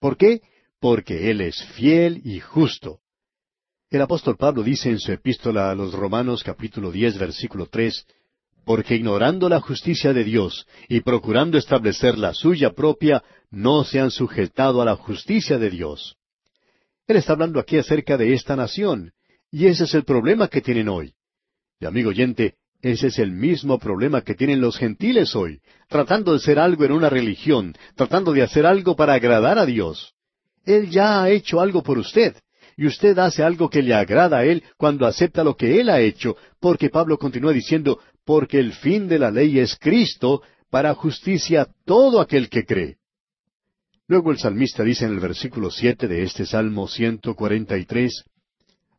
¿Por 0.00 0.16
qué? 0.16 0.40
Porque 0.80 1.30
Él 1.30 1.42
es 1.42 1.64
fiel 1.76 2.22
y 2.24 2.40
justo. 2.40 2.98
El 3.88 4.02
apóstol 4.02 4.36
Pablo 4.36 4.64
dice 4.64 4.90
en 4.90 4.98
su 4.98 5.12
epístola 5.12 5.70
a 5.70 5.74
los 5.76 5.92
Romanos 5.92 6.42
capítulo 6.42 6.90
10 6.90 7.18
versículo 7.18 7.66
3, 7.66 8.04
porque 8.64 8.96
ignorando 8.96 9.48
la 9.48 9.60
justicia 9.60 10.12
de 10.12 10.24
Dios 10.24 10.66
y 10.88 11.02
procurando 11.02 11.56
establecer 11.56 12.18
la 12.18 12.34
suya 12.34 12.72
propia, 12.72 13.22
no 13.48 13.84
se 13.84 14.00
han 14.00 14.10
sujetado 14.10 14.82
a 14.82 14.84
la 14.84 14.96
justicia 14.96 15.56
de 15.58 15.70
Dios. 15.70 16.16
Él 17.06 17.14
está 17.16 17.34
hablando 17.34 17.60
aquí 17.60 17.78
acerca 17.78 18.16
de 18.16 18.34
esta 18.34 18.56
nación, 18.56 19.12
y 19.52 19.66
ese 19.66 19.84
es 19.84 19.94
el 19.94 20.02
problema 20.02 20.48
que 20.48 20.60
tienen 20.60 20.88
hoy. 20.88 21.14
Y 21.78 21.86
amigo 21.86 22.08
oyente, 22.10 22.54
ese 22.82 23.06
es 23.06 23.20
el 23.20 23.30
mismo 23.30 23.78
problema 23.78 24.22
que 24.22 24.34
tienen 24.34 24.60
los 24.60 24.76
gentiles 24.76 25.36
hoy, 25.36 25.60
tratando 25.88 26.32
de 26.32 26.40
ser 26.40 26.58
algo 26.58 26.84
en 26.84 26.90
una 26.90 27.08
religión, 27.08 27.72
tratando 27.94 28.32
de 28.32 28.42
hacer 28.42 28.66
algo 28.66 28.96
para 28.96 29.14
agradar 29.14 29.60
a 29.60 29.64
Dios. 29.64 30.12
Él 30.64 30.90
ya 30.90 31.22
ha 31.22 31.30
hecho 31.30 31.60
algo 31.60 31.84
por 31.84 31.98
usted, 31.98 32.34
y 32.76 32.86
usted 32.86 33.18
hace 33.18 33.42
algo 33.42 33.70
que 33.70 33.82
le 33.82 33.94
agrada 33.94 34.38
a 34.38 34.44
Él 34.44 34.62
cuando 34.76 35.06
acepta 35.06 35.42
lo 35.42 35.56
que 35.56 35.80
Él 35.80 35.88
ha 35.88 36.00
hecho, 36.00 36.36
porque 36.60 36.90
Pablo 36.90 37.16
continúa 37.18 37.52
diciendo, 37.52 37.98
porque 38.24 38.58
el 38.58 38.72
fin 38.74 39.08
de 39.08 39.18
la 39.18 39.30
ley 39.30 39.58
es 39.58 39.76
Cristo 39.76 40.42
para 40.70 40.94
justicia 40.94 41.68
todo 41.84 42.20
aquel 42.20 42.50
que 42.50 42.66
cree. 42.66 42.96
Luego 44.08 44.30
el 44.30 44.38
salmista 44.38 44.84
dice 44.84 45.06
en 45.06 45.12
el 45.12 45.20
versículo 45.20 45.70
siete 45.70 46.06
de 46.06 46.22
este 46.22 46.44
Salmo 46.44 46.86
143, 46.86 48.24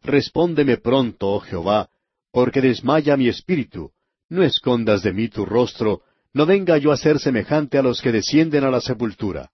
Respóndeme 0.01 0.78
pronto, 0.78 1.30
oh 1.30 1.39
Jehová, 1.39 1.89
porque 2.32 2.61
desmaya 2.61 3.15
mi 3.15 3.28
espíritu. 3.28 3.91
No 4.30 4.43
escondas 4.43 5.03
de 5.03 5.13
mí 5.13 5.30
tu 5.30 5.45
rostro, 5.45 6.01
no 6.34 6.45
venga 6.45 6.78
yo 6.78 6.91
a 6.91 6.97
ser 6.97 7.19
semejante 7.19 7.78
a 7.78 7.82
los 7.82 8.01
que 8.01 8.11
descienden 8.11 8.63
a 8.63 8.71
la 8.71 8.82
sepultura. 8.82 9.51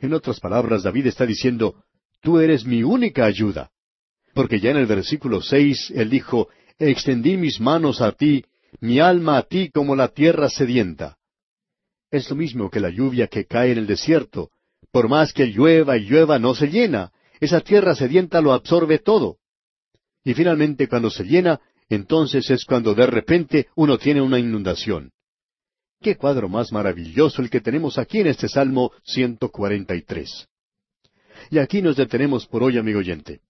En 0.00 0.12
otras 0.14 0.40
palabras, 0.40 0.82
David 0.82 1.06
está 1.06 1.26
diciendo, 1.26 1.84
Tú 2.20 2.38
eres 2.40 2.64
mi 2.64 2.82
única 2.82 3.24
ayuda. 3.24 3.70
Porque 4.34 4.60
ya 4.60 4.70
en 4.70 4.76
el 4.76 4.86
versículo 4.86 5.40
seis 5.42 5.90
él 5.94 6.10
dijo, 6.10 6.48
Extendí 6.78 7.36
mis 7.36 7.60
manos 7.60 8.00
a 8.00 8.12
ti, 8.12 8.44
mi 8.80 9.00
alma 9.00 9.38
a 9.38 9.42
ti 9.42 9.70
como 9.70 9.96
la 9.96 10.08
tierra 10.08 10.48
sedienta. 10.48 11.16
Es 12.10 12.30
lo 12.30 12.36
mismo 12.36 12.70
que 12.70 12.80
la 12.80 12.90
lluvia 12.90 13.26
que 13.26 13.46
cae 13.46 13.72
en 13.72 13.78
el 13.78 13.86
desierto. 13.86 14.50
Por 14.92 15.08
más 15.08 15.32
que 15.32 15.46
llueva 15.46 15.96
y 15.96 16.04
llueva 16.04 16.38
no 16.38 16.54
se 16.54 16.68
llena. 16.68 17.12
Esa 17.40 17.60
tierra 17.60 17.94
sedienta 17.94 18.40
lo 18.40 18.52
absorbe 18.52 18.98
todo. 18.98 19.38
Y 20.24 20.34
finalmente 20.34 20.88
cuando 20.88 21.10
se 21.10 21.24
llena, 21.24 21.60
entonces 21.88 22.50
es 22.50 22.64
cuando 22.64 22.94
de 22.94 23.06
repente 23.06 23.68
uno 23.74 23.98
tiene 23.98 24.20
una 24.20 24.38
inundación. 24.38 25.10
Qué 26.00 26.16
cuadro 26.16 26.48
más 26.48 26.72
maravilloso 26.72 27.42
el 27.42 27.50
que 27.50 27.60
tenemos 27.60 27.98
aquí 27.98 28.20
en 28.20 28.28
este 28.28 28.48
Salmo 28.48 28.92
143. 29.04 30.48
Y 31.50 31.58
aquí 31.58 31.82
nos 31.82 31.96
detenemos 31.96 32.46
por 32.46 32.62
hoy, 32.62 32.78
amigo 32.78 32.98
oyente. 32.98 33.40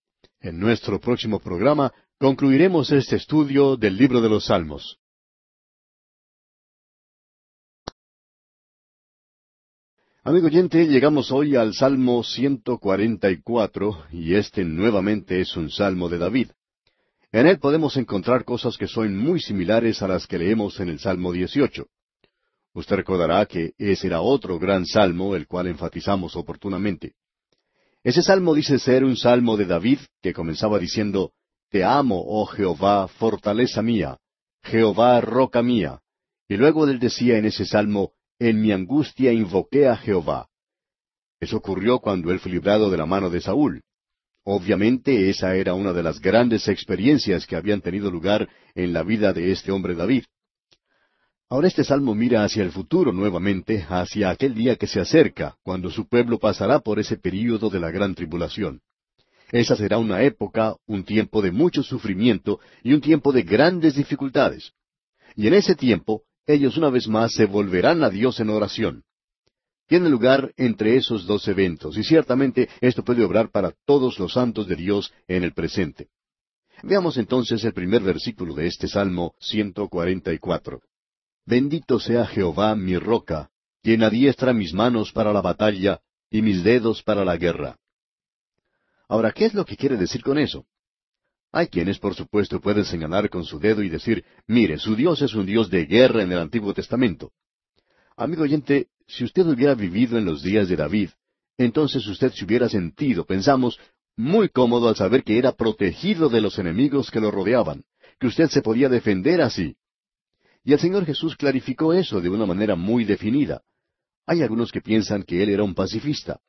En 0.41 0.59
nuestro 0.59 1.01
próximo 1.01 1.41
programa 1.41 1.93
concluiremos 2.18 2.93
este 2.93 3.16
estudio 3.16 3.76
del 3.76 3.97
libro 3.97 4.20
de 4.20 4.28
los 4.28 4.47
Salmos. 4.47 4.99
Amigo 10.22 10.47
oyente, 10.47 10.86
llegamos 10.86 11.32
hoy 11.32 11.57
al 11.57 11.72
Salmo 11.72 12.22
144 12.22 14.05
y 14.12 14.34
este 14.34 14.64
nuevamente 14.64 15.41
es 15.41 15.57
un 15.57 15.70
Salmo 15.70 16.09
de 16.09 16.18
David. 16.18 16.51
En 17.32 17.47
él 17.47 17.59
podemos 17.59 17.97
encontrar 17.97 18.45
cosas 18.45 18.76
que 18.76 18.86
son 18.86 19.16
muy 19.16 19.41
similares 19.41 20.03
a 20.03 20.09
las 20.09 20.26
que 20.26 20.39
leemos 20.39 20.80
en 20.80 20.91
el 20.91 20.99
Salmo 20.99 21.32
18. 21.32 21.86
Usted 22.74 22.97
recordará 22.97 23.45
que 23.47 23.72
ese 23.78 24.07
era 24.07 24.20
otro 24.20 24.59
gran 24.59 24.86
salmo, 24.86 25.34
el 25.34 25.47
cual 25.47 25.66
enfatizamos 25.66 26.36
oportunamente. 26.36 27.14
Ese 28.09 28.23
salmo 28.23 28.55
dice 28.55 28.79
ser 28.79 29.05
un 29.05 29.19
salmo 29.19 29.59
de 29.59 29.67
David 29.67 29.99
que 30.23 30.33
comenzaba 30.33 30.79
diciendo, 30.79 31.33
Te 31.69 31.85
amo, 31.85 32.25
oh 32.27 32.47
Jehová, 32.47 33.07
fortaleza 33.07 33.83
mía, 33.83 34.17
Jehová, 34.63 35.21
roca 35.21 35.63
mía. 35.63 36.01
Y 36.49 36.57
luego 36.57 36.89
él 36.89 37.01
decía 37.01 37.37
en 37.37 37.45
ese 37.45 37.67
salmo, 37.67 38.13
En 38.39 38.63
mi 38.63 38.73
angustia 38.73 39.31
invoqué 39.31 39.89
a 39.89 39.97
Jehová. 39.99 40.49
Eso 41.39 41.59
ocurrió 41.59 41.99
cuando 41.99 42.33
él 42.33 42.41
fue 42.41 42.51
librado 42.51 42.89
de 42.89 42.97
la 42.97 43.05
mano 43.05 43.29
de 43.29 43.43
Saúl. 43.43 43.83
Obviamente 44.43 45.29
esa 45.29 45.55
era 45.55 45.75
una 45.75 45.93
de 45.93 46.03
las 46.03 46.19
grandes 46.19 46.67
experiencias 46.69 47.47
que 47.47 47.57
habían 47.57 47.83
tenido 47.83 48.11
lugar 48.11 48.49
en 48.75 48.95
la 48.95 49.03
vida 49.03 49.35
de 49.35 49.53
este 49.53 49.71
hombre 49.71 49.95
David. 49.95 50.25
Ahora 51.51 51.68
este 51.68 51.82
salmo 51.82 52.14
mira 52.14 52.44
hacia 52.44 52.62
el 52.62 52.72
futuro 52.72 53.11
nuevamente, 53.11 53.86
hacia 53.88 54.28
aquel 54.28 54.55
día 54.55 54.76
que 54.76 54.86
se 54.86 55.01
acerca, 55.01 55.57
cuando 55.62 55.88
su 55.88 56.07
pueblo 56.07 56.38
pasará 56.38 56.80
por 56.80 56.99
ese 56.99 57.16
período 57.16 57.70
de 57.70 57.80
la 57.80 57.90
gran 57.90 58.14
tribulación. 58.14 58.82
Esa 59.51 59.74
será 59.74 59.96
una 59.96 60.22
época, 60.22 60.76
un 60.86 61.05
tiempo 61.05 61.40
de 61.40 61.51
mucho 61.51 61.82
sufrimiento 61.82 62.61
y 62.82 62.92
un 62.92 63.01
tiempo 63.01 63.32
de 63.32 63.44
grandes 63.44 63.94
dificultades. 63.94 64.72
Y 65.36 65.46
en 65.46 65.55
ese 65.55 65.74
tiempo, 65.74 66.24
ellos 66.46 66.76
una 66.76 66.90
vez 66.90 67.09
más 67.09 67.32
se 67.32 67.46
volverán 67.46 68.05
a 68.05 68.11
Dios 68.11 68.40
en 68.40 68.51
oración. 68.51 69.05
Tiene 69.86 70.11
lugar 70.11 70.53
entre 70.59 70.96
esos 70.96 71.26
dos 71.26 71.49
eventos, 71.49 71.96
y 71.96 72.05
ciertamente 72.05 72.68
esto 72.82 73.03
puede 73.03 73.24
obrar 73.24 73.51
para 73.51 73.72
todos 73.86 74.18
los 74.18 74.34
santos 74.34 74.68
de 74.68 74.76
Dios 74.76 75.14
en 75.26 75.44
el 75.44 75.55
presente. 75.55 76.09
Veamos 76.82 77.16
entonces 77.16 77.64
el 77.64 77.72
primer 77.72 78.03
versículo 78.03 78.55
de 78.55 78.66
este 78.66 78.86
Salmo 78.86 79.34
144. 79.40 80.82
Bendito 81.49 81.99
sea 81.99 82.26
Jehová 82.26 82.76
mi 82.76 82.99
roca, 82.99 83.49
quien 83.82 84.03
adiestra 84.03 84.53
mis 84.53 84.74
manos 84.74 85.12
para 85.12 85.32
la 85.32 85.40
batalla 85.40 85.99
y 86.30 86.42
mis 86.42 86.62
dedos 86.62 87.03
para 87.03 87.24
la 87.24 87.38
guerra. 87.38 87.78
Ahora, 89.09 89.32
¿qué 89.32 89.46
es 89.46 89.55
lo 89.55 89.64
que 89.64 89.74
quiere 89.74 89.96
decir 89.96 90.22
con 90.22 90.36
eso? 90.36 90.66
Hay 91.51 91.68
quienes, 91.68 91.99
por 91.99 92.14
supuesto, 92.14 92.61
pueden 92.61 92.84
señalar 92.84 93.30
con 93.30 93.44
su 93.44 93.59
dedo 93.59 93.82
y 93.82 93.88
decir, 93.88 94.26
mire, 94.46 94.78
su 94.78 94.94
Dios 94.94 95.22
es 95.22 95.32
un 95.32 95.46
Dios 95.46 95.70
de 95.70 95.86
guerra 95.86 96.22
en 96.22 96.32
el 96.32 96.38
Antiguo 96.38 96.74
Testamento. 96.74 97.32
Amigo 98.14 98.42
oyente, 98.42 98.88
si 99.07 99.24
usted 99.24 99.46
hubiera 99.46 99.74
vivido 99.74 100.18
en 100.18 100.26
los 100.26 100.42
días 100.42 100.68
de 100.68 100.76
David, 100.76 101.09
entonces 101.57 102.07
usted 102.09 102.30
se 102.30 102.44
hubiera 102.44 102.68
sentido, 102.68 103.24
pensamos, 103.24 103.80
muy 104.16 104.51
cómodo 104.51 104.86
al 104.90 104.96
saber 104.96 105.24
que 105.24 105.38
era 105.38 105.53
protegido 105.53 106.28
de 106.28 106.42
los 106.42 106.59
enemigos 106.59 107.11
que 107.11 107.20
lo 107.20 107.30
rodeaban, 107.30 107.84
que 108.20 108.26
usted 108.26 108.51
se 108.51 108.61
podía 108.61 108.90
defender 108.90 109.40
así. 109.40 109.78
Y 110.65 110.73
el 110.73 110.79
Señor 110.79 111.05
Jesús 111.07 111.37
clarificó 111.37 111.93
eso 111.93 112.21
de 112.21 112.29
una 112.29 112.47
manera 112.47 112.75
muy 112.75 113.05
definida. 113.05 113.63
Hay 114.27 114.43
algunos 114.43 114.71
que 114.71 114.81
piensan 114.81 115.23
que 115.23 115.43
Él 115.43 115.49
era 115.49 115.65
un 115.65 115.75
pacifista. 115.75 116.41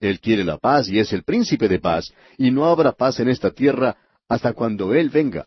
Él 0.00 0.20
quiere 0.20 0.44
la 0.44 0.58
paz 0.58 0.88
y 0.88 0.98
es 0.98 1.12
el 1.12 1.24
príncipe 1.24 1.68
de 1.68 1.78
paz, 1.78 2.12
y 2.36 2.50
no 2.50 2.66
habrá 2.66 2.92
paz 2.92 3.20
en 3.20 3.28
esta 3.28 3.50
tierra 3.50 3.96
hasta 4.28 4.52
cuando 4.52 4.94
Él 4.94 5.10
venga. 5.10 5.46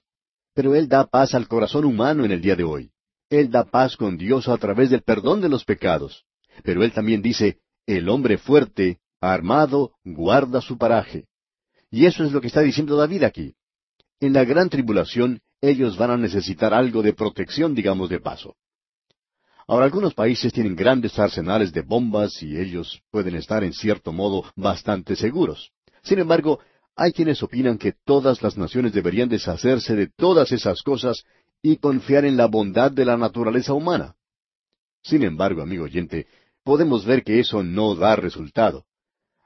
Pero 0.54 0.76
Él 0.76 0.88
da 0.88 1.06
paz 1.06 1.36
al 1.36 1.48
corazón 1.48 1.86
humano 1.86 2.26
en 2.26 2.32
el 2.32 2.42
día 2.42 2.56
de 2.56 2.64
hoy. 2.64 2.92
Él 3.30 3.52
da 3.52 3.66
paz 3.66 3.96
con 3.96 4.18
Dios 4.18 4.48
a 4.48 4.58
través 4.58 4.90
del 4.90 5.04
perdón 5.04 5.42
de 5.42 5.50
los 5.50 5.66
pecados. 5.66 6.26
Pero 6.64 6.84
Él 6.84 6.92
también 6.92 7.22
dice, 7.22 7.60
el 7.86 8.10
hombre 8.10 8.38
fuerte, 8.38 9.00
armado, 9.22 9.94
guarda 10.04 10.62
su 10.62 10.78
paraje. 10.78 11.26
Y 11.90 12.06
eso 12.06 12.24
es 12.24 12.32
lo 12.32 12.42
que 12.42 12.48
está 12.48 12.62
diciendo 12.62 12.98
David 12.98 13.24
aquí. 13.24 13.56
En 14.20 14.34
la 14.34 14.44
gran 14.44 14.70
tribulación, 14.70 15.42
ellos 15.62 15.98
van 15.98 16.12
a 16.12 16.18
necesitar 16.18 16.74
algo 16.74 17.02
de 17.02 17.14
protección, 17.14 17.74
digamos 17.74 18.10
de 18.10 18.20
paso. 18.20 18.56
Ahora, 19.68 19.86
algunos 19.86 20.14
países 20.14 20.54
tienen 20.54 20.76
grandes 20.76 21.18
arsenales 21.20 21.74
de 21.74 21.82
bombas 21.82 22.42
y 22.42 22.58
ellos 22.58 23.02
pueden 23.12 23.36
estar 23.36 23.64
en 23.64 23.74
cierto 23.74 24.14
modo 24.14 24.46
bastante 24.56 25.16
seguros. 25.16 25.72
Sin 26.04 26.20
embargo, 26.20 26.60
hay 26.96 27.12
quienes 27.12 27.44
opinan 27.44 27.78
que 27.78 27.94
todas 28.06 28.42
las 28.42 28.58
naciones 28.58 28.94
deberían 28.94 29.28
deshacerse 29.28 29.96
de 29.96 30.08
todas 30.08 30.52
esas 30.52 30.82
cosas 30.82 31.24
y 31.62 31.78
confiar 31.78 32.24
en 32.24 32.38
la 32.38 32.46
bondad 32.46 32.92
de 32.92 33.04
la 33.04 33.18
naturaleza 33.18 33.74
humana. 33.74 34.16
Sin 35.04 35.24
embargo, 35.24 35.62
amigo 35.62 35.84
oyente, 35.84 36.28
podemos 36.64 37.06
ver 37.06 37.24
que 37.24 37.40
eso 37.40 37.62
no 37.62 37.94
da 37.96 38.16
resultado. 38.16 38.86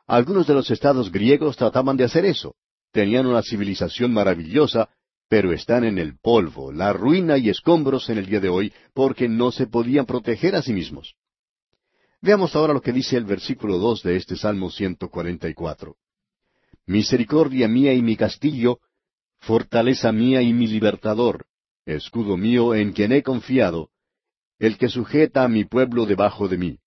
Algunos 0.07 0.45
de 0.45 0.53
los 0.53 0.69
estados 0.69 1.11
griegos 1.11 1.57
trataban 1.57 1.97
de 1.97 2.03
hacer 2.03 2.25
eso. 2.25 2.55
Tenían 2.91 3.25
una 3.25 3.41
civilización 3.41 4.13
maravillosa, 4.13 4.89
pero 5.31 5.53
están 5.53 5.85
en 5.85 5.97
el 5.97 6.17
polvo, 6.19 6.73
la 6.73 6.91
ruina 6.91 7.37
y 7.37 7.47
escombros 7.47 8.09
en 8.09 8.17
el 8.17 8.25
día 8.25 8.41
de 8.41 8.49
hoy, 8.49 8.73
porque 8.93 9.29
no 9.29 9.53
se 9.53 9.65
podían 9.65 10.05
proteger 10.05 10.57
a 10.57 10.61
sí 10.61 10.73
mismos. 10.73 11.15
Veamos 12.19 12.53
ahora 12.53 12.73
lo 12.73 12.81
que 12.81 12.91
dice 12.91 13.15
el 13.15 13.23
versículo 13.23 13.77
dos 13.77 14.03
de 14.03 14.17
este 14.17 14.35
Salmo 14.35 14.69
144. 14.69 15.95
Misericordia 16.85 17.69
mía 17.69 17.93
y 17.93 18.01
mi 18.01 18.17
castillo, 18.17 18.79
fortaleza 19.39 20.11
mía 20.11 20.41
y 20.41 20.51
mi 20.51 20.67
libertador, 20.67 21.45
escudo 21.85 22.35
mío 22.35 22.75
en 22.75 22.91
quien 22.91 23.13
he 23.13 23.23
confiado, 23.23 23.87
el 24.59 24.77
que 24.77 24.89
sujeta 24.89 25.45
a 25.45 25.47
mi 25.47 25.63
pueblo 25.63 26.05
debajo 26.05 26.49
de 26.49 26.57
mí. 26.57 26.79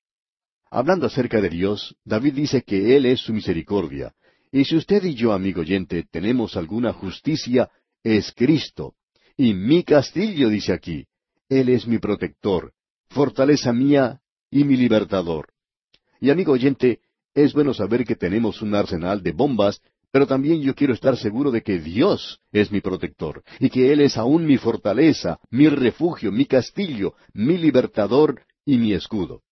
Hablando 0.70 1.07
acerca 1.07 1.40
de 1.40 1.49
Dios, 1.49 1.97
David 2.05 2.34
dice 2.34 2.61
que 2.61 2.95
Él 2.95 3.07
es 3.07 3.20
su 3.20 3.32
misericordia, 3.32 4.12
y 4.53 4.66
si 4.66 4.76
usted 4.76 5.03
y 5.03 5.14
yo, 5.14 5.32
amigo 5.32 5.62
oyente, 5.62 6.05
tenemos 6.11 6.59
alguna 6.59 6.92
justicia, 6.92 7.70
es 8.05 8.32
Cristo. 8.36 8.94
Y 9.36 9.55
mi 9.55 9.82
castillo, 9.82 10.48
dice 10.48 10.72
aquí, 10.72 11.07
Él 11.48 11.70
es 11.70 11.88
mi 11.88 11.98
protector, 11.98 12.72
fortaleza 13.09 13.72
mía 13.72 14.20
y 14.50 14.62
mi 14.62 14.76
libertador. 14.76 15.52
Y 16.20 16.30
amigo 16.30 16.52
oyente, 16.52 17.00
es 17.34 17.52
bueno 17.52 17.74
saber 17.74 18.05
que 18.05 18.14
tenemos 18.14 18.62
un 18.62 18.74
arsenal 18.76 19.22
de 19.22 19.32
bombas, 19.32 19.80
pero 20.12 20.28
también 20.28 20.62
yo 20.62 20.76
quiero 20.76 20.94
estar 20.94 21.16
seguro 21.16 21.50
de 21.50 21.62
que 21.62 21.80
Dios 21.80 22.40
es 22.52 22.70
mi 22.70 22.80
protector, 22.80 23.42
y 23.59 23.68
que 23.68 23.92
Él 23.92 24.00
es 24.00 24.16
aún 24.16 24.46
mi 24.46 24.59
fortaleza, 24.59 25.40
mi 25.50 25.68
refugio, 25.68 26.30
mi 26.30 26.46
castillo, 26.46 27.14
mi 27.32 27.59
libertador 27.59 28.42
y 28.64 28.78
mi 28.78 28.92
escudo. 28.92 29.42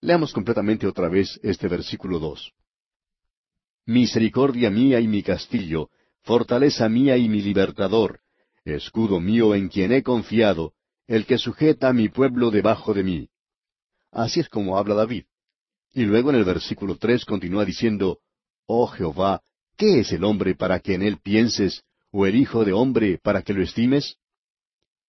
Leamos 0.00 0.32
completamente 0.32 0.88
otra 0.88 1.08
vez 1.08 1.38
este 1.44 1.68
versículo 1.68 2.18
dos. 2.18 2.52
Misericordia 3.86 4.70
mía 4.70 4.98
y 4.98 5.06
mi 5.06 5.22
castillo, 5.22 5.90
fortaleza 6.22 6.88
mía 6.88 7.16
y 7.16 7.28
mi 7.28 7.40
libertador, 7.40 8.20
escudo 8.64 9.20
mío 9.20 9.54
en 9.54 9.68
quien 9.68 9.92
he 9.92 10.02
confiado, 10.02 10.74
el 11.06 11.26
que 11.26 11.38
sujeta 11.38 11.88
a 11.88 11.92
mi 11.92 12.08
pueblo 12.08 12.50
debajo 12.50 12.94
de 12.94 13.02
mí. 13.02 13.28
Así 14.12 14.40
es 14.40 14.48
como 14.48 14.78
habla 14.78 14.94
David. 14.94 15.24
Y 15.92 16.04
luego 16.04 16.30
en 16.30 16.36
el 16.36 16.44
versículo 16.44 16.96
tres 16.96 17.24
continúa 17.24 17.64
diciendo, 17.64 18.18
Oh 18.66 18.86
Jehová, 18.86 19.42
¿qué 19.76 20.00
es 20.00 20.12
el 20.12 20.24
hombre 20.24 20.54
para 20.54 20.78
que 20.80 20.94
en 20.94 21.02
él 21.02 21.18
pienses, 21.18 21.82
o 22.12 22.26
el 22.26 22.36
hijo 22.36 22.64
de 22.64 22.72
hombre 22.72 23.18
para 23.18 23.42
que 23.42 23.52
lo 23.52 23.62
estimes? 23.62 24.16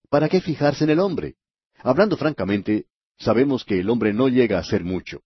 ¿Para 0.10 0.28
qué 0.28 0.42
fijarse 0.42 0.84
en 0.84 0.90
el 0.92 1.00
hombre? 1.00 1.36
Hablando 1.80 2.18
francamente, 2.18 2.86
sabemos 3.18 3.64
que 3.64 3.80
el 3.80 3.90
hombre 3.90 4.14
no 4.14 4.28
llega 4.28 4.60
a 4.60 4.64
ser 4.64 4.84
mucho. 4.84 5.22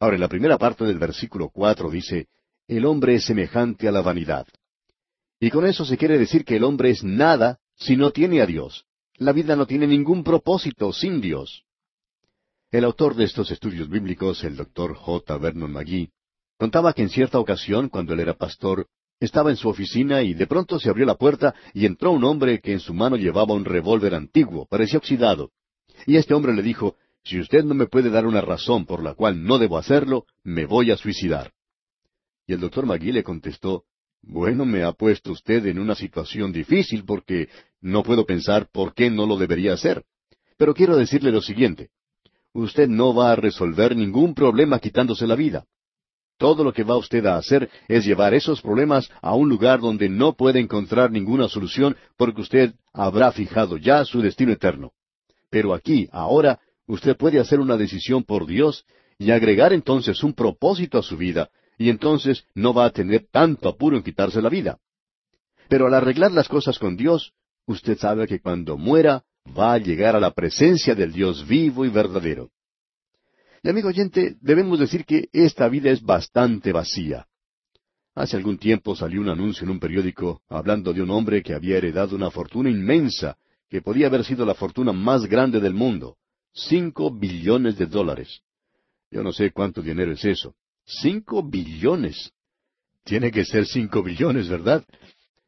Ahora, 0.00 0.16
en 0.16 0.20
la 0.20 0.28
primera 0.28 0.58
parte 0.58 0.84
del 0.84 0.98
versículo 0.98 1.50
cuatro 1.50 1.90
dice, 1.90 2.28
El 2.66 2.84
hombre 2.86 3.14
es 3.14 3.26
semejante 3.26 3.88
a 3.88 3.92
la 3.92 4.02
vanidad. 4.02 4.46
Y 5.42 5.50
con 5.50 5.66
eso 5.66 5.84
se 5.84 5.96
quiere 5.96 6.20
decir 6.20 6.44
que 6.44 6.54
el 6.54 6.62
hombre 6.62 6.90
es 6.90 7.02
nada 7.02 7.58
si 7.74 7.96
no 7.96 8.12
tiene 8.12 8.40
a 8.42 8.46
Dios. 8.46 8.84
La 9.16 9.32
vida 9.32 9.56
no 9.56 9.66
tiene 9.66 9.88
ningún 9.88 10.22
propósito 10.22 10.92
sin 10.92 11.20
Dios. 11.20 11.64
El 12.70 12.84
autor 12.84 13.16
de 13.16 13.24
estos 13.24 13.50
estudios 13.50 13.88
bíblicos, 13.88 14.44
el 14.44 14.54
doctor 14.54 14.94
J. 14.94 15.38
Vernon 15.38 15.72
McGee, 15.72 16.12
contaba 16.56 16.92
que 16.92 17.02
en 17.02 17.08
cierta 17.08 17.40
ocasión, 17.40 17.88
cuando 17.88 18.14
él 18.14 18.20
era 18.20 18.34
pastor, 18.34 18.86
estaba 19.18 19.50
en 19.50 19.56
su 19.56 19.68
oficina 19.68 20.22
y 20.22 20.32
de 20.32 20.46
pronto 20.46 20.78
se 20.78 20.88
abrió 20.88 21.06
la 21.06 21.16
puerta 21.16 21.56
y 21.74 21.86
entró 21.86 22.12
un 22.12 22.22
hombre 22.22 22.60
que 22.60 22.70
en 22.70 22.78
su 22.78 22.94
mano 22.94 23.16
llevaba 23.16 23.52
un 23.52 23.64
revólver 23.64 24.14
antiguo, 24.14 24.68
parecía 24.70 24.98
oxidado. 24.98 25.50
Y 26.06 26.18
este 26.18 26.34
hombre 26.34 26.54
le 26.54 26.62
dijo, 26.62 26.94
si 27.24 27.40
usted 27.40 27.64
no 27.64 27.74
me 27.74 27.86
puede 27.86 28.10
dar 28.10 28.26
una 28.26 28.42
razón 28.42 28.86
por 28.86 29.02
la 29.02 29.14
cual 29.14 29.42
no 29.42 29.58
debo 29.58 29.76
hacerlo, 29.76 30.24
me 30.44 30.66
voy 30.66 30.92
a 30.92 30.96
suicidar. 30.96 31.50
Y 32.46 32.52
el 32.52 32.60
doctor 32.60 32.86
Magui 32.86 33.10
le 33.10 33.24
contestó, 33.24 33.86
bueno, 34.22 34.64
me 34.64 34.82
ha 34.82 34.92
puesto 34.92 35.32
usted 35.32 35.66
en 35.66 35.78
una 35.78 35.94
situación 35.94 36.52
difícil 36.52 37.04
porque 37.04 37.48
no 37.80 38.02
puedo 38.02 38.24
pensar 38.24 38.68
por 38.72 38.94
qué 38.94 39.10
no 39.10 39.26
lo 39.26 39.36
debería 39.36 39.74
hacer. 39.74 40.04
Pero 40.56 40.74
quiero 40.74 40.96
decirle 40.96 41.32
lo 41.32 41.42
siguiente. 41.42 41.90
Usted 42.52 42.88
no 42.88 43.14
va 43.14 43.32
a 43.32 43.36
resolver 43.36 43.96
ningún 43.96 44.34
problema 44.34 44.78
quitándose 44.78 45.26
la 45.26 45.34
vida. 45.34 45.64
Todo 46.38 46.64
lo 46.64 46.72
que 46.72 46.84
va 46.84 46.96
usted 46.96 47.24
a 47.26 47.36
hacer 47.36 47.70
es 47.88 48.04
llevar 48.04 48.34
esos 48.34 48.60
problemas 48.62 49.10
a 49.20 49.34
un 49.34 49.48
lugar 49.48 49.80
donde 49.80 50.08
no 50.08 50.34
puede 50.34 50.60
encontrar 50.60 51.10
ninguna 51.10 51.48
solución 51.48 51.96
porque 52.16 52.40
usted 52.40 52.74
habrá 52.92 53.32
fijado 53.32 53.76
ya 53.76 54.04
su 54.04 54.20
destino 54.20 54.52
eterno. 54.52 54.92
Pero 55.50 55.74
aquí, 55.74 56.08
ahora, 56.12 56.60
usted 56.86 57.16
puede 57.16 57.38
hacer 57.38 57.60
una 57.60 57.76
decisión 57.76 58.24
por 58.24 58.46
Dios 58.46 58.84
y 59.18 59.30
agregar 59.30 59.72
entonces 59.72 60.22
un 60.24 60.32
propósito 60.32 60.98
a 60.98 61.02
su 61.02 61.16
vida, 61.16 61.50
y 61.78 61.90
entonces 61.90 62.44
no 62.54 62.74
va 62.74 62.86
a 62.86 62.92
tener 62.92 63.26
tanto 63.30 63.68
apuro 63.68 63.96
en 63.96 64.02
quitarse 64.02 64.40
la 64.40 64.48
vida. 64.48 64.78
Pero 65.68 65.86
al 65.86 65.94
arreglar 65.94 66.32
las 66.32 66.48
cosas 66.48 66.78
con 66.78 66.96
Dios, 66.96 67.32
usted 67.66 67.98
sabe 67.98 68.26
que 68.26 68.40
cuando 68.40 68.76
muera 68.76 69.24
va 69.58 69.74
a 69.74 69.78
llegar 69.78 70.14
a 70.14 70.20
la 70.20 70.32
presencia 70.32 70.94
del 70.94 71.12
Dios 71.12 71.46
vivo 71.46 71.84
y 71.84 71.88
verdadero. 71.88 72.50
Y 73.62 73.68
amigo 73.68 73.88
oyente, 73.88 74.36
debemos 74.40 74.78
decir 74.78 75.04
que 75.04 75.28
esta 75.32 75.68
vida 75.68 75.90
es 75.90 76.02
bastante 76.02 76.72
vacía. 76.72 77.26
Hace 78.14 78.36
algún 78.36 78.58
tiempo 78.58 78.94
salió 78.94 79.20
un 79.20 79.30
anuncio 79.30 79.64
en 79.64 79.70
un 79.70 79.80
periódico 79.80 80.42
hablando 80.48 80.92
de 80.92 81.00
un 81.00 81.10
hombre 81.10 81.42
que 81.42 81.54
había 81.54 81.78
heredado 81.78 82.14
una 82.14 82.30
fortuna 82.30 82.68
inmensa, 82.68 83.38
que 83.70 83.80
podía 83.80 84.08
haber 84.08 84.24
sido 84.24 84.44
la 84.44 84.54
fortuna 84.54 84.92
más 84.92 85.24
grande 85.26 85.60
del 85.60 85.72
mundo. 85.72 86.16
Cinco 86.52 87.10
billones 87.10 87.78
de 87.78 87.86
dólares. 87.86 88.42
Yo 89.10 89.22
no 89.22 89.32
sé 89.32 89.52
cuánto 89.52 89.80
dinero 89.80 90.12
es 90.12 90.24
eso. 90.24 90.54
Cinco 90.84 91.42
billones. 91.42 92.32
Tiene 93.04 93.30
que 93.30 93.44
ser 93.44 93.66
cinco 93.66 94.02
billones, 94.02 94.48
¿verdad? 94.48 94.84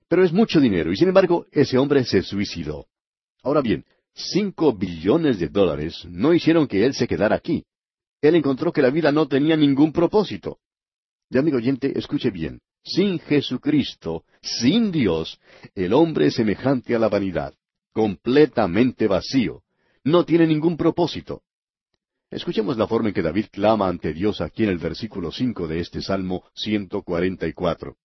Pero 0.08 0.24
es 0.24 0.32
mucho 0.32 0.60
dinero, 0.60 0.92
y 0.92 0.96
sin 0.96 1.08
embargo, 1.08 1.46
ese 1.52 1.78
hombre 1.78 2.04
se 2.04 2.22
suicidó. 2.22 2.86
Ahora 3.42 3.60
bien, 3.60 3.84
cinco 4.14 4.72
billones 4.72 5.38
de 5.38 5.48
dólares 5.48 6.04
no 6.08 6.34
hicieron 6.34 6.66
que 6.66 6.84
él 6.84 6.94
se 6.94 7.06
quedara 7.06 7.36
aquí. 7.36 7.64
Él 8.20 8.36
encontró 8.36 8.72
que 8.72 8.82
la 8.82 8.90
vida 8.90 9.12
no 9.12 9.28
tenía 9.28 9.56
ningún 9.56 9.92
propósito. 9.92 10.58
Y 11.30 11.38
amigo 11.38 11.56
oyente, 11.56 11.98
escuche 11.98 12.30
bien. 12.30 12.60
Sin 12.82 13.18
Jesucristo, 13.18 14.24
sin 14.42 14.92
Dios, 14.92 15.40
el 15.74 15.94
hombre 15.94 16.26
es 16.26 16.34
semejante 16.34 16.94
a 16.94 16.98
la 16.98 17.08
vanidad, 17.08 17.54
completamente 17.92 19.06
vacío. 19.06 19.62
No 20.04 20.24
tiene 20.24 20.46
ningún 20.46 20.76
propósito. 20.76 21.42
Escuchemos 22.30 22.76
la 22.76 22.86
forma 22.86 23.08
en 23.08 23.14
que 23.14 23.22
David 23.22 23.46
clama 23.52 23.88
ante 23.88 24.12
Dios 24.12 24.40
aquí 24.40 24.64
en 24.64 24.70
el 24.70 24.78
versículo 24.78 25.30
cinco 25.30 25.68
de 25.68 25.80
este 25.80 26.02
Salmo 26.02 26.44
144. 26.54 27.96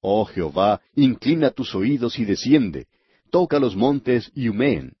Oh 0.00 0.24
Jehová, 0.24 0.80
inclina 0.94 1.50
tus 1.50 1.74
oídos 1.74 2.18
y 2.18 2.24
desciende, 2.24 2.86
toca 3.30 3.58
los 3.58 3.76
montes 3.76 4.30
y 4.34 4.48
humeen. 4.48 4.94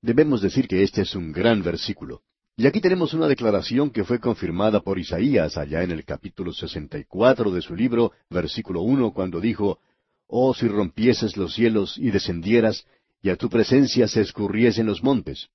Debemos 0.00 0.42
decir 0.42 0.66
que 0.66 0.82
este 0.82 1.02
es 1.02 1.14
un 1.14 1.32
gran 1.32 1.62
versículo. 1.62 2.22
Y 2.56 2.66
aquí 2.66 2.80
tenemos 2.80 3.14
una 3.14 3.28
declaración 3.28 3.90
que 3.90 4.04
fue 4.04 4.20
confirmada 4.20 4.80
por 4.80 4.98
Isaías 4.98 5.56
allá 5.56 5.82
en 5.82 5.90
el 5.90 6.04
capítulo 6.04 6.52
64 6.52 7.50
de 7.50 7.62
su 7.62 7.74
libro, 7.74 8.12
versículo 8.28 8.82
uno, 8.82 9.12
cuando 9.12 9.40
dijo, 9.40 9.78
Oh 10.26 10.52
si 10.52 10.68
rompieses 10.68 11.36
los 11.36 11.54
cielos 11.54 11.96
y 11.96 12.10
descendieras, 12.10 12.84
y 13.22 13.30
a 13.30 13.36
tu 13.36 13.48
presencia 13.48 14.06
se 14.08 14.20
escurriesen 14.20 14.86
los 14.86 15.02
montes. 15.02 15.48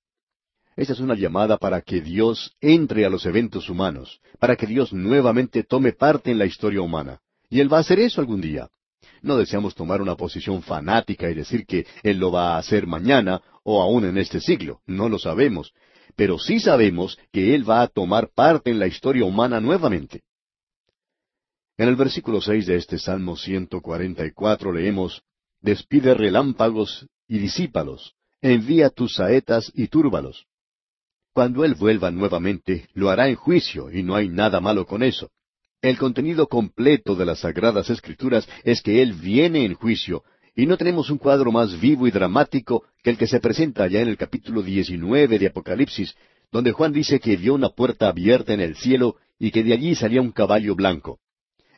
Esta 0.78 0.92
es 0.94 1.00
una 1.00 1.14
llamada 1.14 1.58
para 1.58 1.82
que 1.82 2.00
Dios 2.00 2.56
entre 2.60 3.04
a 3.04 3.10
los 3.10 3.26
eventos 3.26 3.68
humanos, 3.68 4.20
para 4.38 4.56
que 4.56 4.66
Dios 4.66 4.92
nuevamente 4.92 5.64
tome 5.64 5.92
parte 5.92 6.30
en 6.30 6.38
la 6.38 6.46
historia 6.46 6.80
humana. 6.80 7.20
Y 7.50 7.60
Él 7.60 7.70
va 7.70 7.78
a 7.78 7.80
hacer 7.80 7.98
eso 7.98 8.20
algún 8.20 8.40
día. 8.40 8.68
No 9.20 9.36
deseamos 9.36 9.74
tomar 9.74 10.00
una 10.00 10.14
posición 10.16 10.62
fanática 10.62 11.28
y 11.28 11.34
decir 11.34 11.66
que 11.66 11.84
Él 12.02 12.18
lo 12.18 12.30
va 12.30 12.54
a 12.54 12.58
hacer 12.58 12.86
mañana 12.86 13.42
o 13.64 13.82
aún 13.82 14.04
en 14.04 14.16
este 14.16 14.40
siglo. 14.40 14.80
No 14.86 15.10
lo 15.10 15.18
sabemos 15.18 15.74
pero 16.18 16.36
sí 16.36 16.58
sabemos 16.58 17.16
que 17.30 17.54
Él 17.54 17.62
va 17.70 17.80
a 17.80 17.86
tomar 17.86 18.30
parte 18.34 18.72
en 18.72 18.80
la 18.80 18.88
historia 18.88 19.24
humana 19.24 19.60
nuevamente. 19.60 20.22
En 21.76 21.88
el 21.88 21.94
versículo 21.94 22.40
seis 22.40 22.66
de 22.66 22.74
este 22.74 22.98
Salmo 22.98 23.36
144 23.36 24.72
leemos, 24.72 25.22
Despide 25.60 26.14
relámpagos 26.14 27.06
y 27.28 27.38
disípalos, 27.38 28.16
envía 28.40 28.90
tus 28.90 29.14
saetas 29.14 29.70
y 29.76 29.86
túrbalos. 29.86 30.47
Cuando 31.38 31.64
Él 31.64 31.76
vuelva 31.76 32.10
nuevamente, 32.10 32.88
lo 32.94 33.10
hará 33.10 33.28
en 33.28 33.36
juicio, 33.36 33.92
y 33.92 34.02
no 34.02 34.16
hay 34.16 34.28
nada 34.28 34.60
malo 34.60 34.86
con 34.86 35.04
eso. 35.04 35.30
El 35.80 35.96
contenido 35.96 36.48
completo 36.48 37.14
de 37.14 37.24
las 37.24 37.38
Sagradas 37.38 37.90
Escrituras 37.90 38.48
es 38.64 38.82
que 38.82 39.02
Él 39.02 39.12
viene 39.12 39.64
en 39.64 39.74
juicio, 39.74 40.24
y 40.56 40.66
no 40.66 40.76
tenemos 40.76 41.10
un 41.10 41.18
cuadro 41.18 41.52
más 41.52 41.80
vivo 41.80 42.08
y 42.08 42.10
dramático 42.10 42.82
que 43.04 43.10
el 43.10 43.16
que 43.16 43.28
se 43.28 43.38
presenta 43.38 43.84
allá 43.84 44.00
en 44.00 44.08
el 44.08 44.16
capítulo 44.16 44.62
19 44.62 45.38
de 45.38 45.46
Apocalipsis, 45.46 46.16
donde 46.50 46.72
Juan 46.72 46.92
dice 46.92 47.20
que 47.20 47.36
vio 47.36 47.54
una 47.54 47.68
puerta 47.68 48.08
abierta 48.08 48.52
en 48.52 48.60
el 48.60 48.74
cielo 48.74 49.14
y 49.38 49.52
que 49.52 49.62
de 49.62 49.74
allí 49.74 49.94
salía 49.94 50.20
un 50.20 50.32
caballo 50.32 50.74
blanco. 50.74 51.20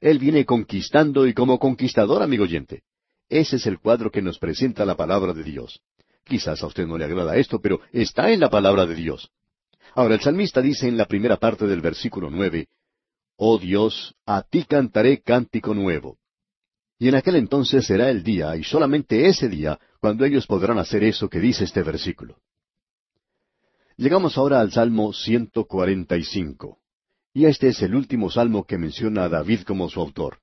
Él 0.01 0.19
viene 0.19 0.47
conquistando 0.47 1.27
y 1.27 1.35
como 1.35 1.59
conquistador, 1.59 2.23
amigo 2.23 2.45
oyente. 2.45 2.81
Ese 3.29 3.57
es 3.57 3.67
el 3.67 3.79
cuadro 3.79 4.11
que 4.11 4.23
nos 4.23 4.39
presenta 4.39 4.87
la 4.87 4.97
palabra 4.97 5.35
de 5.35 5.45
Dios. 5.45 5.83
Quizás 6.25 6.63
a 6.63 6.67
usted 6.67 6.87
no 6.87 6.97
le 6.97 7.05
agrada 7.05 7.37
esto, 7.37 7.61
pero 7.61 7.81
está 7.93 8.33
en 8.33 8.41
la 8.41 8.49
palabra 8.49 8.87
de 8.87 8.95
Dios. 8.95 9.31
Ahora 9.95 10.14
el 10.14 10.20
salmista 10.20 10.61
dice 10.61 10.88
en 10.88 10.97
la 10.97 11.07
primera 11.07 11.36
parte 11.36 11.66
del 11.66 11.80
versículo 11.80 12.30
nueve, 12.30 12.68
Oh 13.36 13.59
Dios, 13.59 14.14
a 14.26 14.43
ti 14.43 14.64
cantaré 14.64 15.22
cántico 15.22 15.74
nuevo. 15.74 16.18
Y 16.99 17.09
en 17.09 17.14
aquel 17.14 17.36
entonces 17.36 17.86
será 17.86 18.11
el 18.11 18.22
día, 18.22 18.55
y 18.57 18.62
solamente 18.62 19.26
ese 19.26 19.49
día, 19.49 19.78
cuando 20.01 20.26
ellos 20.26 20.47
podrán 20.47 20.78
hacer 20.78 21.03
eso 21.05 21.30
que 21.30 21.41
dice 21.41 21.64
este 21.64 21.82
versículo. 21.82 22.36
Llegamos 23.97 24.36
ahora 24.36 24.61
al 24.61 24.70
Salmo 24.72 25.12
145. 25.12 26.78
Y 27.32 27.47
este 27.47 27.68
es 27.68 27.80
el 27.82 27.95
último 27.95 28.30
salmo 28.30 28.64
que 28.64 28.76
menciona 28.76 29.24
a 29.24 29.28
David 29.28 29.62
como 29.62 29.88
su 29.88 30.01
autor. 30.01 30.38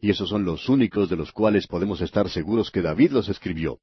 Y 0.00 0.10
esos 0.10 0.28
son 0.28 0.44
los 0.44 0.68
únicos 0.68 1.10
de 1.10 1.16
los 1.16 1.32
cuales 1.32 1.66
podemos 1.66 2.00
estar 2.00 2.30
seguros 2.30 2.70
que 2.70 2.80
David 2.80 3.12
los 3.12 3.28
escribió. 3.28 3.80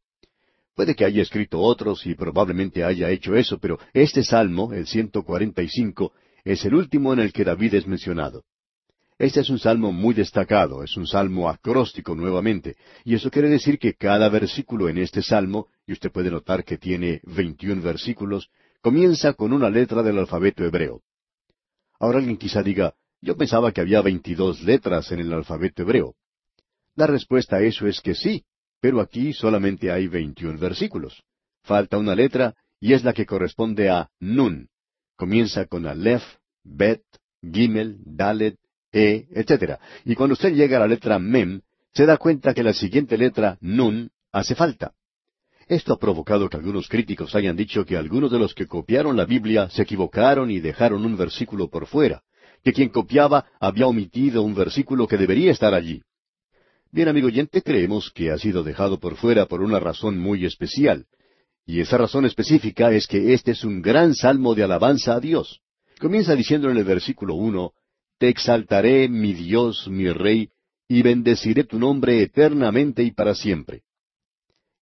Puede 0.75 0.93
que 0.93 1.05
haya 1.05 1.21
escrito 1.21 1.61
otros 1.61 2.05
y 2.05 2.15
probablemente 2.15 2.83
haya 2.83 3.09
hecho 3.09 3.33
eso, 3.35 3.57
pero 3.59 3.79
este 3.93 4.23
salmo, 4.23 4.73
el 4.73 4.85
145, 4.85 6.11
es 6.43 6.65
el 6.65 6.75
último 6.75 7.13
en 7.13 7.19
el 7.19 7.31
que 7.31 7.45
David 7.45 7.75
es 7.75 7.87
mencionado. 7.87 8.43
Este 9.17 9.39
es 9.39 9.49
un 9.49 9.57
salmo 9.57 9.93
muy 9.93 10.13
destacado, 10.13 10.83
es 10.83 10.97
un 10.97 11.07
salmo 11.07 11.47
acróstico 11.47 12.13
nuevamente, 12.13 12.75
y 13.05 13.15
eso 13.15 13.31
quiere 13.31 13.47
decir 13.47 13.79
que 13.79 13.93
cada 13.93 14.27
versículo 14.27 14.89
en 14.89 14.97
este 14.97 15.21
salmo, 15.21 15.69
y 15.87 15.93
usted 15.93 16.11
puede 16.11 16.29
notar 16.29 16.65
que 16.65 16.77
tiene 16.77 17.21
veintiún 17.23 17.81
versículos, 17.81 18.49
comienza 18.81 19.33
con 19.33 19.53
una 19.53 19.69
letra 19.69 20.03
del 20.03 20.19
alfabeto 20.19 20.65
hebreo. 20.65 21.01
Ahora 21.97 22.17
alguien 22.17 22.35
quizá 22.35 22.61
diga, 22.61 22.93
yo 23.21 23.37
pensaba 23.37 23.71
que 23.71 23.79
había 23.79 24.01
veintidós 24.01 24.61
letras 24.61 25.09
en 25.13 25.21
el 25.21 25.31
alfabeto 25.31 25.83
hebreo. 25.83 26.15
La 26.95 27.07
respuesta 27.07 27.55
a 27.55 27.61
eso 27.61 27.87
es 27.87 28.01
que 28.01 28.13
sí, 28.13 28.43
pero 28.79 29.01
aquí 29.01 29.33
solamente 29.33 29.91
hay 29.91 30.07
veintiún 30.07 30.59
versículos. 30.59 31.23
Falta 31.63 31.97
una 31.97 32.15
letra, 32.15 32.55
y 32.79 32.93
es 32.93 33.03
la 33.03 33.13
que 33.13 33.25
corresponde 33.25 33.89
a 33.89 34.09
Nun. 34.19 34.69
Comienza 35.15 35.65
con 35.65 35.87
Aleph, 35.87 36.23
Bet, 36.63 37.03
Gimel, 37.41 37.97
Dalet, 38.05 38.57
e, 38.91 39.27
etc. 39.31 39.79
Y 40.05 40.15
cuando 40.15 40.33
usted 40.33 40.53
llega 40.53 40.77
a 40.77 40.81
la 40.81 40.87
letra 40.87 41.19
Mem, 41.19 41.61
se 41.93 42.05
da 42.05 42.17
cuenta 42.17 42.53
que 42.53 42.63
la 42.63 42.73
siguiente 42.73 43.17
letra 43.17 43.57
Nun 43.61 44.09
hace 44.31 44.55
falta. 44.55 44.93
Esto 45.67 45.93
ha 45.93 45.99
provocado 45.99 46.47
que 46.47 46.57
algunos 46.57 46.87
críticos 46.87 47.33
hayan 47.33 47.55
dicho 47.55 47.85
que 47.85 47.97
algunos 47.97 48.31
de 48.31 48.37
los 48.37 48.53
que 48.53 48.67
copiaron 48.67 49.17
la 49.17 49.25
Biblia 49.25 49.69
se 49.69 49.81
equivocaron 49.81 50.51
y 50.51 50.59
dejaron 50.59 51.03
un 51.05 51.17
versículo 51.17 51.69
por 51.69 51.87
fuera, 51.87 52.21
que 52.63 52.71
quien 52.71 52.89
copiaba 52.89 53.45
había 53.59 53.87
omitido 53.87 54.43
un 54.43 54.53
versículo 54.53 55.07
que 55.07 55.17
debería 55.17 55.51
estar 55.51 55.73
allí. 55.73 56.03
Bien, 56.95 57.09
amigo 57.09 57.27
oyente, 57.27 57.61
creemos 57.61 58.09
que 58.09 58.31
ha 58.31 58.37
sido 58.37 58.63
dejado 58.63 59.01
por 59.01 59.17
fuera 59.17 59.47
por 59.47 59.61
una 59.61 59.81
razón 59.81 60.17
muy 60.17 60.45
especial. 60.45 61.07
Y 61.65 61.81
esa 61.81 61.97
razón 61.97 62.23
específica 62.23 62.89
es 62.93 63.05
que 63.05 63.33
este 63.33 63.51
es 63.51 63.65
un 63.65 63.81
gran 63.81 64.15
salmo 64.15 64.55
de 64.55 64.63
alabanza 64.63 65.13
a 65.13 65.19
Dios. 65.19 65.59
Comienza 65.99 66.37
diciendo 66.37 66.69
en 66.69 66.77
el 66.77 66.85
versículo 66.85 67.35
uno, 67.35 67.73
te 68.17 68.29
exaltaré, 68.29 69.09
mi 69.09 69.33
Dios, 69.33 69.89
mi 69.89 70.09
Rey, 70.09 70.47
y 70.87 71.01
bendeciré 71.01 71.65
tu 71.65 71.79
nombre 71.79 72.21
eternamente 72.21 73.03
y 73.03 73.11
para 73.11 73.35
siempre. 73.35 73.81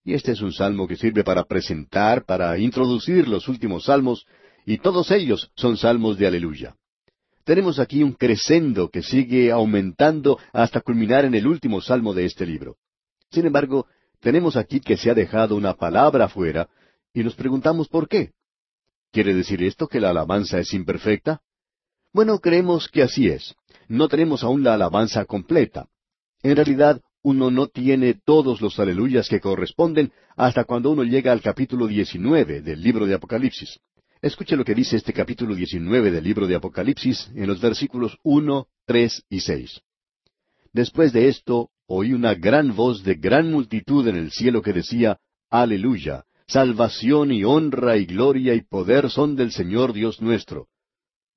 Y 0.04 0.14
este 0.14 0.30
es 0.30 0.40
un 0.40 0.52
salmo 0.52 0.86
que 0.86 0.94
sirve 0.94 1.24
para 1.24 1.42
presentar, 1.42 2.24
para 2.24 2.56
introducir 2.58 3.26
los 3.26 3.48
últimos 3.48 3.86
salmos, 3.86 4.24
y 4.64 4.78
todos 4.78 5.10
ellos 5.10 5.50
son 5.56 5.76
salmos 5.76 6.16
de 6.16 6.28
aleluya. 6.28 6.76
Tenemos 7.44 7.78
aquí 7.78 8.02
un 8.02 8.14
crescendo 8.14 8.88
que 8.88 9.02
sigue 9.02 9.52
aumentando 9.52 10.38
hasta 10.52 10.80
culminar 10.80 11.26
en 11.26 11.34
el 11.34 11.46
último 11.46 11.82
salmo 11.82 12.14
de 12.14 12.24
este 12.24 12.46
libro. 12.46 12.76
Sin 13.30 13.46
embargo, 13.46 13.86
tenemos 14.20 14.56
aquí 14.56 14.80
que 14.80 14.96
se 14.96 15.10
ha 15.10 15.14
dejado 15.14 15.54
una 15.54 15.74
palabra 15.74 16.28
fuera, 16.28 16.68
y 17.12 17.22
nos 17.22 17.34
preguntamos 17.34 17.88
por 17.88 18.08
qué. 18.08 18.32
¿Quiere 19.12 19.34
decir 19.34 19.62
esto 19.62 19.86
que 19.86 20.00
la 20.00 20.10
alabanza 20.10 20.58
es 20.58 20.72
imperfecta? 20.72 21.42
Bueno, 22.12 22.38
creemos 22.38 22.88
que 22.88 23.02
así 23.02 23.28
es. 23.28 23.54
No 23.88 24.08
tenemos 24.08 24.42
aún 24.42 24.64
la 24.64 24.74
alabanza 24.74 25.26
completa. 25.26 25.88
En 26.42 26.56
realidad, 26.56 27.02
uno 27.22 27.50
no 27.50 27.68
tiene 27.68 28.14
todos 28.24 28.60
los 28.60 28.78
aleluyas 28.78 29.28
que 29.28 29.40
corresponden 29.40 30.12
hasta 30.36 30.64
cuando 30.64 30.90
uno 30.90 31.04
llega 31.04 31.32
al 31.32 31.42
capítulo 31.42 31.86
19 31.86 32.62
del 32.62 32.82
libro 32.82 33.06
de 33.06 33.14
Apocalipsis. 33.14 33.78
Escuche 34.24 34.56
lo 34.56 34.64
que 34.64 34.74
dice 34.74 34.96
este 34.96 35.12
capítulo 35.12 35.54
19 35.54 36.10
del 36.10 36.24
libro 36.24 36.46
de 36.46 36.54
Apocalipsis 36.54 37.30
en 37.34 37.46
los 37.46 37.60
versículos 37.60 38.16
1, 38.22 38.66
3 38.86 39.22
y 39.28 39.40
6. 39.40 39.82
Después 40.72 41.12
de 41.12 41.28
esto, 41.28 41.68
oí 41.86 42.14
una 42.14 42.32
gran 42.32 42.74
voz 42.74 43.04
de 43.04 43.16
gran 43.16 43.50
multitud 43.50 44.08
en 44.08 44.16
el 44.16 44.30
cielo 44.30 44.62
que 44.62 44.72
decía, 44.72 45.18
Aleluya, 45.50 46.24
salvación 46.46 47.32
y 47.32 47.44
honra 47.44 47.98
y 47.98 48.06
gloria 48.06 48.54
y 48.54 48.62
poder 48.62 49.10
son 49.10 49.36
del 49.36 49.52
Señor 49.52 49.92
Dios 49.92 50.22
nuestro 50.22 50.68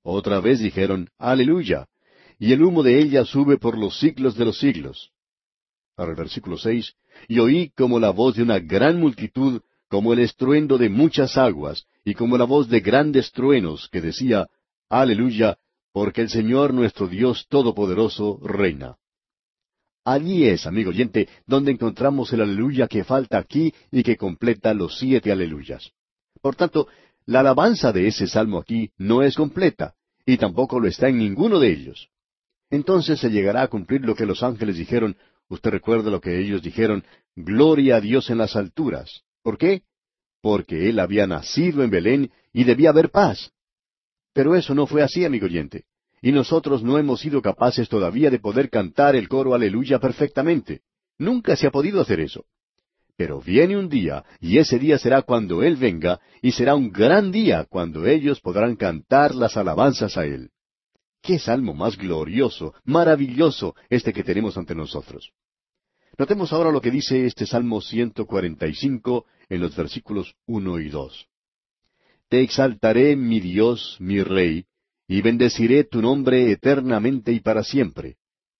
Otra 0.02 0.40
vez 0.40 0.58
dijeron, 0.58 1.10
Aleluya, 1.18 1.88
y 2.38 2.54
el 2.54 2.62
humo 2.62 2.82
de 2.82 3.00
ella 3.00 3.26
sube 3.26 3.58
por 3.58 3.76
los 3.76 3.98
siglos 3.98 4.34
de 4.34 4.46
los 4.46 4.58
siglos. 4.60 5.10
Para 5.94 6.12
el 6.12 6.16
versículo 6.16 6.56
seis, 6.56 6.94
y 7.28 7.38
oí 7.38 7.68
como 7.76 8.00
la 8.00 8.12
voz 8.12 8.36
de 8.36 8.44
una 8.44 8.58
gran 8.60 8.98
multitud, 8.98 9.60
como 9.88 10.12
el 10.12 10.20
estruendo 10.20 10.78
de 10.78 10.88
muchas 10.88 11.36
aguas, 11.36 11.84
y 12.04 12.14
como 12.14 12.38
la 12.38 12.44
voz 12.44 12.68
de 12.68 12.80
grandes 12.80 13.32
truenos, 13.32 13.88
que 13.90 14.00
decía, 14.00 14.46
Aleluya, 14.88 15.58
porque 15.92 16.22
el 16.22 16.28
Señor 16.30 16.72
nuestro 16.72 17.08
Dios 17.08 17.46
Todopoderoso 17.48 18.38
reina. 18.42 18.96
Allí 20.04 20.46
es, 20.46 20.66
amigo 20.66 20.90
oyente, 20.90 21.28
donde 21.46 21.72
encontramos 21.72 22.32
el 22.32 22.40
aleluya 22.40 22.88
que 22.88 23.04
falta 23.04 23.36
aquí 23.36 23.74
y 23.90 24.02
que 24.02 24.16
completa 24.16 24.72
los 24.72 24.98
siete 24.98 25.30
aleluyas. 25.30 25.90
Por 26.40 26.56
tanto, 26.56 26.88
la 27.26 27.40
alabanza 27.40 27.92
de 27.92 28.06
ese 28.06 28.26
salmo 28.26 28.58
aquí 28.58 28.90
no 28.96 29.22
es 29.22 29.36
completa, 29.36 29.94
y 30.24 30.38
tampoco 30.38 30.80
lo 30.80 30.88
está 30.88 31.08
en 31.08 31.18
ninguno 31.18 31.58
de 31.58 31.72
ellos. 31.72 32.08
Entonces 32.70 33.20
se 33.20 33.30
llegará 33.30 33.62
a 33.62 33.68
cumplir 33.68 34.02
lo 34.02 34.14
que 34.14 34.24
los 34.24 34.42
ángeles 34.42 34.76
dijeron, 34.76 35.16
usted 35.48 35.70
recuerda 35.70 36.10
lo 36.10 36.20
que 36.20 36.38
ellos 36.38 36.62
dijeron, 36.62 37.04
Gloria 37.34 37.96
a 37.96 38.00
Dios 38.00 38.30
en 38.30 38.38
las 38.38 38.56
alturas. 38.56 39.24
¿Por 39.48 39.56
qué? 39.56 39.80
Porque 40.42 40.90
él 40.90 40.98
había 40.98 41.26
nacido 41.26 41.82
en 41.82 41.88
Belén 41.88 42.30
y 42.52 42.64
debía 42.64 42.90
haber 42.90 43.08
paz. 43.08 43.50
Pero 44.34 44.54
eso 44.54 44.74
no 44.74 44.86
fue 44.86 45.02
así, 45.02 45.24
amigo 45.24 45.46
oyente. 45.46 45.84
Y 46.20 46.32
nosotros 46.32 46.82
no 46.82 46.98
hemos 46.98 47.20
sido 47.20 47.40
capaces 47.40 47.88
todavía 47.88 48.28
de 48.28 48.40
poder 48.40 48.68
cantar 48.68 49.16
el 49.16 49.26
coro 49.26 49.54
aleluya 49.54 50.00
perfectamente. 50.00 50.82
Nunca 51.16 51.56
se 51.56 51.66
ha 51.66 51.70
podido 51.70 52.02
hacer 52.02 52.20
eso. 52.20 52.44
Pero 53.16 53.40
viene 53.40 53.78
un 53.78 53.88
día, 53.88 54.22
y 54.38 54.58
ese 54.58 54.78
día 54.78 54.98
será 54.98 55.22
cuando 55.22 55.62
Él 55.62 55.76
venga, 55.76 56.20
y 56.42 56.52
será 56.52 56.74
un 56.74 56.92
gran 56.92 57.32
día 57.32 57.64
cuando 57.70 58.06
ellos 58.06 58.42
podrán 58.42 58.76
cantar 58.76 59.34
las 59.34 59.56
alabanzas 59.56 60.18
a 60.18 60.26
Él. 60.26 60.50
Qué 61.22 61.38
salmo 61.38 61.72
más 61.72 61.96
glorioso, 61.96 62.74
maravilloso 62.84 63.74
este 63.88 64.12
que 64.12 64.24
tenemos 64.24 64.58
ante 64.58 64.74
nosotros. 64.74 65.32
Notemos 66.18 66.52
ahora 66.52 66.72
lo 66.72 66.80
que 66.80 66.90
dice 66.90 67.26
este 67.26 67.46
Salmo 67.46 67.80
145 67.80 69.24
en 69.48 69.60
los 69.60 69.76
versículos 69.76 70.34
uno 70.46 70.80
y 70.80 70.88
dos. 70.88 71.28
Te 72.28 72.42
exaltaré, 72.42 73.14
mi 73.14 73.38
Dios, 73.38 73.96
mi 74.00 74.20
Rey, 74.24 74.64
y 75.06 75.22
bendeciré 75.22 75.84
tu 75.84 76.02
nombre 76.02 76.50
eternamente 76.50 77.32
y 77.32 77.38
para 77.38 77.62
siempre. 77.62 78.16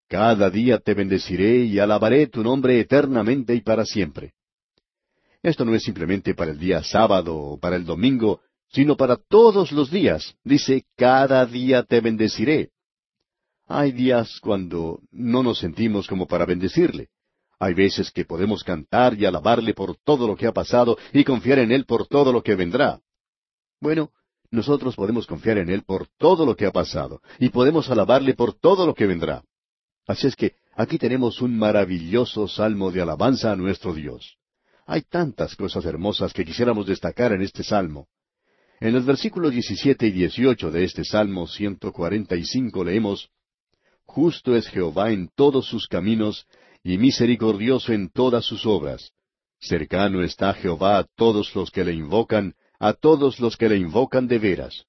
Cada 0.09 0.51
día 0.51 0.79
te 0.79 0.95
bendeciré 0.95 1.65
y 1.65 1.81
alabaré 1.81 2.29
tu 2.29 2.45
nombre 2.45 2.79
eternamente 2.79 3.57
y 3.57 3.61
para 3.61 3.85
siempre. 3.85 4.35
Esto 5.43 5.65
no 5.65 5.75
es 5.75 5.83
simplemente 5.83 6.35
para 6.35 6.53
el 6.53 6.61
día 6.61 6.85
sábado 6.85 7.37
o 7.37 7.59
para 7.59 7.75
el 7.75 7.85
domingo, 7.85 8.41
sino 8.69 8.97
para 8.97 9.17
todos 9.17 9.73
los 9.73 9.91
días. 9.91 10.37
Dice, 10.45 10.85
cada 10.97 11.45
día 11.45 11.83
te 11.83 12.01
bendeciré. 12.01 12.71
Hay 13.67 13.91
días 13.91 14.39
cuando 14.41 15.01
no 15.11 15.43
nos 15.43 15.59
sentimos 15.59 16.07
como 16.07 16.29
para 16.29 16.47
bendecirle. 16.47 17.09
Hay 17.61 17.75
veces 17.75 18.11
que 18.11 18.25
podemos 18.25 18.63
cantar 18.63 19.15
y 19.15 19.25
alabarle 19.25 19.75
por 19.75 19.97
todo 19.97 20.27
lo 20.27 20.37
que 20.37 20.47
ha 20.47 20.53
pasado 20.53 20.97
y 21.13 21.25
confiar 21.25 21.59
en 21.59 21.73
Él 21.73 21.85
por 21.85 22.07
todo 22.07 22.33
lo 22.33 22.43
que 22.43 22.55
vendrá. 22.55 23.01
Bueno, 23.81 24.11
nosotros 24.51 24.95
podemos 24.95 25.27
confiar 25.27 25.59
en 25.59 25.69
Él 25.69 25.83
por 25.85 26.07
todo 26.19 26.47
lo 26.47 26.57
que 26.57 26.67
ha 26.67 26.73
pasado 26.73 27.21
y 27.39 27.49
podemos 27.49 27.91
alabarle 27.91 28.35
por 28.35 28.55
todo 28.55 28.87
lo 28.87 28.95
que 28.95 29.07
vendrá. 29.07 29.43
Así 30.07 30.27
es 30.27 30.37
que 30.37 30.55
aquí 30.75 30.99
tenemos 30.99 31.43
un 31.43 31.59
maravilloso 31.59 32.49
salmo 32.49 32.91
de 32.91 33.03
alabanza 33.03 33.53
a 33.53 33.57
nuestro 33.57 33.93
Dios. 33.93 34.37
Hay 34.87 35.03
tantas 35.03 35.55
cosas 35.55 35.85
hermosas 35.85 36.33
que 36.33 36.45
quisiéramos 36.45 36.87
destacar 36.87 37.33
en 37.33 37.43
este 37.43 37.63
salmo. 37.63 38.09
En 38.81 38.95
los 38.95 39.05
versículos 39.05 39.53
17 39.53 40.07
y 40.07 40.13
18 40.13 40.71
de 40.71 40.85
este 40.85 41.05
Salmo 41.05 41.49
145 41.49 42.85
leemos, 42.85 43.29
Justo 44.05 44.57
es 44.57 44.69
Jehová 44.69 45.11
en 45.11 45.29
todos 45.35 45.67
sus 45.67 45.87
caminos, 45.89 46.47
y 46.89 46.97
misericordioso 46.97 47.93
en 47.93 48.09
todas 48.09 48.47
sus 48.47 48.65
obras. 48.65 49.13
Cercano 49.61 50.23
está 50.23 50.55
Jehová 50.55 50.97
a 50.97 51.05
todos 51.05 51.55
los 51.55 51.71
que 51.71 51.85
le 51.85 51.93
invocan, 51.93 52.55
a 52.79 52.95
todos 52.95 53.41
los 53.41 53.59
que 53.59 53.69
le 53.69 53.77
invocan 53.77 54.27
de 54.27 54.39
veras. 54.39 54.87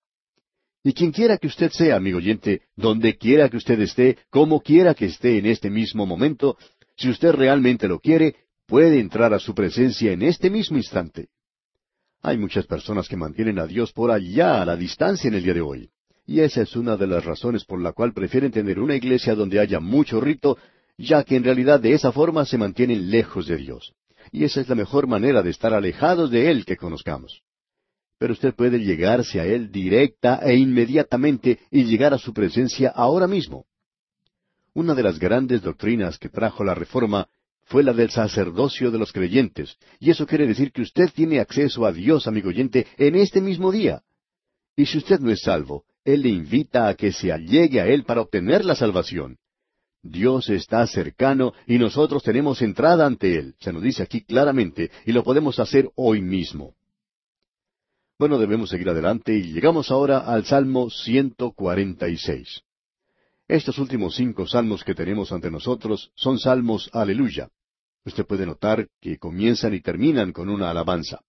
Y 0.81 0.93
quien 0.93 1.11
quiera 1.11 1.37
que 1.37 1.47
usted 1.47 1.71
sea, 1.71 1.97
amigo 1.97 2.19
oyente, 2.19 2.61
donde 2.77 3.17
quiera 3.17 3.49
que 3.49 3.57
usted 3.57 3.81
esté, 3.81 4.17
como 4.29 4.61
quiera 4.61 4.93
que 4.93 5.07
esté 5.07 5.39
en 5.39 5.45
este 5.45 5.69
mismo 5.69 6.05
momento, 6.05 6.57
si 6.95 7.09
usted 7.09 7.33
realmente 7.33 7.89
lo 7.89 7.99
quiere, 7.99 8.35
puede 8.65 9.01
entrar 9.01 9.33
a 9.33 9.39
su 9.39 9.53
presencia 9.53 10.13
en 10.13 10.21
este 10.21 10.49
mismo 10.49 10.77
instante. 10.77 11.27
Hay 12.21 12.37
muchas 12.37 12.65
personas 12.65 13.09
que 13.09 13.17
mantienen 13.17 13.59
a 13.59 13.67
Dios 13.67 13.91
por 13.91 14.09
allá 14.09 14.61
a 14.61 14.65
la 14.65 14.77
distancia 14.77 15.27
en 15.27 15.33
el 15.33 15.43
día 15.43 15.53
de 15.53 15.61
hoy. 15.61 15.89
Y 16.25 16.39
esa 16.39 16.61
es 16.61 16.77
una 16.77 16.95
de 16.95 17.07
las 17.07 17.25
razones 17.25 17.65
por 17.65 17.81
la 17.81 17.91
cual 17.91 18.13
prefieren 18.13 18.51
tener 18.51 18.79
una 18.79 18.95
iglesia 18.95 19.35
donde 19.35 19.59
haya 19.59 19.81
mucho 19.81 20.21
rito, 20.21 20.57
ya 21.05 21.23
que 21.23 21.35
en 21.35 21.43
realidad 21.43 21.79
de 21.79 21.93
esa 21.93 22.11
forma 22.11 22.45
se 22.45 22.57
mantienen 22.57 23.09
lejos 23.09 23.47
de 23.47 23.57
Dios. 23.57 23.93
Y 24.31 24.43
esa 24.43 24.61
es 24.61 24.69
la 24.69 24.75
mejor 24.75 25.07
manera 25.07 25.41
de 25.41 25.49
estar 25.49 25.73
alejados 25.73 26.29
de 26.29 26.51
Él 26.51 26.65
que 26.65 26.77
conozcamos 26.77 27.41
pero 28.19 28.33
usted 28.33 28.53
puede 28.53 28.79
llegarse 28.79 29.39
a 29.39 29.45
Él 29.45 29.71
directa 29.71 30.41
e 30.43 30.55
inmediatamente 30.57 31.59
y 31.71 31.85
llegar 31.85 32.13
a 32.13 32.19
su 32.19 32.33
presencia 32.33 32.89
ahora 32.89 33.27
mismo. 33.27 33.65
Una 34.73 34.93
de 34.93 35.03
las 35.03 35.17
grandes 35.17 35.61
doctrinas 35.61 36.19
que 36.19 36.27
trajo 36.27 36.63
la 36.63 36.75
Reforma 36.75 37.27
fue 37.63 37.81
la 37.81 37.93
del 37.93 38.09
sacerdocio 38.09 38.91
de 38.91 38.97
los 38.97 39.13
creyentes, 39.13 39.77
y 39.99 40.09
eso 40.09 40.27
quiere 40.27 40.45
decir 40.45 40.71
que 40.71 40.81
usted 40.81 41.09
tiene 41.15 41.39
acceso 41.39 41.85
a 41.85 41.93
Dios, 41.93 42.27
amigo 42.27 42.49
oyente, 42.49 42.87
en 42.97 43.15
este 43.15 43.41
mismo 43.41 43.71
día. 43.71 44.01
Y 44.75 44.85
si 44.85 44.97
usted 44.97 45.19
no 45.19 45.31
es 45.31 45.41
salvo, 45.41 45.85
Él 46.03 46.23
le 46.23 46.29
invita 46.29 46.89
a 46.89 46.95
que 46.95 47.13
se 47.13 47.31
allegue 47.31 47.79
a 47.79 47.87
Él 47.87 48.03
para 48.03 48.21
obtener 48.21 48.65
la 48.65 48.75
salvación. 48.75 49.37
Dios 50.01 50.49
está 50.49 50.85
cercano 50.87 51.53
y 51.67 51.77
nosotros 51.77 52.23
tenemos 52.23 52.61
entrada 52.61 53.05
ante 53.05 53.37
Él, 53.37 53.55
se 53.59 53.73
nos 53.73 53.83
dice 53.83 54.03
aquí 54.03 54.21
claramente, 54.21 54.91
y 55.05 55.11
lo 55.11 55.23
podemos 55.23 55.59
hacer 55.59 55.89
hoy 55.95 56.21
mismo. 56.21 56.75
Bueno, 58.17 58.37
debemos 58.37 58.69
seguir 58.69 58.89
adelante 58.89 59.33
y 59.33 59.53
llegamos 59.53 59.91
ahora 59.91 60.19
al 60.19 60.45
Salmo 60.45 60.89
146. 60.89 62.61
Estos 63.47 63.79
últimos 63.79 64.15
cinco 64.15 64.45
salmos 64.45 64.83
que 64.83 64.93
tenemos 64.93 65.31
ante 65.31 65.49
nosotros 65.49 66.11
son 66.15 66.37
salmos 66.37 66.89
aleluya. 66.93 67.49
Usted 68.05 68.25
puede 68.25 68.45
notar 68.45 68.87
que 69.01 69.17
comienzan 69.17 69.73
y 69.73 69.81
terminan 69.81 70.31
con 70.33 70.49
una 70.49 70.69
alabanza. 70.69 71.21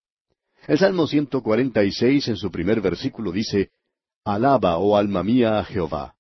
El 0.67 0.79
Salmo 0.79 1.07
146 1.07 2.29
en 2.29 2.37
su 2.37 2.51
primer 2.51 2.81
versículo 2.81 3.33
dice, 3.33 3.71
Alaba, 4.25 4.77
oh 4.79 4.97
alma 4.97 5.23
mía, 5.23 5.59
a 5.59 5.65
Jehová. 5.65 6.15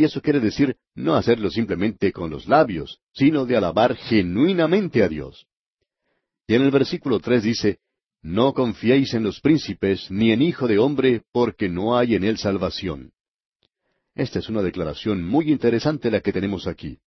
Y 0.00 0.04
eso 0.04 0.22
quiere 0.22 0.40
decir 0.40 0.78
no 0.94 1.14
hacerlo 1.14 1.50
simplemente 1.50 2.10
con 2.10 2.30
los 2.30 2.48
labios, 2.48 3.00
sino 3.12 3.44
de 3.44 3.58
alabar 3.58 3.94
genuinamente 3.94 5.02
a 5.02 5.08
Dios. 5.10 5.46
Y 6.46 6.54
en 6.54 6.62
el 6.62 6.70
versículo 6.70 7.20
tres 7.20 7.42
dice, 7.42 7.80
no 8.22 8.54
confiéis 8.54 9.12
en 9.12 9.24
los 9.24 9.42
príncipes, 9.42 10.10
ni 10.10 10.32
en 10.32 10.40
hijo 10.40 10.66
de 10.66 10.78
hombre, 10.78 11.24
porque 11.32 11.68
no 11.68 11.98
hay 11.98 12.14
en 12.14 12.24
él 12.24 12.38
salvación. 12.38 13.12
Esta 14.14 14.38
es 14.38 14.48
una 14.48 14.62
declaración 14.62 15.22
muy 15.22 15.52
interesante 15.52 16.10
la 16.10 16.22
que 16.22 16.32
tenemos 16.32 16.66
aquí. 16.66 16.98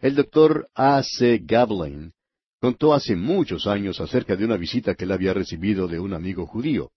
El 0.00 0.16
doctor 0.16 0.68
A. 0.74 1.04
C. 1.04 1.40
Gablin 1.44 2.14
contó 2.60 2.94
hace 2.94 3.14
muchos 3.14 3.68
años 3.68 4.00
acerca 4.00 4.34
de 4.34 4.44
una 4.44 4.56
visita 4.56 4.96
que 4.96 5.04
él 5.04 5.12
había 5.12 5.34
recibido 5.34 5.86
de 5.86 6.00
un 6.00 6.14
amigo 6.14 6.46
judío. 6.46 6.90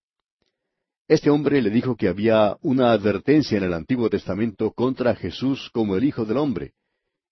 Este 1.08 1.30
hombre 1.30 1.62
le 1.62 1.70
dijo 1.70 1.96
que 1.96 2.08
había 2.08 2.58
una 2.62 2.92
advertencia 2.92 3.60
en 3.60 3.64
el 3.64 3.74
Antiguo 3.74 4.10
Testamento 4.10 4.72
contra 4.72 5.16
Jesús 5.16 5.70
como 5.72 5.96
el 5.96 6.04
Hijo 6.04 6.26
del 6.26 6.38
Hombre, 6.38 6.74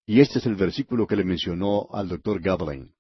y 0.05 0.19
este 0.19 0.37
es 0.39 0.45
el 0.45 0.55
versículo 0.55 1.07
que 1.07 1.15
le 1.15 1.23
mencionó 1.23 1.87
al 1.91 2.07
doctor 2.07 2.39
Gablin. 2.39 2.93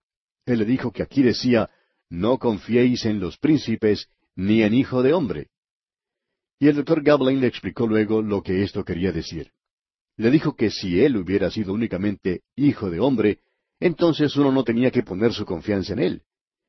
Él 0.45 0.59
le 0.59 0.65
dijo 0.65 0.91
que 0.91 1.03
aquí 1.03 1.21
decía, 1.21 1.69
no 2.09 2.39
confiéis 2.39 3.05
en 3.05 3.19
los 3.19 3.37
príncipes, 3.37 4.07
ni 4.35 4.63
en 4.63 4.73
hijo 4.73 5.03
de 5.03 5.13
hombre. 5.13 5.49
Y 6.59 6.67
el 6.69 6.75
doctor 6.75 7.03
Gablin 7.03 7.39
le 7.39 7.47
explicó 7.47 7.85
luego 7.85 8.21
lo 8.21 8.41
que 8.41 8.63
esto 8.63 8.83
quería 8.83 9.11
decir. 9.11 9.51
Le 10.17 10.31
dijo 10.31 10.55
que 10.55 10.71
si 10.71 11.01
él 11.01 11.17
hubiera 11.17 11.51
sido 11.51 11.73
únicamente 11.73 12.41
hijo 12.55 12.89
de 12.89 12.99
hombre, 12.99 13.39
entonces 13.79 14.35
uno 14.37 14.51
no 14.51 14.63
tenía 14.63 14.89
que 14.89 15.03
poner 15.03 15.33
su 15.33 15.45
confianza 15.45 15.93
en 15.93 15.99
él. 15.99 16.21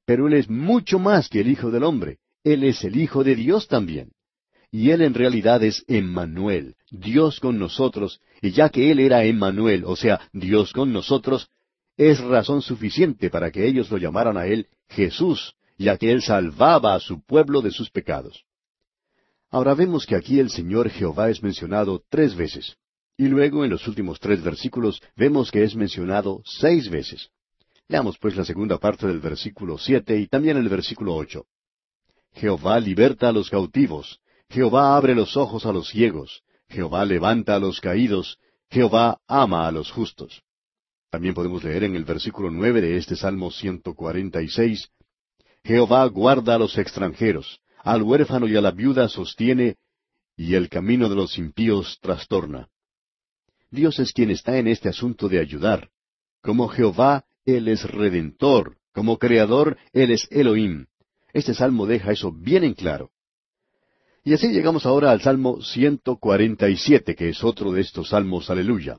Pero 0.05 0.27
él 0.27 0.35
es 0.35 0.51
mucho 0.51 0.99
más 0.99 1.29
que 1.29 1.41
el 1.41 1.49
hijo 1.49 1.71
del 1.71 1.85
hombre. 1.85 2.19
Él 2.45 2.63
es 2.63 2.85
el 2.85 2.97
hijo 2.97 3.25
de 3.25 3.35
Dios 3.35 3.67
también. 3.67 4.13
Y 4.71 4.91
él 4.91 5.03
en 5.03 5.15
realidad 5.15 5.63
es 5.63 5.85
Emmanuel, 5.89 6.75
Dios 6.91 7.41
con 7.41 7.59
nosotros, 7.59 8.21
y 8.43 8.51
ya 8.51 8.69
que 8.69 8.91
él 8.91 9.01
era 9.01 9.25
Emmanuel, 9.25 9.85
o 9.87 9.97
sea, 9.97 10.21
Dios 10.33 10.73
con 10.73 10.93
nosotros, 10.93 11.49
es 11.97 12.21
razón 12.21 12.61
suficiente 12.61 13.31
para 13.31 13.51
que 13.51 13.67
ellos 13.67 13.91
lo 13.91 13.99
llamaran 13.99 14.37
a 14.37 14.47
él 14.47 14.69
Jesús, 14.89 15.55
ya 15.79 15.97
que 15.97 16.11
él 16.11 16.23
salvaba 16.23 16.95
a 16.95 17.01
su 17.01 17.25
pueblo 17.25 17.63
de 17.63 17.71
sus 17.71 17.91
pecados. 17.91 18.45
Ahora 19.51 19.75
vemos 19.75 20.05
que 20.05 20.17
aquí 20.17 20.41
el 20.41 20.51
Señor 20.51 20.91
Jehová 20.91 21.31
es 21.31 21.43
mencionado 21.43 22.03
tres 22.11 22.35
veces, 22.35 22.77
y 23.17 23.29
luego 23.29 23.65
en 23.65 23.71
los 23.71 23.87
últimos 23.87 24.19
tres 24.19 24.43
versículos 24.43 25.01
vemos 25.17 25.53
que 25.53 25.63
es 25.63 25.77
mencionado 25.77 26.43
seis 26.45 26.91
veces. 26.91 27.31
Leamos 27.87 28.19
pues 28.19 28.35
la 28.35 28.45
segunda 28.45 28.79
parte 28.79 29.07
del 29.07 29.21
versículo 29.21 29.79
siete 29.79 30.19
y 30.19 30.27
también 30.27 30.57
el 30.57 30.69
versículo 30.69 31.15
ocho. 31.15 31.47
Jehová 32.35 32.81
liberta 32.81 33.29
a 33.29 33.33
los 33.33 33.49
cautivos, 33.49 34.21
Jehová 34.49 34.97
abre 34.97 35.15
los 35.15 35.37
ojos 35.37 35.67
a 35.67 35.73
los 35.73 35.89
ciegos, 35.89 36.43
Jehová 36.69 37.05
levanta 37.05 37.55
a 37.55 37.59
los 37.59 37.81
caídos, 37.81 38.39
Jehová 38.71 39.21
ama 39.27 39.67
a 39.67 39.73
los 39.73 39.91
justos. 39.91 40.43
También 41.11 41.35
podemos 41.35 41.63
leer 41.63 41.85
en 41.85 41.95
el 41.95 42.05
versículo 42.05 42.51
nueve 42.51 42.81
de 42.81 42.97
este 42.97 43.15
Salmo 43.15 43.51
146, 43.51 44.91
Jehová 45.63 46.05
guarda 46.07 46.57
a 46.57 46.59
los 46.59 46.77
extranjeros, 46.77 47.61
al 47.83 48.03
huérfano 48.03 48.47
y 48.49 48.57
a 48.57 48.61
la 48.61 48.71
viuda 48.71 49.09
sostiene, 49.09 49.77
y 50.37 50.55
el 50.55 50.69
camino 50.69 51.09
de 51.09 51.15
los 51.15 51.39
impíos 51.39 51.99
trastorna. 52.01 52.69
Dios 53.71 53.99
es 53.99 54.13
quien 54.13 54.31
está 54.31 54.59
en 54.59 54.69
este 54.69 54.89
asunto 54.89 55.29
de 55.29 55.41
ayudar. 55.41 55.91
Como 56.43 56.69
Jehová, 56.69 57.25
Él 57.45 57.69
es 57.69 57.85
redentor, 57.85 58.77
como 58.93 59.19
creador, 59.19 59.79
Él 59.93 60.11
es 60.11 60.29
Elohim. 60.31 60.87
Este 61.35 61.53
salmo 61.53 61.85
deja 61.85 62.13
eso 62.13 62.31
bien 62.31 62.63
en 62.63 62.75
claro. 62.75 63.11
Y 64.23 64.33
así 64.35 64.53
llegamos 64.53 64.87
ahora 64.87 65.11
al 65.11 65.21
Salmo 65.21 65.61
147, 65.61 67.17
que 67.17 67.29
es 67.29 67.43
otro 67.43 67.73
de 67.73 67.81
estos 67.81 68.11
salmos, 68.11 68.49
aleluya. 68.51 68.99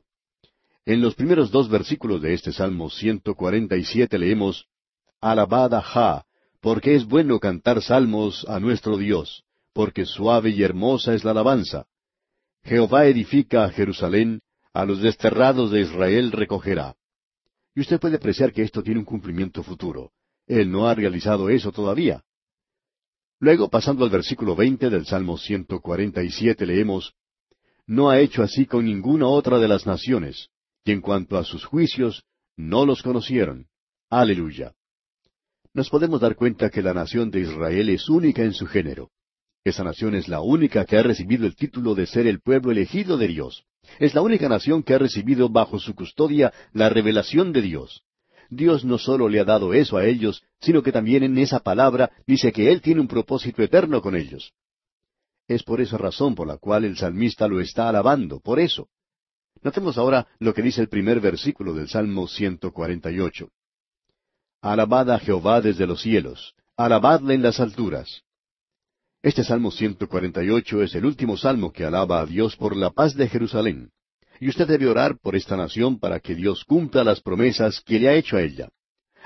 En 0.84 1.00
los 1.00 1.14
primeros 1.14 1.50
dos 1.50 1.70
versículos 1.70 2.20
de 2.20 2.34
este 2.34 2.52
Salmo 2.52 2.90
147 2.90 4.18
leemos, 4.18 4.66
Alabad 5.20 5.74
a 5.74 5.80
Jah, 5.80 6.24
porque 6.60 6.94
es 6.94 7.06
bueno 7.06 7.40
cantar 7.40 7.82
salmos 7.82 8.44
a 8.48 8.60
nuestro 8.60 8.98
Dios, 8.98 9.42
porque 9.72 10.04
suave 10.04 10.50
y 10.50 10.62
hermosa 10.62 11.14
es 11.14 11.24
la 11.24 11.30
alabanza. 11.30 11.86
Jehová 12.64 13.06
edifica 13.06 13.64
a 13.64 13.70
Jerusalén, 13.70 14.42
a 14.74 14.84
los 14.84 15.00
desterrados 15.00 15.70
de 15.70 15.80
Israel 15.80 16.32
recogerá. 16.32 16.94
Y 17.74 17.80
usted 17.80 17.98
puede 17.98 18.16
apreciar 18.16 18.52
que 18.52 18.62
esto 18.62 18.82
tiene 18.82 19.00
un 19.00 19.06
cumplimiento 19.06 19.62
futuro. 19.62 20.12
Él 20.46 20.70
no 20.70 20.86
ha 20.86 20.94
realizado 20.94 21.48
eso 21.48 21.72
todavía. 21.72 22.22
Luego, 23.38 23.68
pasando 23.68 24.04
al 24.04 24.10
versículo 24.10 24.56
veinte 24.56 24.88
del 24.88 25.04
Salmo 25.04 25.36
147, 25.36 26.64
leemos, 26.64 27.12
No 27.86 28.08
ha 28.08 28.18
hecho 28.20 28.42
así 28.42 28.66
con 28.66 28.84
ninguna 28.84 29.26
otra 29.26 29.58
de 29.58 29.68
las 29.68 29.86
naciones, 29.86 30.48
y 30.84 30.92
en 30.92 31.00
cuanto 31.02 31.36
a 31.36 31.44
sus 31.44 31.64
juicios, 31.64 32.24
no 32.56 32.86
los 32.86 33.02
conocieron. 33.02 33.66
Aleluya. 34.08 34.72
Nos 35.74 35.90
podemos 35.90 36.20
dar 36.20 36.36
cuenta 36.36 36.70
que 36.70 36.80
la 36.80 36.94
nación 36.94 37.30
de 37.30 37.40
Israel 37.40 37.90
es 37.90 38.08
única 38.08 38.42
en 38.42 38.54
su 38.54 38.66
género. 38.66 39.10
Esa 39.62 39.84
nación 39.84 40.14
es 40.14 40.28
la 40.28 40.40
única 40.40 40.86
que 40.86 40.96
ha 40.96 41.02
recibido 41.02 41.44
el 41.44 41.54
título 41.54 41.94
de 41.94 42.06
ser 42.06 42.26
el 42.26 42.40
pueblo 42.40 42.70
elegido 42.70 43.18
de 43.18 43.28
Dios. 43.28 43.64
Es 43.98 44.14
la 44.14 44.22
única 44.22 44.48
nación 44.48 44.82
que 44.82 44.94
ha 44.94 44.98
recibido 44.98 45.50
bajo 45.50 45.78
su 45.78 45.94
custodia 45.94 46.54
la 46.72 46.88
revelación 46.88 47.52
de 47.52 47.60
Dios. 47.62 48.05
Dios 48.50 48.84
no 48.84 48.98
solo 48.98 49.28
le 49.28 49.40
ha 49.40 49.44
dado 49.44 49.74
eso 49.74 49.96
a 49.96 50.06
ellos, 50.06 50.42
sino 50.60 50.82
que 50.82 50.92
también 50.92 51.22
en 51.22 51.38
esa 51.38 51.60
palabra 51.60 52.10
dice 52.26 52.52
que 52.52 52.70
Él 52.70 52.80
tiene 52.80 53.00
un 53.00 53.08
propósito 53.08 53.62
eterno 53.62 54.00
con 54.00 54.16
ellos. 54.16 54.52
Es 55.48 55.62
por 55.62 55.80
esa 55.80 55.96
razón 55.96 56.34
por 56.34 56.46
la 56.46 56.58
cual 56.58 56.84
el 56.84 56.96
salmista 56.96 57.46
lo 57.46 57.60
está 57.60 57.88
alabando, 57.88 58.40
por 58.40 58.58
eso. 58.58 58.88
Notemos 59.62 59.96
ahora 59.98 60.26
lo 60.38 60.52
que 60.52 60.62
dice 60.62 60.80
el 60.80 60.88
primer 60.88 61.20
versículo 61.20 61.74
del 61.74 61.88
Salmo 61.88 62.26
148. 62.26 63.48
Alabad 64.62 65.10
a 65.10 65.18
Jehová 65.18 65.60
desde 65.60 65.86
los 65.86 66.02
cielos, 66.02 66.54
alabadle 66.76 67.34
en 67.34 67.42
las 67.42 67.60
alturas. 67.60 68.22
Este 69.22 69.44
Salmo 69.44 69.70
148 69.70 70.82
es 70.82 70.94
el 70.94 71.04
último 71.04 71.36
salmo 71.36 71.72
que 71.72 71.84
alaba 71.84 72.20
a 72.20 72.26
Dios 72.26 72.56
por 72.56 72.76
la 72.76 72.90
paz 72.90 73.14
de 73.14 73.28
Jerusalén. 73.28 73.90
Y 74.40 74.48
usted 74.48 74.66
debe 74.66 74.86
orar 74.86 75.18
por 75.18 75.36
esta 75.36 75.56
nación 75.56 75.98
para 75.98 76.20
que 76.20 76.34
Dios 76.34 76.64
cumpla 76.64 77.04
las 77.04 77.20
promesas 77.20 77.80
que 77.80 77.98
le 77.98 78.08
ha 78.08 78.14
hecho 78.14 78.36
a 78.36 78.42
ella. 78.42 78.68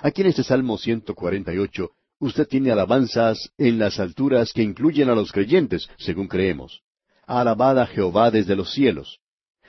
Aquí 0.03 0.23
en 0.23 0.29
este 0.29 0.45
Salmo 0.45 0.79
148, 0.79 1.91
usted 2.21 2.47
tiene 2.47 2.71
alabanzas 2.71 3.51
en 3.59 3.79
las 3.79 3.99
alturas 3.99 4.53
que 4.53 4.63
incluyen 4.63 5.09
a 5.11 5.15
los 5.15 5.33
creyentes, 5.33 5.89
según 5.99 6.29
creemos. 6.29 6.83
Alabad 7.27 7.87
Jehová 7.89 8.31
desde 8.31 8.57
los 8.57 8.73
cielos. 8.73 9.21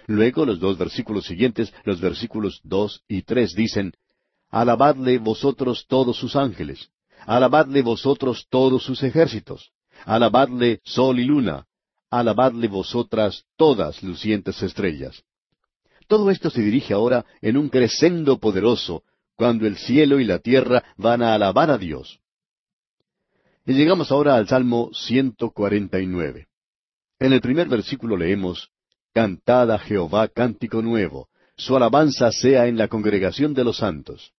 Luego 0.07 0.45
los 0.45 0.59
dos 0.59 0.77
versículos 0.77 1.25
siguientes, 1.25 1.73
los 1.83 1.99
versículos 2.01 2.59
dos 2.63 3.03
y 3.07 3.23
tres, 3.23 3.55
dicen, 3.55 3.93
Alabadle 4.49 5.17
vosotros 5.17 5.85
todos 5.87 6.17
sus 6.17 6.35
ángeles, 6.35 6.89
alabadle 7.25 7.81
vosotros 7.81 8.47
todos 8.49 8.83
sus 8.83 9.01
ejércitos, 9.03 9.71
alabadle 10.05 10.81
sol 10.83 11.19
y 11.19 11.23
luna, 11.23 11.67
alabadle 12.09 12.67
vosotras 12.67 13.45
todas 13.55 14.03
lucientes 14.03 14.61
estrellas. 14.61 15.23
Todo 16.11 16.29
esto 16.29 16.49
se 16.49 16.61
dirige 16.61 16.93
ahora 16.93 17.25
en 17.41 17.55
un 17.55 17.69
crescendo 17.69 18.37
poderoso, 18.37 19.03
cuando 19.37 19.65
el 19.65 19.77
cielo 19.77 20.19
y 20.19 20.25
la 20.25 20.39
tierra 20.39 20.83
van 20.97 21.21
a 21.21 21.33
alabar 21.33 21.71
a 21.71 21.77
Dios. 21.77 22.19
Y 23.65 23.71
llegamos 23.71 24.11
ahora 24.11 24.35
al 24.35 24.45
Salmo 24.45 24.89
149. 24.91 26.47
En 27.17 27.31
el 27.31 27.39
primer 27.39 27.69
versículo 27.69 28.17
leemos, 28.17 28.71
Cantad 29.13 29.71
a 29.71 29.79
Jehová 29.79 30.27
cántico 30.27 30.81
nuevo, 30.81 31.29
su 31.55 31.77
alabanza 31.77 32.29
sea 32.33 32.67
en 32.67 32.75
la 32.75 32.89
congregación 32.89 33.53
de 33.53 33.63
los 33.63 33.77
santos. 33.77 34.33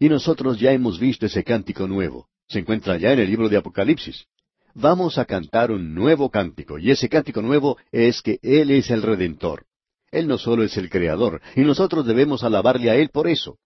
Y 0.00 0.08
nosotros 0.08 0.58
ya 0.58 0.72
hemos 0.72 0.98
visto 0.98 1.26
ese 1.26 1.44
cántico 1.44 1.86
nuevo. 1.86 2.26
Se 2.48 2.58
encuentra 2.58 2.98
ya 2.98 3.12
en 3.12 3.20
el 3.20 3.30
libro 3.30 3.48
de 3.48 3.58
Apocalipsis. 3.58 4.26
Vamos 4.74 5.18
a 5.18 5.24
cantar 5.24 5.70
un 5.70 5.94
nuevo 5.94 6.32
cántico, 6.32 6.80
y 6.80 6.90
ese 6.90 7.08
cántico 7.08 7.42
nuevo 7.42 7.76
es 7.92 8.22
que 8.22 8.40
Él 8.42 8.72
es 8.72 8.90
el 8.90 9.02
Redentor. 9.02 9.65
Él 10.16 10.26
no 10.28 10.38
solo 10.38 10.64
es 10.64 10.76
el 10.78 10.88
Creador, 10.88 11.42
y 11.54 11.60
nosotros 11.60 12.06
debemos 12.06 12.42
alabarle 12.42 12.88
a 12.90 12.96
Él 12.96 13.10
por 13.10 13.28
eso. 13.28 13.58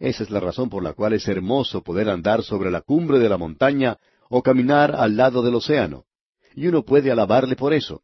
Esa 0.00 0.24
es 0.24 0.30
la 0.30 0.40
razón 0.40 0.68
por 0.68 0.82
la 0.82 0.94
cual 0.94 1.12
es 1.12 1.28
hermoso 1.28 1.84
poder 1.84 2.08
andar 2.10 2.42
sobre 2.42 2.72
la 2.72 2.80
cumbre 2.80 3.20
de 3.20 3.28
la 3.28 3.38
montaña 3.38 3.98
o 4.28 4.42
caminar 4.42 4.96
al 4.96 5.16
lado 5.16 5.42
del 5.42 5.54
océano. 5.54 6.06
Y 6.56 6.66
uno 6.66 6.82
puede 6.82 7.12
alabarle 7.12 7.54
por 7.54 7.72
eso. 7.72 8.02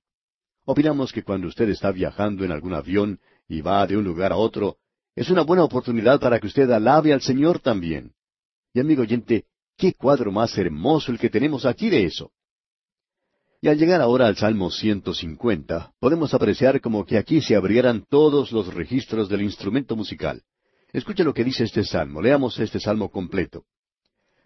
Opinamos 0.65 1.13
que 1.13 1.25
cuando 1.25 1.49
usted 1.49 1.69
está 1.71 1.91
viajando 1.91 2.45
en 2.45 2.53
algún 2.53 2.73
avión 2.73 3.19
y 3.49 3.63
va 3.63 3.85
de 3.85 3.97
un 3.97 4.05
lugar 4.05 4.31
a 4.31 4.37
otro, 4.37 4.77
es 5.17 5.29
una 5.29 5.43
buena 5.43 5.65
oportunidad 5.65 6.21
para 6.21 6.39
que 6.39 6.47
usted 6.47 6.71
alabe 6.71 7.13
al 7.13 7.21
Señor 7.21 7.59
también. 7.59 8.13
Y 8.73 8.79
amigo 8.79 9.03
oyente, 9.03 9.47
qué 9.77 9.93
cuadro 9.95 10.31
más 10.31 10.57
hermoso 10.57 11.11
el 11.11 11.19
que 11.19 11.31
tenemos 11.31 11.67
aquí 11.67 11.91
de 11.91 12.05
eso. 12.05 12.31
Y 13.61 13.67
al 13.67 13.77
llegar 13.77 14.01
ahora 14.01 14.29
al 14.29 14.37
Salmo 14.37 14.71
150, 14.71 15.93
podemos 15.99 16.33
apreciar 16.33 16.81
como 16.81 17.05
que 17.05 17.19
aquí 17.19 17.41
se 17.41 17.57
abrieran 17.57 18.05
todos 18.09 18.53
los 18.53 18.73
registros 18.73 19.29
del 19.29 19.43
instrumento 19.43 19.97
musical. 19.97 20.43
Escuche 20.93 21.25
lo 21.25 21.35
que 21.35 21.43
dice 21.43 21.65
este 21.65 21.85
salmo. 21.85 22.23
Leamos 22.23 22.59
este 22.61 22.79
salmo 22.79 23.11
completo. 23.11 23.65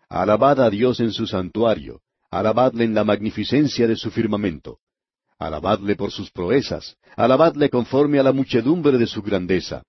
Alabad 0.09 0.61
a 0.63 0.71
Dios 0.71 0.99
en 1.01 1.13
su 1.13 1.27
santuario, 1.27 2.01
alabadle 2.31 2.85
en 2.85 2.95
la 2.95 3.05
magnificencia 3.05 3.87
de 3.87 3.97
su 3.97 4.11
firmamento. 4.11 4.79
Alabadle 5.39 5.95
por 5.95 6.11
sus 6.11 6.31
proezas, 6.31 6.97
alabadle 7.15 7.69
conforme 7.69 8.19
a 8.19 8.23
la 8.23 8.33
muchedumbre 8.33 8.97
de 8.97 9.07
su 9.07 9.23
grandeza. 9.23 9.83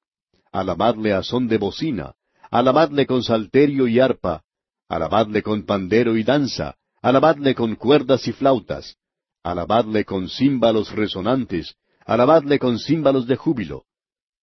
Alabadle 0.52 1.14
a 1.14 1.24
son 1.24 1.48
de 1.48 1.58
bocina, 1.58 2.14
alabadle 2.52 3.06
con 3.06 3.24
salterio 3.24 3.88
y 3.88 4.00
arpa, 4.00 4.44
alabadle 4.90 5.42
con 5.42 5.66
pandero 5.66 6.18
y 6.18 6.24
danza, 6.24 6.76
alabadle 7.02 7.56
con 7.56 7.76
cuerdas 7.76 8.28
y 8.28 8.34
flautas, 8.34 8.98
alabadle 9.44 10.06
con 10.06 10.30
címbalos 10.30 10.92
resonantes, 10.92 11.76
alabadle 12.06 12.58
con 12.58 12.80
címbalos 12.80 13.28
de 13.28 13.36
júbilo. 13.36 13.84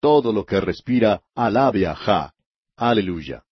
Todo 0.01 0.32
lo 0.32 0.44
que 0.44 0.61
respira, 0.61 1.22
alabe 1.34 1.86
a 1.86 1.94
Ja. 1.94 2.34
Aleluya. 2.76 3.44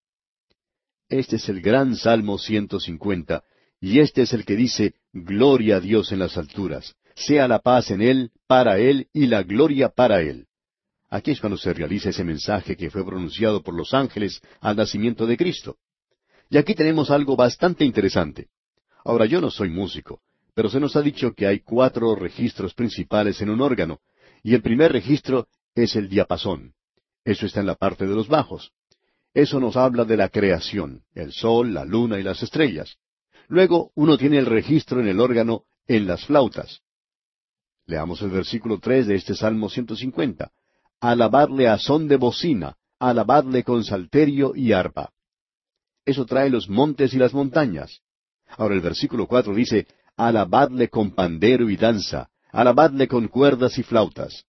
Este 1.09 1.37
es 1.37 1.49
el 1.49 1.61
gran 1.63 1.97
Salmo 1.97 2.39
150, 2.39 3.43
y 3.81 4.01
este 4.01 4.23
es 4.23 4.33
el 4.35 4.45
que 4.45 4.57
dice, 4.57 4.95
Gloria 5.13 5.77
a 5.77 5.81
Dios 5.81 6.13
en 6.13 6.19
las 6.19 6.37
alturas, 6.37 6.95
sea 7.15 7.49
la 7.49 7.61
paz 7.61 7.91
en 7.91 8.03
Él, 8.03 8.31
para 8.47 8.79
Él, 8.79 9.09
y 9.13 9.27
la 9.27 9.43
gloria 9.43 9.89
para 9.89 10.21
Él. 10.21 10.47
Aquí 11.09 11.31
es 11.31 11.41
cuando 11.41 11.57
se 11.57 11.73
realiza 11.73 12.11
ese 12.11 12.25
mensaje 12.25 12.77
que 12.77 12.91
fue 12.91 13.05
pronunciado 13.05 13.63
por 13.63 13.75
los 13.75 13.95
ángeles 13.95 14.43
al 14.61 14.77
nacimiento 14.77 15.27
de 15.27 15.39
Cristo. 15.39 15.77
Y 16.51 16.59
aquí 16.59 16.75
tenemos 16.75 17.11
algo 17.11 17.37
bastante 17.37 17.85
interesante. 17.85 18.49
Ahora 19.05 19.25
yo 19.25 19.41
no 19.41 19.51
soy 19.51 19.71
músico, 19.71 20.21
pero 20.59 20.71
se 20.71 20.81
nos 20.81 20.97
ha 20.97 21.03
dicho 21.03 21.35
que 21.35 21.47
hay 21.47 21.61
cuatro 21.61 22.17
registros 22.17 22.75
principales 22.75 23.41
en 23.41 23.49
un 23.49 23.61
órgano, 23.61 24.01
y 24.43 24.55
el 24.55 24.61
primer 24.61 24.91
registro 24.91 25.47
es 25.77 25.95
el 25.95 26.09
diapasón. 26.09 26.75
Eso 27.25 27.47
está 27.47 27.61
en 27.61 27.67
la 27.67 27.77
parte 27.77 28.09
de 28.09 28.15
los 28.17 28.27
bajos. 28.27 28.73
Eso 29.33 29.61
nos 29.61 29.77
habla 29.77 30.05
de 30.05 30.17
la 30.17 30.31
creación, 30.31 31.05
el 31.15 31.33
sol, 31.33 31.73
la 31.73 31.85
luna 31.85 32.19
y 32.19 32.25
las 32.25 32.43
estrellas. 32.43 32.97
Luego 33.47 33.93
uno 33.95 34.19
tiene 34.19 34.39
el 34.39 34.47
registro 34.47 34.99
en 34.99 35.07
el 35.07 35.21
órgano 35.21 35.63
en 35.87 36.09
las 36.09 36.25
flautas. 36.25 36.81
Leamos 37.87 38.21
el 38.23 38.31
versículo 38.31 38.81
tres 38.81 39.07
de 39.07 39.15
este 39.15 39.37
Salmo 39.37 39.69
150. 39.69 40.51
Alabadle 40.99 41.69
a 41.69 41.79
son 41.79 42.09
de 42.09 42.17
bocina, 42.17 42.75
alabadle 42.99 43.63
con 43.63 43.85
salterio 43.85 44.57
y 44.57 44.73
arpa. 44.73 45.13
Eso 46.05 46.27
trae 46.27 46.51
los 46.51 46.69
montes 46.69 47.15
y 47.15 47.17
las 47.17 47.33
montañas. 47.33 48.03
Ahora 48.57 48.75
el 48.75 48.81
versículo 48.81 49.29
cuatro 49.29 49.55
dice, 49.55 49.87
alabadle 50.19 50.89
con 50.89 51.13
pandero 51.13 51.71
y 51.71 51.77
danza, 51.77 52.29
alabadle 52.51 53.07
con 53.07 53.29
cuerdas 53.29 53.79
y 53.79 53.85
flautas. 53.85 54.45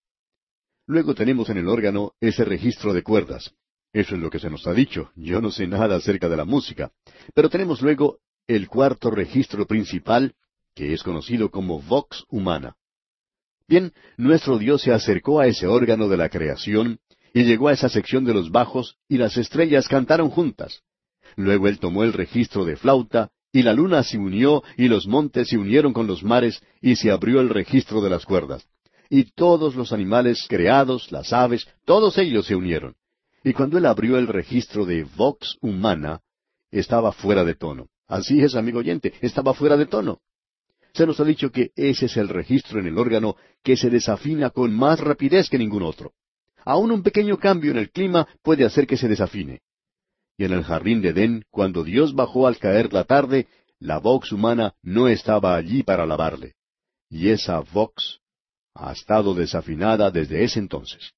Luego 0.88 1.14
tenemos 1.14 1.50
en 1.50 1.60
el 1.60 1.68
órgano 1.68 2.14
ese 2.20 2.44
registro 2.44 2.92
de 2.92 3.04
cuerdas. 3.04 3.54
Eso 3.94 4.16
es 4.16 4.22
lo 4.22 4.32
que 4.32 4.40
se 4.40 4.50
nos 4.50 4.66
ha 4.66 4.74
dicho. 4.74 5.12
Yo 5.16 5.42
no 5.42 5.52
sé 5.52 5.68
nada 5.68 5.96
acerca 5.96 6.28
de 6.28 6.38
la 6.38 6.46
música. 6.46 6.92
Pero 7.36 7.50
tenemos 7.50 7.82
luego 7.84 8.18
el 8.48 8.68
cuarto 8.68 9.12
registro 9.12 9.68
principal, 9.68 10.34
que 10.74 10.94
es 10.94 11.04
conocido 11.04 11.52
como 11.52 11.80
vox 11.82 12.26
humana. 12.30 12.76
Bien, 13.68 13.94
nuestro 14.18 14.58
Dios 14.58 14.82
se 14.82 14.92
acercó 14.92 15.40
a 15.40 15.46
ese 15.46 15.68
órgano 15.68 16.08
de 16.10 16.18
la 16.18 16.30
creación 16.30 17.00
y 17.32 17.44
llegó 17.44 17.68
a 17.68 17.74
esa 17.74 17.90
sección 17.90 18.26
de 18.26 18.34
los 18.34 18.50
bajos 18.50 18.98
y 19.08 19.18
las 19.20 19.38
estrellas 19.38 19.88
cantaron 19.88 20.32
juntas. 20.32 20.82
Luego 21.36 21.68
él 21.68 21.78
tomó 21.78 22.04
el 22.04 22.14
registro 22.14 22.66
de 22.66 22.76
flauta 22.76 23.30
y 23.52 23.64
la 23.64 23.74
luna 23.74 24.04
se 24.04 24.18
unió 24.18 24.64
y 24.78 24.88
los 24.88 25.08
montes 25.08 25.50
se 25.50 25.58
unieron 25.58 25.94
con 25.94 26.08
los 26.08 26.24
mares 26.24 26.62
y 26.82 26.96
se 26.96 27.12
abrió 27.12 27.42
el 27.42 27.50
registro 27.50 28.02
de 28.02 28.10
las 28.10 28.26
cuerdas. 28.26 28.68
Y 29.10 29.32
todos 29.32 29.76
los 29.76 29.92
animales 29.92 30.46
creados, 30.48 31.12
las 31.12 31.34
aves, 31.34 31.68
todos 31.86 32.18
ellos 32.20 32.46
se 32.46 32.56
unieron. 32.56 32.96
Y 33.44 33.54
cuando 33.54 33.78
él 33.78 33.86
abrió 33.86 34.18
el 34.18 34.28
registro 34.28 34.86
de 34.86 35.04
vox 35.04 35.58
humana, 35.62 36.22
estaba 36.70 37.12
fuera 37.12 37.44
de 37.44 37.56
tono. 37.56 37.88
Así 38.08 38.42
es, 38.42 38.56
amigo 38.56 38.80
oyente, 38.80 39.14
estaba 39.22 39.54
fuera 39.54 39.78
de 39.78 39.88
tono. 39.88 40.20
Se 40.94 41.06
nos 41.06 41.20
ha 41.20 41.24
dicho 41.24 41.52
que 41.52 41.72
ese 41.76 42.06
es 42.06 42.18
el 42.18 42.30
registro 42.30 42.80
en 42.80 42.88
el 42.88 42.98
órgano 42.98 43.36
que 43.64 43.78
se 43.78 43.90
desafina 43.90 44.50
con 44.50 44.76
más 44.76 45.00
rapidez 45.00 45.50
que 45.50 45.58
ningún 45.58 45.84
otro. 45.84 46.14
Aún 46.66 46.92
un 46.92 47.02
pequeño 47.02 47.38
cambio 47.38 47.72
en 47.72 47.78
el 47.78 47.92
clima 47.92 48.28
puede 48.44 48.66
hacer 48.66 48.86
que 48.86 48.98
se 48.98 49.08
desafine. 49.08 49.62
Y 50.40 50.46
en 50.46 50.54
el 50.54 50.64
jardín 50.64 51.02
de 51.02 51.10
Edén, 51.10 51.44
cuando 51.52 51.84
Dios 51.84 52.16
bajó 52.16 52.48
al 52.48 52.58
caer 52.58 52.94
la 52.94 53.04
tarde, 53.04 53.48
la 53.78 54.00
vox 54.00 54.32
humana 54.32 54.74
no 54.82 55.10
estaba 55.10 55.54
allí 55.54 55.84
para 55.84 56.04
alabarle. 56.04 56.54
Y 57.10 57.28
esa 57.28 57.60
vox 57.60 58.20
ha 58.74 58.94
estado 58.94 59.34
desafinada 59.34 60.10
desde 60.12 60.46
ese 60.46 60.60
entonces. 60.60 61.12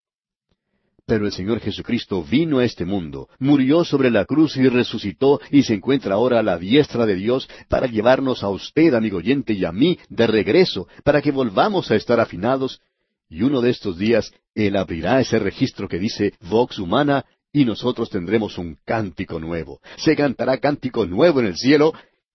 Pero 1.05 1.27
el 1.27 1.31
Señor 1.31 1.59
Jesucristo 1.59 2.23
vino 2.23 2.57
a 2.57 2.65
este 2.65 2.83
mundo, 2.83 3.29
murió 3.37 3.83
sobre 3.83 4.09
la 4.09 4.25
cruz 4.25 4.57
y 4.57 4.67
resucitó 4.67 5.39
y 5.51 5.61
se 5.61 5.75
encuentra 5.75 6.15
ahora 6.15 6.39
a 6.39 6.43
la 6.43 6.57
diestra 6.57 7.05
de 7.05 7.13
Dios 7.13 7.47
para 7.69 7.85
llevarnos 7.85 8.43
a 8.43 8.49
usted, 8.49 8.95
amigo 8.95 9.17
oyente, 9.17 9.53
y 9.53 9.65
a 9.65 9.71
mí 9.71 9.99
de 10.09 10.25
regreso, 10.25 10.87
para 11.03 11.21
que 11.21 11.29
volvamos 11.29 11.91
a 11.91 11.95
estar 11.95 12.19
afinados. 12.19 12.81
Y 13.29 13.43
uno 13.43 13.61
de 13.61 13.69
estos 13.69 13.99
días 13.99 14.33
Él 14.55 14.75
abrirá 14.75 15.21
ese 15.21 15.37
registro 15.37 15.87
que 15.87 15.99
dice 15.99 16.33
Vox 16.49 16.79
Humana 16.79 17.23
y 17.53 17.65
nosotros 17.65 18.09
tendremos 18.09 18.57
un 18.57 18.77
cántico 18.85 19.39
nuevo. 19.39 19.81
Se 19.97 20.15
cantará 20.15 20.57
cántico 20.59 21.05
nuevo 21.05 21.39
en 21.39 21.47
el 21.47 21.57
cielo 21.57 21.93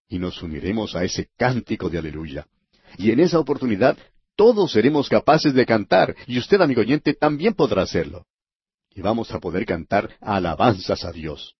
y 0.09 0.19
nos 0.19 0.43
uniremos 0.43 0.95
a 0.95 1.05
ese 1.05 1.29
cántico 1.37 1.89
de 1.89 1.99
aleluya. 1.99 2.47
Y 2.99 3.11
en 3.11 3.21
esa 3.21 3.39
oportunidad 3.39 3.97
todos 4.37 4.73
seremos 4.73 5.09
capaces 5.09 5.55
de 5.55 5.67
cantar 5.67 6.15
y 6.27 6.39
usted, 6.39 6.61
amigo 6.61 6.83
oyente, 6.83 7.15
también 7.15 7.55
podrá 7.55 7.83
hacerlo 7.83 8.27
y 8.97 9.03
vamos 9.03 9.31
a 9.33 9.41
poder 9.41 9.67
cantar 9.67 10.17
alabanzas 10.23 11.05
a 11.05 11.13
Dios. 11.13 11.55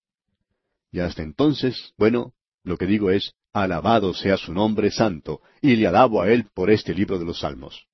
Y 0.91 0.99
hasta 0.99 1.21
entonces, 1.21 1.93
bueno, 1.95 2.33
lo 2.63 2.77
que 2.77 2.87
digo 2.87 3.11
es, 3.11 3.33
alabado 3.53 4.13
sea 4.15 4.37
su 4.37 4.51
nombre 4.53 4.89
santo, 4.89 5.41
y 5.61 5.75
le 5.75 5.85
alabo 5.85 6.21
a 6.21 6.31
Él 6.31 6.47
por 6.53 6.71
este 6.71 6.95
libro 6.95 7.19
de 7.19 7.25
los 7.25 7.41
Salmos. 7.41 7.85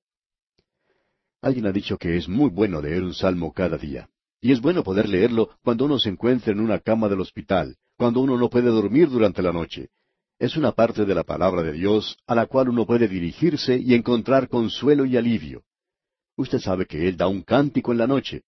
Alguien 1.41 1.65
ha 1.65 1.73
dicho 1.73 1.97
que 1.97 2.15
es 2.15 2.29
muy 2.29 2.49
bueno 2.49 2.81
leer 2.81 3.03
un 3.03 3.13
salmo 3.13 3.51
cada 3.51 3.77
día, 3.77 4.09
y 4.43 4.51
es 4.51 4.59
bueno 4.59 4.83
poder 4.83 5.07
leerlo 5.07 5.51
cuando 5.63 5.85
uno 5.85 5.97
se 5.97 6.09
encuentra 6.09 6.51
en 6.51 6.59
una 6.59 6.77
cama 6.79 7.07
del 7.07 7.21
hospital, 7.21 7.77
cuando 7.97 8.19
uno 8.19 8.37
no 8.37 8.49
puede 8.49 8.69
dormir 8.69 9.09
durante 9.09 9.41
la 9.41 9.53
noche. 9.53 9.87
Es 10.37 10.57
una 10.57 10.73
parte 10.73 11.05
de 11.05 11.15
la 11.15 11.23
palabra 11.23 11.63
de 11.63 11.71
Dios 11.71 12.17
a 12.27 12.35
la 12.35 12.45
cual 12.45 12.67
uno 12.67 12.85
puede 12.85 13.07
dirigirse 13.07 13.77
y 13.77 13.93
encontrar 13.93 14.49
consuelo 14.49 15.05
y 15.05 15.15
alivio. 15.15 15.63
Usted 16.35 16.59
sabe 16.59 16.85
que 16.85 17.07
Él 17.07 17.15
da 17.15 17.27
un 17.27 17.41
cántico 17.43 17.93
en 17.93 17.99
la 17.99 18.07
noche, 18.07 18.41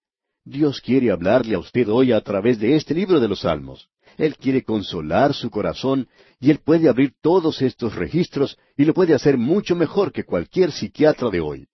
Dios 0.44 0.80
quiere 0.80 1.12
hablarle 1.12 1.56
a 1.56 1.60
usted 1.60 1.90
hoy 1.90 2.12
a 2.12 2.22
través 2.22 2.60
de 2.60 2.76
este 2.76 2.94
libro 2.94 3.20
de 3.22 3.28
los 3.28 3.40
Salmos. 3.40 3.90
Él 4.18 4.36
quiere 4.36 4.64
consolar 4.64 5.34
su 5.34 5.50
corazón 5.50 6.08
y 6.42 6.52
Él 6.52 6.60
puede 6.60 6.90
abrir 6.90 7.14
todos 7.22 7.62
estos 7.62 7.96
registros 7.96 8.58
y 8.76 8.84
lo 8.86 8.94
puede 8.94 9.16
hacer 9.16 9.38
mucho 9.38 9.78
mejor 9.78 10.12
que 10.12 10.24
cualquier 10.24 10.72
psiquiatra 10.72 11.30
de 11.30 11.40
hoy. 11.40 11.68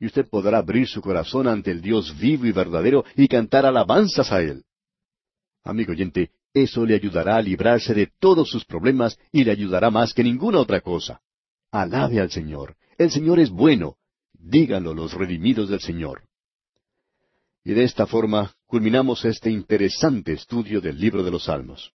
Y 0.00 0.06
usted 0.06 0.28
podrá 0.28 0.58
abrir 0.58 0.88
su 0.88 1.02
corazón 1.02 1.46
ante 1.46 1.70
el 1.70 1.82
Dios 1.82 2.18
vivo 2.18 2.46
y 2.46 2.52
verdadero 2.52 3.04
y 3.14 3.28
cantar 3.28 3.66
alabanzas 3.66 4.32
a 4.32 4.40
Él. 4.40 4.64
Amigo 5.62 5.92
oyente, 5.92 6.30
eso 6.54 6.84
le 6.84 6.94
ayudará 6.94 7.36
a 7.36 7.42
librarse 7.42 7.94
de 7.94 8.10
todos 8.18 8.48
sus 8.48 8.64
problemas 8.64 9.18
y 9.30 9.44
le 9.44 9.52
ayudará 9.52 9.90
más 9.90 10.14
que 10.14 10.24
ninguna 10.24 10.58
otra 10.58 10.80
cosa. 10.80 11.20
Alabe 11.70 12.18
al 12.18 12.30
Señor. 12.30 12.76
El 12.98 13.10
Señor 13.10 13.38
es 13.38 13.50
bueno. 13.50 13.96
Díganlo 14.32 14.94
los 14.94 15.12
redimidos 15.12 15.68
del 15.68 15.80
Señor. 15.80 16.22
Y 17.62 17.74
de 17.74 17.84
esta 17.84 18.06
forma 18.06 18.54
culminamos 18.66 19.24
este 19.26 19.50
interesante 19.50 20.32
estudio 20.32 20.80
del 20.80 20.98
libro 20.98 21.22
de 21.22 21.30
los 21.30 21.44
Salmos. 21.44 21.92